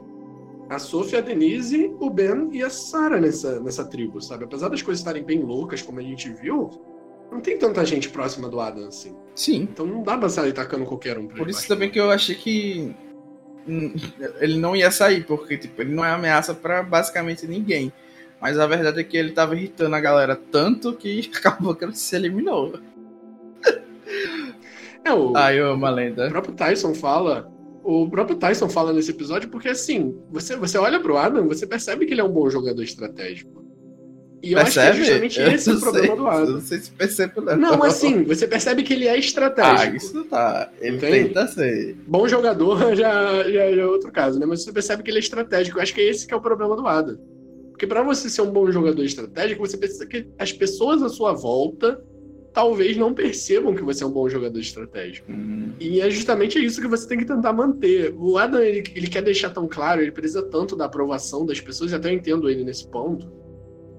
A 0.69 0.79
Sophie, 0.79 1.17
a 1.17 1.21
Denise, 1.21 1.95
o 1.99 2.11
Ben 2.11 2.49
e 2.53 2.63
a 2.63 2.71
Sarah 2.71 3.21
nessa, 3.21 3.59
nessa 3.61 3.85
tribo, 3.85 4.21
sabe? 4.21 4.45
Apesar 4.45 4.69
das 4.69 4.83
coisas 4.83 5.01
estarem 5.01 5.25
bem 5.25 5.43
loucas, 5.43 5.83
como 5.83 5.99
a 5.99 6.03
gente 6.03 6.31
viu, 6.31 6.71
não 7.31 7.41
tem 7.41 7.59
tanta 7.59 7.85
gente 7.85 8.09
próxima 8.09 8.49
do 8.49 8.61
Adam 8.61 8.87
assim. 8.87 9.17
Sim. 9.35 9.69
Então 9.73 9.87
não 9.87 10.03
dá 10.03 10.17
pra 10.17 10.29
sair 10.29 10.53
tacando 10.53 10.85
qualquer 10.85 11.19
um. 11.19 11.27
Por 11.27 11.49
isso 11.49 11.67
também 11.67 11.91
que 11.91 11.99
eu 11.99 12.11
achei 12.11 12.35
que 12.35 12.95
ele 14.41 14.59
não 14.59 14.77
ia 14.77 14.91
sair, 14.91 15.25
porque 15.25 15.57
tipo, 15.57 15.81
ele 15.81 15.95
não 15.95 16.05
é 16.05 16.11
ameaça 16.11 16.55
para 16.55 16.83
basicamente 16.83 17.47
ninguém. 17.47 17.93
Mas 18.41 18.59
a 18.59 18.67
verdade 18.67 19.01
é 19.01 19.05
que 19.05 19.17
ele 19.17 19.33
tava 19.33 19.55
irritando 19.55 19.95
a 19.95 20.01
galera 20.01 20.35
tanto 20.37 20.95
que 20.95 21.31
acabou 21.35 21.75
que 21.75 21.85
ele 21.85 21.95
se 21.95 22.17
eliminou. 22.17 22.73
É, 25.05 25.13
o, 25.13 25.35
Ai, 25.37 25.59
eu 25.59 25.73
amo 25.73 25.87
a 25.87 25.91
lenda. 25.91 26.27
o 26.27 26.31
próprio 26.31 26.55
Tyson 26.55 26.95
fala. 26.95 27.51
O 27.83 28.09
próprio 28.11 28.37
Tyson 28.37 28.69
fala 28.69 28.93
nesse 28.93 29.11
episódio 29.11 29.49
porque, 29.49 29.69
assim, 29.69 30.15
você, 30.31 30.55
você 30.57 30.77
olha 30.77 31.01
pro 31.01 31.17
Adam, 31.17 31.49
você 31.49 31.67
percebe 31.67 32.05
que 32.05 32.13
ele 32.13 32.21
é 32.21 32.25
um 32.25 32.31
bom 32.33 32.49
jogador 32.51 32.83
estratégico. 32.83 33.61
E 34.43 34.53
eu 34.53 34.59
acho 34.59 34.73
que 34.73 34.79
é 34.79 34.83
Percebe? 34.93 35.05
justamente 35.05 35.41
Eu 35.41 35.49
esse 35.53 35.71
o 35.71 35.81
problema 35.81 36.07
sei, 36.09 36.17
do 36.17 36.27
Adam. 36.27 36.51
Não 36.55 36.61
sei 36.61 36.79
se 36.79 36.91
percebe, 36.93 37.33
não. 37.43 37.57
Não, 37.57 37.83
assim, 37.83 38.25
você 38.25 38.47
percebe 38.47 38.83
que 38.83 38.93
ele 38.95 39.07
é 39.07 39.11
Ah, 39.13 39.17
estratégico. 39.19 39.97
isso 39.97 40.25
tá. 40.25 40.71
Ele 40.81 40.97
Entende? 40.97 41.29
tenta 41.29 41.47
ser. 41.47 41.95
Bom 42.07 42.27
jogador 42.29 42.79
já, 42.97 43.43
já, 43.45 43.51
já 43.51 43.63
é 43.65 43.85
outro 43.87 44.11
caso, 44.11 44.39
né? 44.39 44.47
Mas 44.47 44.63
você 44.65 44.73
percebe 44.73 45.03
que 45.03 45.11
ele 45.11 45.19
é 45.19 45.21
estratégico. 45.21 45.79
Eu 45.79 45.83
acho 45.83 45.95
que 45.95 46.01
é 46.01 46.09
esse 46.09 46.27
que 46.27 46.33
é 46.33 46.37
o 46.37 46.41
problema 46.41 46.75
do 46.77 46.87
Adam. 46.87 47.19
Porque 47.81 47.87
pra 47.87 48.03
você 48.03 48.29
ser 48.29 48.43
um 48.43 48.51
bom 48.53 48.71
jogador 48.71 49.03
estratégico, 49.03 49.67
você 49.67 49.75
precisa 49.79 50.05
que 50.05 50.27
as 50.39 50.53
pessoas 50.53 51.03
à 51.03 51.09
sua 51.09 51.33
volta 51.33 51.99
talvez 52.53 52.95
não 52.95 53.15
percebam 53.15 53.75
que 53.75 53.83
você 53.83 54.05
é 54.05 54.07
um 54.07 54.11
bom 54.11 54.29
jogador 54.29 54.59
estratégico. 54.61 55.33
Hum, 55.33 55.73
E 55.81 55.99
é 55.99 56.11
justamente 56.11 56.63
isso 56.63 56.79
que 56.83 56.87
você 56.87 57.09
tem 57.09 57.17
que 57.17 57.25
tentar 57.25 57.55
manter. 57.55 58.13
O 58.19 58.37
Adam, 58.37 58.61
ele, 58.61 58.85
ele 58.95 59.07
quer 59.07 59.23
deixar 59.23 59.49
tão 59.49 59.67
claro, 59.67 60.03
ele 60.03 60.13
precisa 60.13 60.43
tanto 60.43 60.77
da 60.77 60.85
aprovação 60.85 61.47
das 61.47 61.59
pessoas, 61.59 61.91
e 61.91 61.95
até 61.95 62.11
eu 62.11 62.15
entendo 62.17 62.51
ele 62.51 62.65
nesse 62.65 62.87
ponto. 62.87 63.27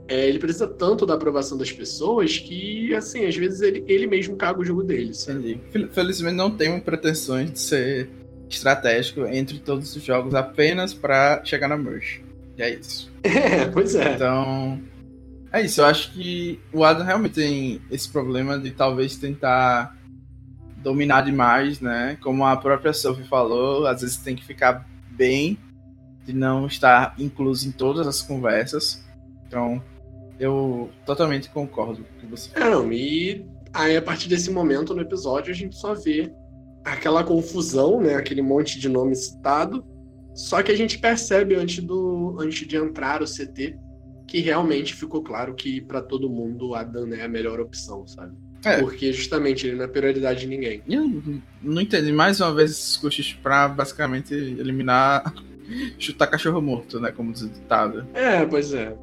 É, 0.08 0.30
ele 0.30 0.38
precisa 0.38 0.68
tanto 0.68 1.04
da 1.04 1.16
aprovação 1.16 1.58
das 1.58 1.72
pessoas 1.72 2.38
que, 2.38 2.94
assim, 2.94 3.26
às 3.26 3.36
vezes 3.36 3.62
ele, 3.62 3.84
ele 3.88 4.06
mesmo 4.06 4.36
caga 4.36 4.60
o 4.60 4.64
jogo 4.64 4.84
dele. 4.84 5.12
sabe? 5.16 5.60
Felizmente 5.92 6.36
não 6.36 6.52
tenho 6.52 6.80
pretensões 6.84 7.52
de 7.52 7.60
ser 7.60 8.10
estratégico 8.48 9.22
entre 9.26 9.58
todos 9.58 9.96
os 9.96 10.04
jogos 10.04 10.36
apenas 10.36 10.94
pra 10.94 11.44
chegar 11.44 11.68
na 11.68 11.78
merge. 11.78 12.30
E 12.58 12.62
é 12.62 12.76
isso. 12.76 13.12
É, 13.24 13.66
pois 13.68 13.94
é. 13.94 14.16
Então, 14.16 14.82
é 15.52 15.62
isso. 15.62 15.82
Eu 15.82 15.86
acho 15.86 16.12
que 16.12 16.60
o 16.74 16.84
Adam 16.84 17.06
realmente 17.06 17.36
tem 17.36 17.82
esse 17.92 18.10
problema 18.10 18.58
de 18.58 18.72
talvez 18.72 19.16
tentar 19.16 19.96
dominar 20.78 21.22
demais, 21.22 21.80
né? 21.80 22.18
Como 22.22 22.44
a 22.46 22.58
própria 22.58 22.94
Sophie 22.94 23.28
falou, 23.28 23.86
às 23.86 24.02
vezes 24.02 24.18
tem 24.18 24.36
que 24.36 24.44
ficar 24.44 24.88
bem 25.12 25.58
de 26.26 26.34
não 26.34 26.66
estar 26.66 27.14
incluso 27.18 27.68
em 27.68 27.72
todas 27.72 28.08
as 28.08 28.22
conversas. 28.22 29.04
Então, 29.48 29.82
eu 30.40 30.90
totalmente 31.06 31.50
concordo 31.50 32.06
com 32.20 32.28
você 32.28 32.50
É, 32.56 32.70
não, 32.70 32.92
e 32.92 33.46
aí 33.74 33.96
a 33.96 34.02
partir 34.02 34.28
desse 34.28 34.50
momento 34.50 34.94
no 34.96 35.02
episódio 35.02 35.52
a 35.52 35.56
gente 35.56 35.76
só 35.76 35.94
vê 35.94 36.34
aquela 36.84 37.24
confusão, 37.24 38.02
né? 38.02 38.16
Aquele 38.16 38.42
monte 38.42 38.80
de 38.80 38.90
nome 38.90 39.16
citado. 39.16 39.86
Só 40.34 40.64
que 40.64 40.72
a 40.72 40.76
gente 40.76 40.98
percebe 40.98 41.56
antes, 41.56 41.84
do, 41.84 42.38
antes 42.40 42.68
de 42.68 42.76
entrar 42.76 43.22
o 43.22 43.26
CT 43.26 43.78
que 44.28 44.40
realmente 44.40 44.94
ficou 44.94 45.22
claro 45.22 45.54
que 45.54 45.82
pra 45.82 46.02
todo 46.02 46.30
mundo 46.30 46.70
o 46.70 46.76
Adam 46.76 47.14
é 47.14 47.24
a 47.24 47.28
melhor 47.28 47.60
opção, 47.60 48.08
sabe? 48.08 48.34
É. 48.64 48.80
Porque 48.80 49.12
justamente 49.12 49.68
ele 49.68 49.76
não 49.76 49.84
é 49.84 49.88
prioridade 49.88 50.42
de 50.42 50.48
ninguém. 50.48 50.82
Eu 50.88 51.22
não 51.62 51.82
entendi 51.82 52.14
mais 52.14 52.40
uma 52.40 52.54
vez 52.54 52.72
esses 52.72 52.96
cochichos 52.96 53.34
pra 53.34 53.68
basicamente 53.68 54.34
eliminar, 54.34 55.34
chutar 56.00 56.28
cachorro 56.28 56.62
morto, 56.62 57.00
né? 57.00 57.12
Como 57.12 57.34
diz 57.34 57.42
o 57.42 57.50
ditado. 57.50 58.08
É, 58.14 58.46
pois 58.46 58.74
é. 58.74 58.96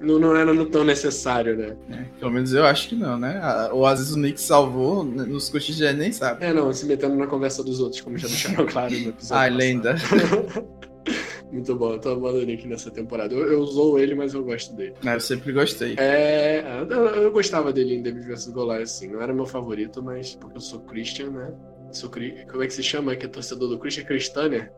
Não, 0.00 0.18
não 0.18 0.36
era 0.36 0.66
tão 0.66 0.84
necessário, 0.84 1.56
né? 1.56 1.76
É, 1.90 2.04
pelo 2.18 2.30
menos 2.30 2.52
eu 2.52 2.64
acho 2.66 2.88
que 2.88 2.94
não, 2.94 3.18
né? 3.18 3.40
Ou 3.72 3.86
às 3.86 3.98
vezes 3.98 4.14
o 4.14 4.18
Nick 4.18 4.40
salvou, 4.40 5.02
né, 5.04 5.24
nos 5.24 5.50
já 5.50 5.92
nem 5.92 6.12
sabe. 6.12 6.44
É, 6.44 6.52
não, 6.52 6.72
se 6.72 6.84
metendo 6.86 7.16
na 7.16 7.26
conversa 7.26 7.62
dos 7.64 7.80
outros, 7.80 8.00
como 8.02 8.18
já 8.18 8.28
deixaram 8.28 8.66
claro 8.68 8.92
no 8.92 9.08
episódio. 9.08 9.42
Ai, 9.42 9.50
lenda. 9.50 9.96
Muito 11.50 11.74
bom, 11.76 11.92
eu 11.92 11.98
tô 12.00 12.10
amando 12.10 12.38
o 12.38 12.42
Nick 12.42 12.66
nessa 12.66 12.90
temporada. 12.90 13.32
Eu, 13.32 13.52
eu 13.52 13.60
usou 13.60 13.98
ele, 13.98 14.14
mas 14.14 14.34
eu 14.34 14.42
gosto 14.44 14.74
dele. 14.74 14.94
Ah, 15.04 15.14
Eu 15.14 15.20
sempre 15.20 15.52
gostei. 15.52 15.94
É, 15.96 16.62
eu, 16.90 16.96
eu 17.22 17.30
gostava 17.30 17.72
dele 17.72 17.94
em 17.94 18.02
David 18.02 18.26
vs 18.26 18.48
Goliath, 18.48 18.82
assim. 18.82 19.08
Não 19.08 19.22
era 19.22 19.32
meu 19.32 19.46
favorito, 19.46 20.02
mas 20.02 20.34
porque 20.34 20.56
eu 20.56 20.60
sou 20.60 20.80
Christian, 20.80 21.30
né? 21.30 21.52
Sou, 21.92 22.10
cri- 22.10 22.44
como 22.50 22.62
é 22.62 22.66
que 22.66 22.74
se 22.74 22.82
chama 22.82 23.14
que 23.14 23.26
é 23.26 23.28
torcedor 23.28 23.68
do 23.68 23.78
Christian? 23.78 24.04
Cristianer? 24.04 24.72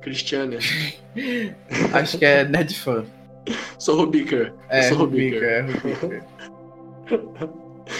Cristianer. 0.00 0.60
Acho 1.92 2.18
que 2.18 2.24
é 2.24 2.44
Nerd 2.48 2.74
Fan. 2.74 3.04
Sou 3.78 3.96
Rubiker. 3.96 4.54
É, 4.68 4.78
eu 4.78 4.82
sou 4.84 4.98
Rubica, 4.98 5.44
é 5.44 5.60
Rubica. 5.60 6.26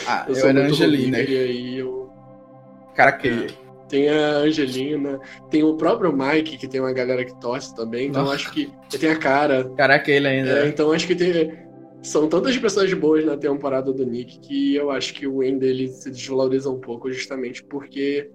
Ah, 0.06 0.24
Eu, 0.26 0.34
eu, 0.34 0.40
sou 0.40 0.48
era 0.50 0.66
Angelina. 0.66 1.18
Rubiker, 1.18 1.34
E 1.34 1.44
aí 1.44 1.78
eu. 1.78 2.10
Caraqueia. 2.94 3.46
Tem 3.88 4.08
a 4.08 4.38
Angelina, 4.38 5.20
tem 5.50 5.62
o 5.62 5.76
próprio 5.76 6.12
Mike, 6.12 6.56
que 6.56 6.66
tem 6.66 6.80
uma 6.80 6.92
galera 6.92 7.24
que 7.24 7.38
torce 7.38 7.74
também, 7.76 8.08
então 8.08 8.30
acho 8.30 8.50
que. 8.50 8.72
Tem 8.98 9.10
a 9.10 9.16
cara. 9.18 9.64
Caraqueia 9.76 10.26
ainda. 10.28 10.64
É, 10.64 10.68
então 10.68 10.90
acho 10.92 11.06
que 11.06 11.14
tem. 11.14 11.52
São 12.02 12.28
tantas 12.28 12.56
pessoas 12.56 12.92
boas 12.94 13.24
na 13.24 13.36
temporada 13.36 13.92
do 13.92 14.04
Nick 14.04 14.38
que 14.40 14.74
eu 14.74 14.90
acho 14.90 15.14
que 15.14 15.26
o 15.26 15.38
win 15.38 15.58
dele 15.58 15.88
se 15.88 16.10
desvaloriza 16.10 16.70
um 16.70 16.80
pouco, 16.80 17.12
justamente 17.12 17.62
porque. 17.62 18.30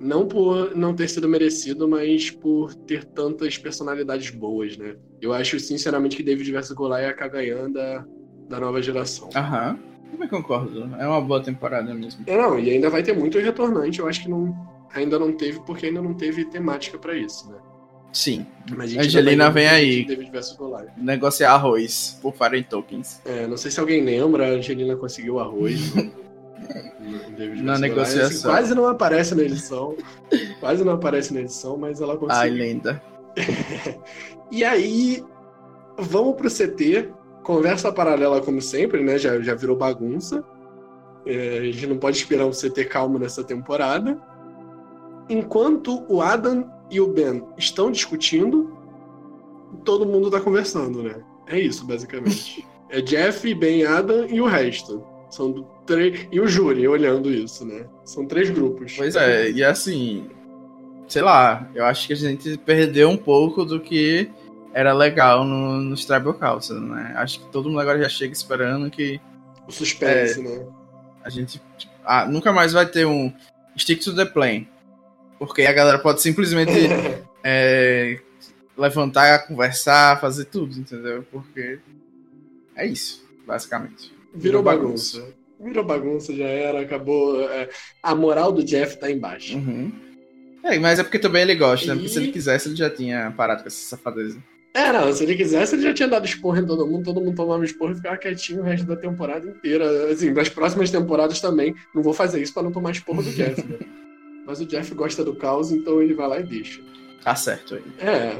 Não 0.00 0.26
por 0.26 0.76
não 0.76 0.94
ter 0.94 1.08
sido 1.08 1.28
merecido, 1.28 1.88
mas 1.88 2.30
por 2.30 2.74
ter 2.74 3.04
tantas 3.04 3.56
personalidades 3.56 4.30
boas, 4.30 4.76
né? 4.76 4.96
Eu 5.20 5.32
acho, 5.32 5.58
sinceramente, 5.60 6.16
que 6.16 6.22
David 6.22 6.50
vs 6.50 6.72
Goliath 6.72 7.10
acaba 7.10 7.34
ganhando 7.34 7.74
da, 7.74 8.04
da 8.48 8.60
nova 8.60 8.82
geração. 8.82 9.30
Aham. 9.34 9.78
Também 10.10 10.28
concordo. 10.28 10.90
É 10.98 11.06
uma 11.06 11.20
boa 11.20 11.42
temporada 11.42 11.94
mesmo. 11.94 12.22
É, 12.26 12.36
não, 12.36 12.58
e 12.58 12.70
ainda 12.70 12.90
vai 12.90 13.02
ter 13.02 13.16
muito 13.16 13.38
retornante, 13.38 14.00
eu 14.00 14.06
acho 14.06 14.22
que 14.22 14.28
não, 14.28 14.54
ainda 14.92 15.18
não 15.18 15.32
teve, 15.32 15.60
porque 15.60 15.86
ainda 15.86 16.02
não 16.02 16.14
teve 16.14 16.44
temática 16.44 16.98
pra 16.98 17.16
isso, 17.16 17.50
né? 17.50 17.58
Sim. 18.12 18.46
Mas 18.76 18.94
a 18.96 19.00
Angelina 19.00 19.50
vem 19.50 19.66
aí. 19.66 20.04
David 20.04 20.30
vs 20.30 20.56
Goliath. 20.56 20.96
Negociar 20.98 21.52
arroz 21.54 22.18
por 22.20 22.34
Faren 22.34 22.62
Tokens. 22.62 23.22
É, 23.24 23.46
não 23.46 23.56
sei 23.56 23.70
se 23.70 23.80
alguém 23.80 24.04
lembra, 24.04 24.46
a 24.46 24.50
Angelina 24.50 24.96
conseguiu 24.96 25.38
arroz. 25.38 25.92
Na 27.62 27.78
negociação. 27.78 28.26
Assim, 28.26 28.42
quase 28.42 28.74
não 28.74 28.86
aparece 28.86 29.34
na 29.34 29.42
edição. 29.42 29.96
quase 30.60 30.84
não 30.84 30.92
aparece 30.92 31.34
na 31.34 31.40
edição, 31.40 31.76
mas 31.76 32.00
ela 32.00 32.12
Ai, 32.14 32.18
conseguiu. 32.18 32.58
lenda. 32.58 33.02
E 34.54 34.62
aí, 34.64 35.24
vamos 35.96 36.34
pro 36.36 36.50
CT. 36.50 37.10
Conversa 37.42 37.90
paralela, 37.90 38.38
como 38.42 38.60
sempre, 38.60 39.02
né? 39.02 39.16
Já, 39.16 39.40
já 39.40 39.54
virou 39.54 39.74
bagunça. 39.74 40.44
É, 41.24 41.58
a 41.60 41.62
gente 41.64 41.86
não 41.86 41.96
pode 41.96 42.18
esperar 42.18 42.44
um 42.44 42.50
CT 42.50 42.84
calmo 42.84 43.18
nessa 43.18 43.42
temporada. 43.42 44.20
Enquanto 45.26 46.04
o 46.06 46.20
Adam 46.20 46.70
e 46.90 47.00
o 47.00 47.06
Ben 47.06 47.42
estão 47.56 47.90
discutindo, 47.90 48.76
todo 49.84 50.04
mundo 50.04 50.30
tá 50.30 50.38
conversando, 50.38 51.02
né? 51.02 51.22
É 51.46 51.58
isso, 51.58 51.86
basicamente. 51.86 52.66
É 52.94 53.00
Jeff, 53.00 53.54
Ben, 53.54 53.86
Adam 53.86 54.26
e 54.26 54.38
o 54.38 54.44
resto. 54.44 55.02
São 55.32 55.50
do- 55.50 55.66
três. 55.86 56.28
E 56.30 56.38
o 56.38 56.46
júri 56.46 56.86
olhando 56.86 57.30
isso, 57.32 57.64
né? 57.64 57.86
São 58.04 58.26
três 58.26 58.50
grupos. 58.50 58.94
Pois 58.96 59.16
é, 59.16 59.50
e 59.50 59.64
assim, 59.64 60.28
sei 61.08 61.22
lá, 61.22 61.68
eu 61.74 61.84
acho 61.86 62.06
que 62.06 62.12
a 62.12 62.16
gente 62.16 62.56
perdeu 62.58 63.08
um 63.08 63.16
pouco 63.16 63.64
do 63.64 63.80
que 63.80 64.30
era 64.74 64.92
legal 64.92 65.42
no, 65.44 65.78
nos 65.80 66.04
Tribal 66.04 66.34
Council, 66.34 66.78
né? 66.80 67.14
Acho 67.16 67.40
que 67.40 67.46
todo 67.50 67.68
mundo 67.70 67.80
agora 67.80 67.98
já 68.02 68.08
chega 68.10 68.32
esperando 68.32 68.90
que 68.90 69.18
O 69.66 69.72
suspense, 69.72 70.38
É. 70.38 70.42
né? 70.42 70.66
a 71.24 71.30
gente 71.30 71.60
ah, 72.04 72.26
nunca 72.26 72.52
mais 72.52 72.72
vai 72.74 72.84
ter 72.84 73.06
um 73.06 73.32
stick 73.76 74.00
to 74.02 74.14
the 74.14 74.24
plan. 74.26 74.66
Porque 75.38 75.62
a 75.62 75.72
galera 75.72 75.98
pode 75.98 76.20
simplesmente 76.20 76.72
é, 77.42 78.18
levantar, 78.76 79.46
conversar, 79.46 80.20
fazer 80.20 80.44
tudo, 80.46 80.78
entendeu? 80.78 81.24
Porque 81.32 81.78
é 82.76 82.86
isso, 82.86 83.24
basicamente. 83.46 84.12
Virou 84.34 84.62
bagunça. 84.62 85.24
Virou 85.60 85.84
bagunça, 85.84 86.34
já 86.34 86.44
era, 86.46 86.80
acabou. 86.80 87.40
é, 87.48 87.68
a 88.02 88.14
moral 88.14 88.50
do 88.52 88.64
Jeff 88.64 88.98
tá 88.98 89.10
embaixo. 89.10 89.56
Uhum. 89.56 89.92
É, 90.64 90.78
mas 90.78 90.98
é 90.98 91.02
porque 91.02 91.18
também 91.18 91.42
ele 91.42 91.54
gosta, 91.56 91.88
né? 91.88 91.94
Porque 91.94 92.08
se 92.08 92.18
E- 92.18 92.22
ele 92.24 92.32
quisesse, 92.32 92.68
ele 92.68 92.76
já 92.76 92.88
tinha 92.90 93.32
parado 93.36 93.62
com 93.62 93.68
essa 93.68 93.76
safadeza. 93.96 94.42
É, 94.74 94.90
não, 94.90 95.12
se 95.12 95.22
ele 95.22 95.34
quisesse, 95.34 95.74
ele 95.74 95.82
já 95.82 95.92
tinha 95.92 96.08
dado 96.08 96.24
esporro 96.24 96.56
em 96.58 96.64
todo 96.64 96.86
mundo, 96.86 97.04
todo 97.04 97.20
mundo 97.20 97.34
tomava 97.36 97.62
esporro 97.64 97.92
e 97.92 97.96
ficava 97.96 98.16
quietinho 98.16 98.60
o 98.60 98.64
resto 98.64 98.86
da 98.86 98.96
temporada 98.96 99.46
inteira. 99.46 100.10
Assim, 100.10 100.30
nas 100.32 100.48
próximas 100.48 100.90
temporadas 100.90 101.40
também. 101.40 101.74
Não 101.94 102.02
vou 102.02 102.14
fazer 102.14 102.40
isso 102.40 102.54
pra 102.54 102.62
não 102.62 102.72
tomar 102.72 102.92
esporro 102.92 103.22
do 103.22 103.28
Jeff, 103.34 103.60
né? 103.66 103.78
Mas 104.46 104.60
o 104.60 104.66
Jeff 104.66 104.94
gosta 104.94 105.22
do 105.24 105.34
caos, 105.36 105.70
então 105.72 106.00
ele 106.02 106.14
vai 106.14 106.26
lá 106.28 106.40
e 106.40 106.42
deixa. 106.44 106.80
Tá 107.22 107.34
certo 107.34 107.74
aí. 107.74 107.82
É, 108.00 108.36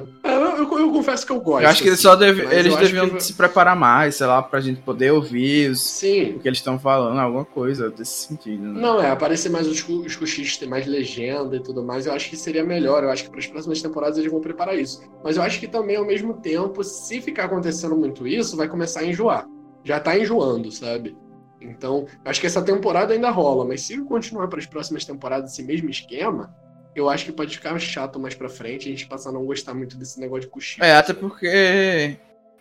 eu, 0.56 0.70
eu- 0.70 0.78
eu 0.78 0.92
confesso 0.92 1.26
que 1.26 1.32
eu 1.32 1.40
gosto. 1.40 1.62
Eu 1.64 1.68
acho 1.70 1.82
que 1.82 1.88
eles 1.88 1.98
assim, 1.98 2.08
só 2.08 2.16
deve, 2.16 2.42
eles 2.54 2.76
deviam 2.76 3.08
que- 3.10 3.22
se 3.22 3.34
preparar 3.34 3.74
mais, 3.76 4.16
sei 4.16 4.26
lá, 4.26 4.42
pra 4.42 4.60
gente 4.60 4.80
poder 4.80 5.10
ouvir 5.12 5.70
os, 5.70 5.80
Sim. 5.80 6.36
o 6.36 6.40
que 6.40 6.48
eles 6.48 6.58
estão 6.58 6.78
falando, 6.78 7.18
alguma 7.18 7.44
coisa 7.44 7.90
desse 7.90 8.28
sentido. 8.28 8.62
Né? 8.64 8.80
Não, 8.80 9.00
é, 9.02 9.10
aparecer 9.10 9.48
mais 9.50 9.66
os, 9.66 9.86
os 9.88 10.16
cochichos, 10.16 10.56
ter 10.56 10.66
mais 10.68 10.86
legenda 10.86 11.56
e 11.56 11.60
tudo 11.62 11.82
mais, 11.82 12.06
eu 12.06 12.12
acho 12.12 12.30
que 12.30 12.36
seria 12.36 12.64
melhor. 12.64 13.02
Eu 13.02 13.10
acho 13.10 13.24
que 13.24 13.30
para 13.30 13.38
as 13.40 13.46
próximas 13.46 13.82
temporadas 13.82 14.18
eles 14.18 14.30
vão 14.30 14.40
preparar 14.40 14.78
isso. 14.78 15.00
Mas 15.24 15.36
eu 15.36 15.42
acho 15.42 15.58
que 15.60 15.66
também, 15.68 15.96
ao 15.96 16.04
mesmo 16.06 16.34
tempo, 16.34 16.82
se 16.84 17.20
ficar 17.20 17.44
acontecendo 17.44 17.96
muito 17.96 18.26
isso, 18.26 18.56
vai 18.56 18.68
começar 18.68 19.00
a 19.00 19.04
enjoar. 19.06 19.46
Já 19.84 19.98
tá 19.98 20.16
enjoando, 20.18 20.70
sabe? 20.70 21.16
Então, 21.60 22.06
eu 22.24 22.30
acho 22.30 22.40
que 22.40 22.46
essa 22.46 22.60
temporada 22.60 23.14
ainda 23.14 23.30
rola, 23.30 23.64
mas 23.64 23.82
se 23.82 23.96
continuar 24.02 24.48
para 24.48 24.58
as 24.58 24.66
próximas 24.66 25.04
temporadas 25.04 25.52
esse 25.52 25.62
mesmo 25.62 25.88
esquema, 25.88 26.52
eu 26.94 27.08
acho 27.08 27.24
que 27.24 27.32
pode 27.32 27.56
ficar 27.56 27.78
chato 27.78 28.18
mais 28.18 28.34
pra 28.34 28.48
frente, 28.48 28.88
a 28.88 28.90
gente 28.90 29.06
passar 29.06 29.30
a 29.30 29.32
não 29.32 29.44
gostar 29.44 29.74
muito 29.74 29.96
desse 29.96 30.20
negócio 30.20 30.42
de 30.42 30.48
cochicho. 30.48 30.82
É, 30.82 30.96
até 30.96 31.12
porque 31.12 32.16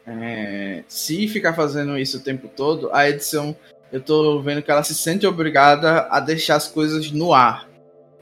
é, 0.05 0.83
se 0.87 1.27
ficar 1.27 1.53
fazendo 1.53 1.97
isso 1.97 2.17
o 2.17 2.21
tempo 2.21 2.47
todo, 2.47 2.89
a 2.93 3.09
edição, 3.09 3.55
eu 3.91 4.01
tô 4.01 4.41
vendo 4.41 4.61
que 4.61 4.71
ela 4.71 4.83
se 4.83 4.95
sente 4.95 5.27
obrigada 5.27 6.07
a 6.09 6.19
deixar 6.19 6.55
as 6.55 6.67
coisas 6.67 7.11
no 7.11 7.33
ar, 7.33 7.69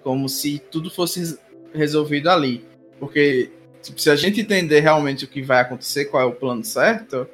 como 0.03 0.27
se 0.27 0.59
tudo 0.71 0.89
fosse 0.89 1.37
resolvido 1.73 2.29
ali. 2.29 2.65
Porque 2.99 3.51
tipo, 3.81 3.99
se 4.01 4.09
a 4.09 4.15
gente 4.15 4.41
entender 4.41 4.79
realmente 4.79 5.25
o 5.25 5.27
que 5.27 5.41
vai 5.41 5.61
acontecer, 5.61 6.05
qual 6.05 6.23
é 6.23 6.25
o 6.25 6.35
plano 6.35 6.63
certo, 6.63 7.27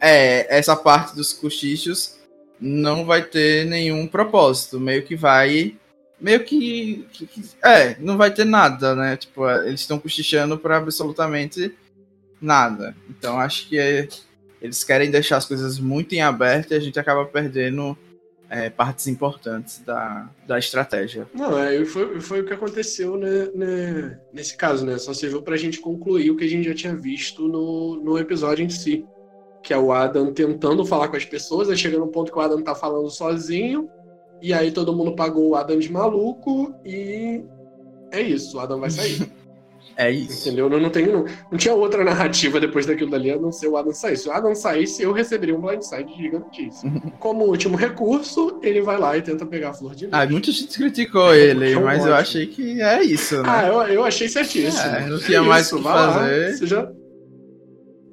é 0.00 0.56
essa 0.56 0.74
parte 0.74 1.14
dos 1.14 1.32
cochichos 1.32 2.18
não 2.60 3.04
vai 3.04 3.22
ter 3.22 3.66
nenhum 3.66 4.06
propósito, 4.06 4.78
meio 4.78 5.02
que 5.02 5.16
vai 5.16 5.76
meio 6.22 6.44
que, 6.44 7.04
que, 7.12 7.26
que, 7.26 7.42
é, 7.64 7.96
não 7.98 8.16
vai 8.16 8.32
ter 8.32 8.44
nada, 8.44 8.94
né? 8.94 9.16
Tipo, 9.16 9.48
eles 9.50 9.80
estão 9.80 9.98
cochichando 9.98 10.56
para 10.56 10.76
absolutamente 10.76 11.74
nada. 12.40 12.96
Então 13.10 13.38
acho 13.38 13.68
que 13.68 13.78
é, 13.78 14.08
eles 14.60 14.84
querem 14.84 15.10
deixar 15.10 15.38
as 15.38 15.44
coisas 15.44 15.78
muito 15.80 16.14
em 16.14 16.22
aberto 16.22 16.70
e 16.70 16.74
a 16.74 16.80
gente 16.80 16.98
acaba 16.98 17.24
perdendo 17.24 17.98
é, 18.48 18.70
partes 18.70 19.08
importantes 19.08 19.80
da, 19.80 20.30
da 20.46 20.58
estratégia. 20.58 21.26
Não, 21.34 21.58
é, 21.58 21.84
foi, 21.84 22.20
foi 22.20 22.40
o 22.42 22.44
que 22.44 22.52
aconteceu 22.52 23.16
né, 23.16 23.48
né, 23.54 24.20
nesse 24.32 24.56
caso, 24.56 24.86
né? 24.86 24.98
Só 24.98 25.12
serviu 25.12 25.42
pra 25.42 25.56
gente 25.56 25.80
concluir 25.80 26.30
o 26.30 26.36
que 26.36 26.44
a 26.44 26.48
gente 26.48 26.68
já 26.68 26.74
tinha 26.74 26.94
visto 26.94 27.48
no, 27.48 27.96
no 27.96 28.18
episódio 28.18 28.64
em 28.64 28.68
si. 28.68 29.04
Que 29.60 29.72
é 29.72 29.78
o 29.78 29.92
Adam 29.92 30.32
tentando 30.32 30.84
falar 30.84 31.08
com 31.08 31.16
as 31.16 31.24
pessoas, 31.24 31.70
aí 31.70 31.76
chega 31.76 31.98
no 31.98 32.08
ponto 32.08 32.32
que 32.32 32.38
o 32.38 32.40
Adam 32.40 32.60
tá 32.62 32.74
falando 32.74 33.08
sozinho, 33.08 33.88
e 34.42 34.52
aí 34.52 34.70
todo 34.70 34.94
mundo 34.94 35.14
pagou 35.14 35.50
o 35.50 35.54
Adam 35.54 35.78
de 35.78 35.90
maluco, 35.90 36.74
e 36.84 37.42
é 38.10 38.20
isso, 38.20 38.56
o 38.56 38.60
Adam 38.60 38.80
vai 38.80 38.90
sair. 38.90 39.30
É 39.96 40.10
isso. 40.10 40.48
Entendeu? 40.48 40.70
Não, 40.70 40.80
não, 40.80 40.90
tem, 40.90 41.06
não, 41.06 41.24
não 41.50 41.58
tinha 41.58 41.74
outra 41.74 42.04
narrativa 42.04 42.58
depois 42.58 42.86
daquilo 42.86 43.10
dali 43.10 43.30
a 43.30 43.38
não 43.38 43.52
ser 43.52 43.68
o 43.68 43.76
Adam 43.76 43.92
sair. 43.92 44.16
Se 44.16 44.28
o 44.28 44.32
Adam 44.32 44.54
saísse, 44.54 45.02
eu 45.02 45.12
receberia 45.12 45.54
um 45.54 45.60
blindside 45.60 46.12
gigantíssimo. 46.16 47.12
Como 47.18 47.44
último 47.44 47.76
recurso, 47.76 48.58
ele 48.62 48.80
vai 48.80 48.98
lá 48.98 49.16
e 49.16 49.22
tenta 49.22 49.44
pegar 49.44 49.70
a 49.70 49.74
flor 49.74 49.94
de 49.94 50.08
Ah, 50.10 50.26
muita 50.26 50.50
gente 50.50 50.76
criticou 50.78 51.34
ele, 51.34 51.72
é 51.72 51.78
um 51.78 51.84
mas 51.84 51.98
ótimo. 51.98 52.10
eu 52.10 52.14
achei 52.14 52.46
que 52.46 52.80
é 52.80 53.02
isso, 53.02 53.42
né? 53.42 53.42
Ah, 53.46 53.66
eu, 53.66 53.82
eu 53.94 54.04
achei 54.04 54.28
certíssimo. 54.28 54.94
É, 54.94 55.06
não 55.06 55.18
tinha 55.18 55.38
é 55.38 55.40
mais 55.40 55.72
o 55.72 55.76
que 55.76 55.82
fazer. 55.82 56.46
Lá, 56.48 56.56
você 56.56 56.66
já 56.66 56.92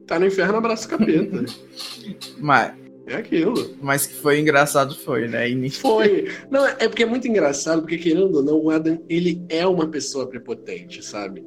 tá 0.06 0.20
no 0.20 0.26
inferno, 0.26 0.58
abraça 0.58 0.86
o 0.88 0.90
capeta. 0.90 1.46
mas... 2.40 2.74
É 3.10 3.16
aquilo. 3.16 3.76
Mas 3.82 4.06
que 4.06 4.14
foi 4.14 4.40
engraçado 4.40 4.96
foi, 4.96 5.28
né? 5.28 5.50
E... 5.50 5.70
Foi. 5.72 6.30
Não, 6.50 6.66
é 6.66 6.88
porque 6.88 7.04
é 7.04 7.06
muito 7.06 7.28
engraçado, 7.28 7.82
porque 7.82 7.98
querendo 7.98 8.36
ou 8.36 8.44
não, 8.44 8.58
o 8.58 8.70
Adam, 8.70 9.04
ele 9.10 9.44
é 9.50 9.66
uma 9.66 9.88
pessoa 9.88 10.28
prepotente, 10.28 11.04
sabe? 11.04 11.44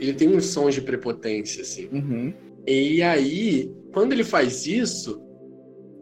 ele 0.00 0.14
tem 0.14 0.34
uns 0.34 0.46
sons 0.46 0.74
de 0.74 0.80
prepotência, 0.80 1.62
assim. 1.62 1.88
Uhum. 1.92 2.32
E 2.66 3.02
aí, 3.02 3.70
quando 3.92 4.12
ele 4.12 4.24
faz 4.24 4.66
isso, 4.66 5.20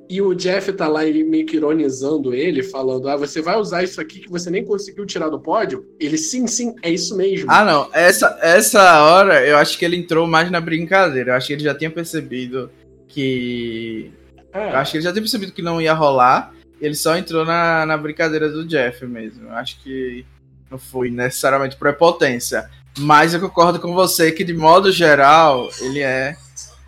e 0.08 0.22
o 0.22 0.34
Jeff 0.34 0.72
tá 0.72 0.88
lá 0.88 1.04
ele 1.04 1.24
meio 1.24 1.44
que 1.44 1.56
ironizando 1.56 2.32
ele, 2.32 2.62
falando: 2.62 3.08
Ah, 3.08 3.16
você 3.16 3.42
vai 3.42 3.58
usar 3.58 3.82
isso 3.82 4.00
aqui 4.00 4.20
que 4.20 4.30
você 4.30 4.48
nem 4.50 4.64
conseguiu 4.64 5.04
tirar 5.04 5.28
do 5.28 5.40
pódio? 5.40 5.84
Ele, 5.98 6.16
sim, 6.16 6.46
sim, 6.46 6.74
é 6.82 6.90
isso 6.90 7.16
mesmo. 7.16 7.50
Ah, 7.50 7.64
não. 7.64 7.90
Essa, 7.92 8.38
essa 8.40 9.02
hora 9.02 9.44
eu 9.46 9.56
acho 9.56 9.76
que 9.78 9.84
ele 9.84 9.96
entrou 9.96 10.26
mais 10.26 10.50
na 10.50 10.60
brincadeira. 10.60 11.32
Eu 11.32 11.34
acho 11.34 11.48
que 11.48 11.52
ele 11.52 11.64
já 11.64 11.74
tinha 11.74 11.90
percebido 11.90 12.70
que. 13.08 14.10
É. 14.58 14.72
Eu 14.72 14.76
acho 14.76 14.90
que 14.90 14.96
ele 14.98 15.04
já 15.04 15.12
tinha 15.12 15.22
percebido 15.22 15.52
que 15.52 15.62
não 15.62 15.80
ia 15.80 15.94
rolar. 15.94 16.52
Ele 16.80 16.94
só 16.94 17.16
entrou 17.16 17.44
na, 17.44 17.86
na 17.86 17.96
brincadeira 17.96 18.48
do 18.48 18.64
Jeff 18.64 19.04
mesmo. 19.06 19.48
Eu 19.48 19.54
acho 19.54 19.80
que 19.80 20.24
não 20.70 20.78
foi 20.78 21.10
necessariamente 21.10 21.76
prepotência. 21.76 22.68
Mas 22.98 23.32
eu 23.32 23.40
concordo 23.40 23.78
com 23.78 23.94
você 23.94 24.32
que, 24.32 24.42
de 24.42 24.52
modo 24.52 24.90
geral, 24.90 25.68
ele 25.80 26.00
é 26.00 26.36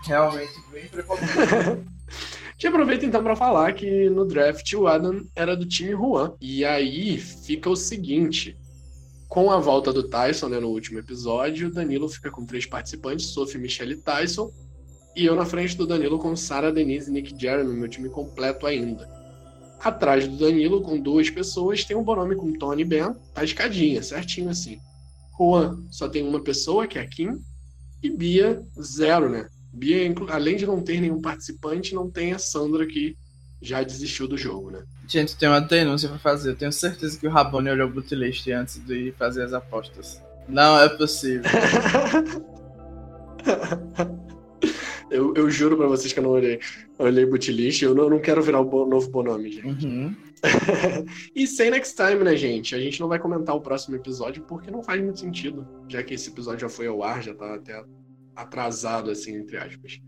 realmente 0.04 0.52
bem 0.72 0.86
prepotente. 0.88 1.30
Te 2.58 2.66
aproveito 2.66 3.06
então 3.06 3.22
para 3.22 3.34
falar 3.34 3.72
que 3.72 4.10
no 4.10 4.26
draft 4.26 4.70
o 4.74 4.86
Adam 4.86 5.24
era 5.34 5.56
do 5.56 5.64
time 5.64 5.92
Juan. 5.92 6.34
E 6.40 6.62
aí 6.62 7.16
fica 7.18 7.70
o 7.70 7.76
seguinte: 7.76 8.54
com 9.28 9.50
a 9.50 9.58
volta 9.58 9.92
do 9.92 10.02
Tyson 10.02 10.48
né, 10.48 10.60
no 10.60 10.68
último 10.68 10.98
episódio, 10.98 11.68
o 11.68 11.72
Danilo 11.72 12.08
fica 12.08 12.30
com 12.30 12.44
três 12.44 12.66
participantes: 12.66 13.28
Sophie, 13.28 13.58
Michelle 13.58 13.94
e 13.94 13.96
Tyson. 13.96 14.52
E 15.14 15.24
eu 15.24 15.34
na 15.34 15.44
frente 15.44 15.76
do 15.76 15.86
Danilo 15.86 16.18
com 16.18 16.34
Sarah, 16.36 16.70
Denise 16.70 17.10
e 17.10 17.12
Nick 17.12 17.38
Jeremy, 17.38 17.74
meu 17.74 17.88
time 17.88 18.08
completo 18.08 18.66
ainda. 18.66 19.08
Atrás 19.80 20.28
do 20.28 20.36
Danilo, 20.36 20.82
com 20.82 21.00
duas 21.00 21.30
pessoas, 21.30 21.84
tem 21.84 21.96
um 21.96 22.02
Bonome 22.02 22.36
com 22.36 22.52
Tony 22.52 22.84
Ben, 22.84 23.14
tá 23.34 23.42
escadinha, 23.42 24.02
certinho 24.02 24.50
assim. 24.50 24.78
Juan 25.38 25.82
só 25.90 26.08
tem 26.08 26.22
uma 26.22 26.40
pessoa, 26.40 26.86
que 26.86 26.98
é 26.98 27.02
a 27.02 27.06
Kim, 27.06 27.40
e 28.02 28.10
Bia, 28.10 28.62
zero, 28.80 29.28
né? 29.28 29.48
Bia, 29.72 30.14
além 30.28 30.56
de 30.56 30.66
não 30.66 30.82
ter 30.82 31.00
nenhum 31.00 31.20
participante, 31.20 31.94
não 31.94 32.10
tem 32.10 32.32
a 32.32 32.38
Sandra 32.38 32.86
que 32.86 33.16
já 33.62 33.82
desistiu 33.82 34.28
do 34.28 34.36
jogo, 34.36 34.70
né? 34.70 34.82
Gente, 35.06 35.36
tem 35.36 35.48
uma 35.48 35.60
denúncia 35.60 36.08
pra 36.08 36.18
fazer. 36.18 36.50
Eu 36.50 36.56
tenho 36.56 36.72
certeza 36.72 37.18
que 37.18 37.26
o 37.26 37.30
Rabone 37.30 37.70
olhou 37.70 37.88
o 37.88 37.92
bootlist 37.92 38.46
antes 38.48 38.84
de 38.84 39.12
fazer 39.18 39.44
as 39.44 39.52
apostas. 39.52 40.20
Não 40.48 40.80
é 40.80 40.88
possível. 40.88 41.50
eu, 45.10 45.34
eu 45.34 45.50
juro 45.50 45.76
pra 45.76 45.86
vocês 45.86 46.12
que 46.12 46.18
eu 46.18 46.22
não 46.22 46.30
olhei. 46.30 46.60
Eu 46.98 47.06
olhei 47.06 47.26
bootlist. 47.26 47.82
Eu 47.82 47.94
não, 47.94 48.04
eu 48.04 48.10
não 48.10 48.20
quero 48.20 48.42
virar 48.42 48.60
o 48.60 48.86
novo 48.86 49.10
Bonome, 49.10 49.50
gente. 49.50 49.86
Uhum. 49.86 50.14
e 51.34 51.46
sem 51.46 51.70
next 51.70 51.94
time, 51.94 52.24
né, 52.24 52.36
gente? 52.36 52.74
A 52.74 52.78
gente 52.78 53.00
não 53.00 53.08
vai 53.08 53.18
comentar 53.18 53.54
o 53.54 53.60
próximo 53.60 53.96
episódio 53.96 54.42
porque 54.44 54.70
não 54.70 54.82
faz 54.82 55.02
muito 55.02 55.20
sentido, 55.20 55.66
já 55.88 56.02
que 56.02 56.14
esse 56.14 56.30
episódio 56.30 56.60
já 56.60 56.68
foi 56.68 56.86
ao 56.86 57.02
ar, 57.02 57.22
já 57.22 57.34
tá 57.34 57.54
até 57.54 57.84
atrasado, 58.34 59.10
assim, 59.10 59.36
entre 59.36 59.56
aspas. 59.56 60.00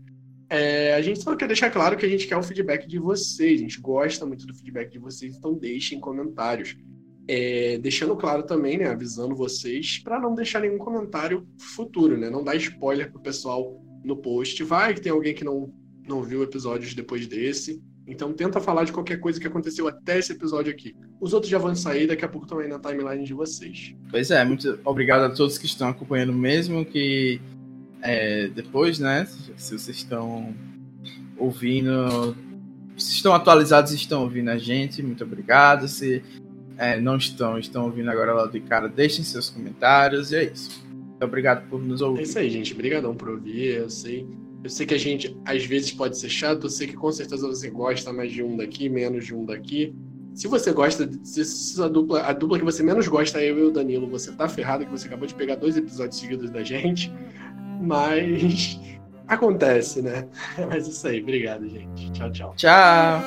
É, 0.49 0.93
a 0.93 1.01
gente 1.01 1.21
só 1.21 1.35
quer 1.35 1.47
deixar 1.47 1.71
claro 1.71 1.97
que 1.97 2.05
a 2.05 2.09
gente 2.09 2.27
quer 2.27 2.37
o 2.37 2.43
feedback 2.43 2.87
de 2.87 2.99
vocês, 2.99 3.59
a 3.59 3.63
gente 3.63 3.81
gosta 3.81 4.25
muito 4.25 4.45
do 4.45 4.53
feedback 4.53 4.91
de 4.91 4.99
vocês, 4.99 5.35
então 5.35 5.53
deixem 5.53 5.99
comentários. 5.99 6.75
É, 7.25 7.77
deixando 7.77 8.17
claro 8.17 8.43
também, 8.43 8.77
né, 8.77 8.89
avisando 8.89 9.33
vocês, 9.33 9.97
para 10.03 10.19
não 10.19 10.35
deixar 10.35 10.59
nenhum 10.59 10.77
comentário 10.77 11.47
futuro, 11.57 12.17
né? 12.17 12.29
Não 12.29 12.43
dar 12.43 12.55
spoiler 12.55 13.09
pro 13.09 13.21
pessoal 13.21 13.81
no 14.03 14.17
post. 14.17 14.63
Vai 14.63 14.93
que 14.93 15.01
tem 15.01 15.11
alguém 15.11 15.33
que 15.33 15.43
não, 15.43 15.73
não 16.07 16.21
viu 16.21 16.43
episódios 16.43 16.93
depois 16.93 17.27
desse. 17.27 17.81
Então 18.05 18.33
tenta 18.33 18.59
falar 18.59 18.83
de 18.83 18.91
qualquer 18.91 19.17
coisa 19.17 19.39
que 19.39 19.47
aconteceu 19.47 19.87
até 19.87 20.19
esse 20.19 20.33
episódio 20.33 20.71
aqui. 20.71 20.93
Os 21.21 21.33
outros 21.33 21.49
já 21.49 21.57
vão 21.57 21.73
sair, 21.73 22.07
daqui 22.07 22.25
a 22.25 22.27
pouco 22.27 22.45
também 22.45 22.67
na 22.67 22.77
timeline 22.77 23.23
de 23.23 23.33
vocês. 23.33 23.95
Pois 24.11 24.29
é, 24.29 24.43
muito 24.43 24.77
obrigado 24.83 25.23
a 25.23 25.29
todos 25.29 25.57
que 25.57 25.65
estão 25.65 25.87
acompanhando 25.87 26.33
mesmo, 26.33 26.83
que 26.83 27.39
é, 28.01 28.49
depois, 28.49 28.99
né, 28.99 29.25
se 29.25 29.77
vocês 29.77 29.97
estão 29.97 30.53
ouvindo, 31.37 32.35
se 32.97 33.13
estão 33.13 33.33
atualizados 33.33 33.93
estão 33.93 34.23
ouvindo 34.23 34.49
a 34.49 34.57
gente, 34.57 35.01
muito 35.01 35.23
obrigado. 35.23 35.87
Se 35.87 36.21
é, 36.77 36.99
não 36.99 37.15
estão, 37.15 37.57
estão 37.57 37.85
ouvindo 37.85 38.09
agora 38.09 38.33
lá 38.33 38.47
de 38.47 38.59
cara, 38.59 38.89
deixem 38.89 39.23
seus 39.23 39.49
comentários 39.49 40.33
e 40.33 40.35
é 40.35 40.43
isso. 40.43 40.82
Muito 41.23 41.31
obrigado 41.31 41.69
por 41.69 41.81
nos 41.81 42.01
ouvir. 42.01 42.19
É 42.19 42.23
isso 42.23 42.39
aí, 42.39 42.49
gente. 42.49 42.73
Obrigadão 42.73 43.15
por 43.15 43.29
ouvir, 43.29 43.75
eu 43.75 43.89
sei 43.89 44.27
eu 44.63 44.69
sei 44.69 44.85
que 44.85 44.93
a 44.93 44.97
gente 44.97 45.37
às 45.45 45.65
vezes 45.65 45.91
pode 45.91 46.17
ser 46.17 46.29
chato, 46.29 46.67
eu 46.67 46.69
sei 46.69 46.87
que 46.87 46.93
com 46.93 47.11
certeza 47.11 47.45
você 47.45 47.69
gosta 47.69 48.13
mais 48.13 48.31
de 48.31 48.41
um 48.41 48.55
daqui, 48.55 48.87
menos 48.87 49.25
de 49.25 49.35
um 49.35 49.43
daqui. 49.45 49.93
Se 50.33 50.47
você 50.47 50.71
gosta, 50.71 51.07
se 51.23 51.81
a 51.81 51.87
dupla, 51.89 52.21
a 52.21 52.31
dupla 52.31 52.57
que 52.57 52.65
você 52.65 52.81
menos 52.81 53.07
gosta 53.07 53.41
é 53.41 53.51
eu 53.51 53.59
e 53.59 53.63
o 53.63 53.71
Danilo, 53.71 54.07
você 54.07 54.31
tá 54.31 54.47
ferrado 54.47 54.85
que 54.85 54.91
você 54.91 55.07
acabou 55.07 55.27
de 55.27 55.35
pegar 55.35 55.55
dois 55.55 55.75
episódios 55.75 56.17
seguidos 56.17 56.49
da 56.49 56.63
gente. 56.63 57.13
Mas 57.81 58.79
acontece, 59.27 60.01
né? 60.01 60.29
Mas 60.69 60.87
isso 60.87 61.05
aí, 61.07 61.21
obrigado, 61.21 61.67
gente. 61.67 62.11
Tchau, 62.13 62.31
tchau. 62.31 62.53
Tchau. 62.55 63.21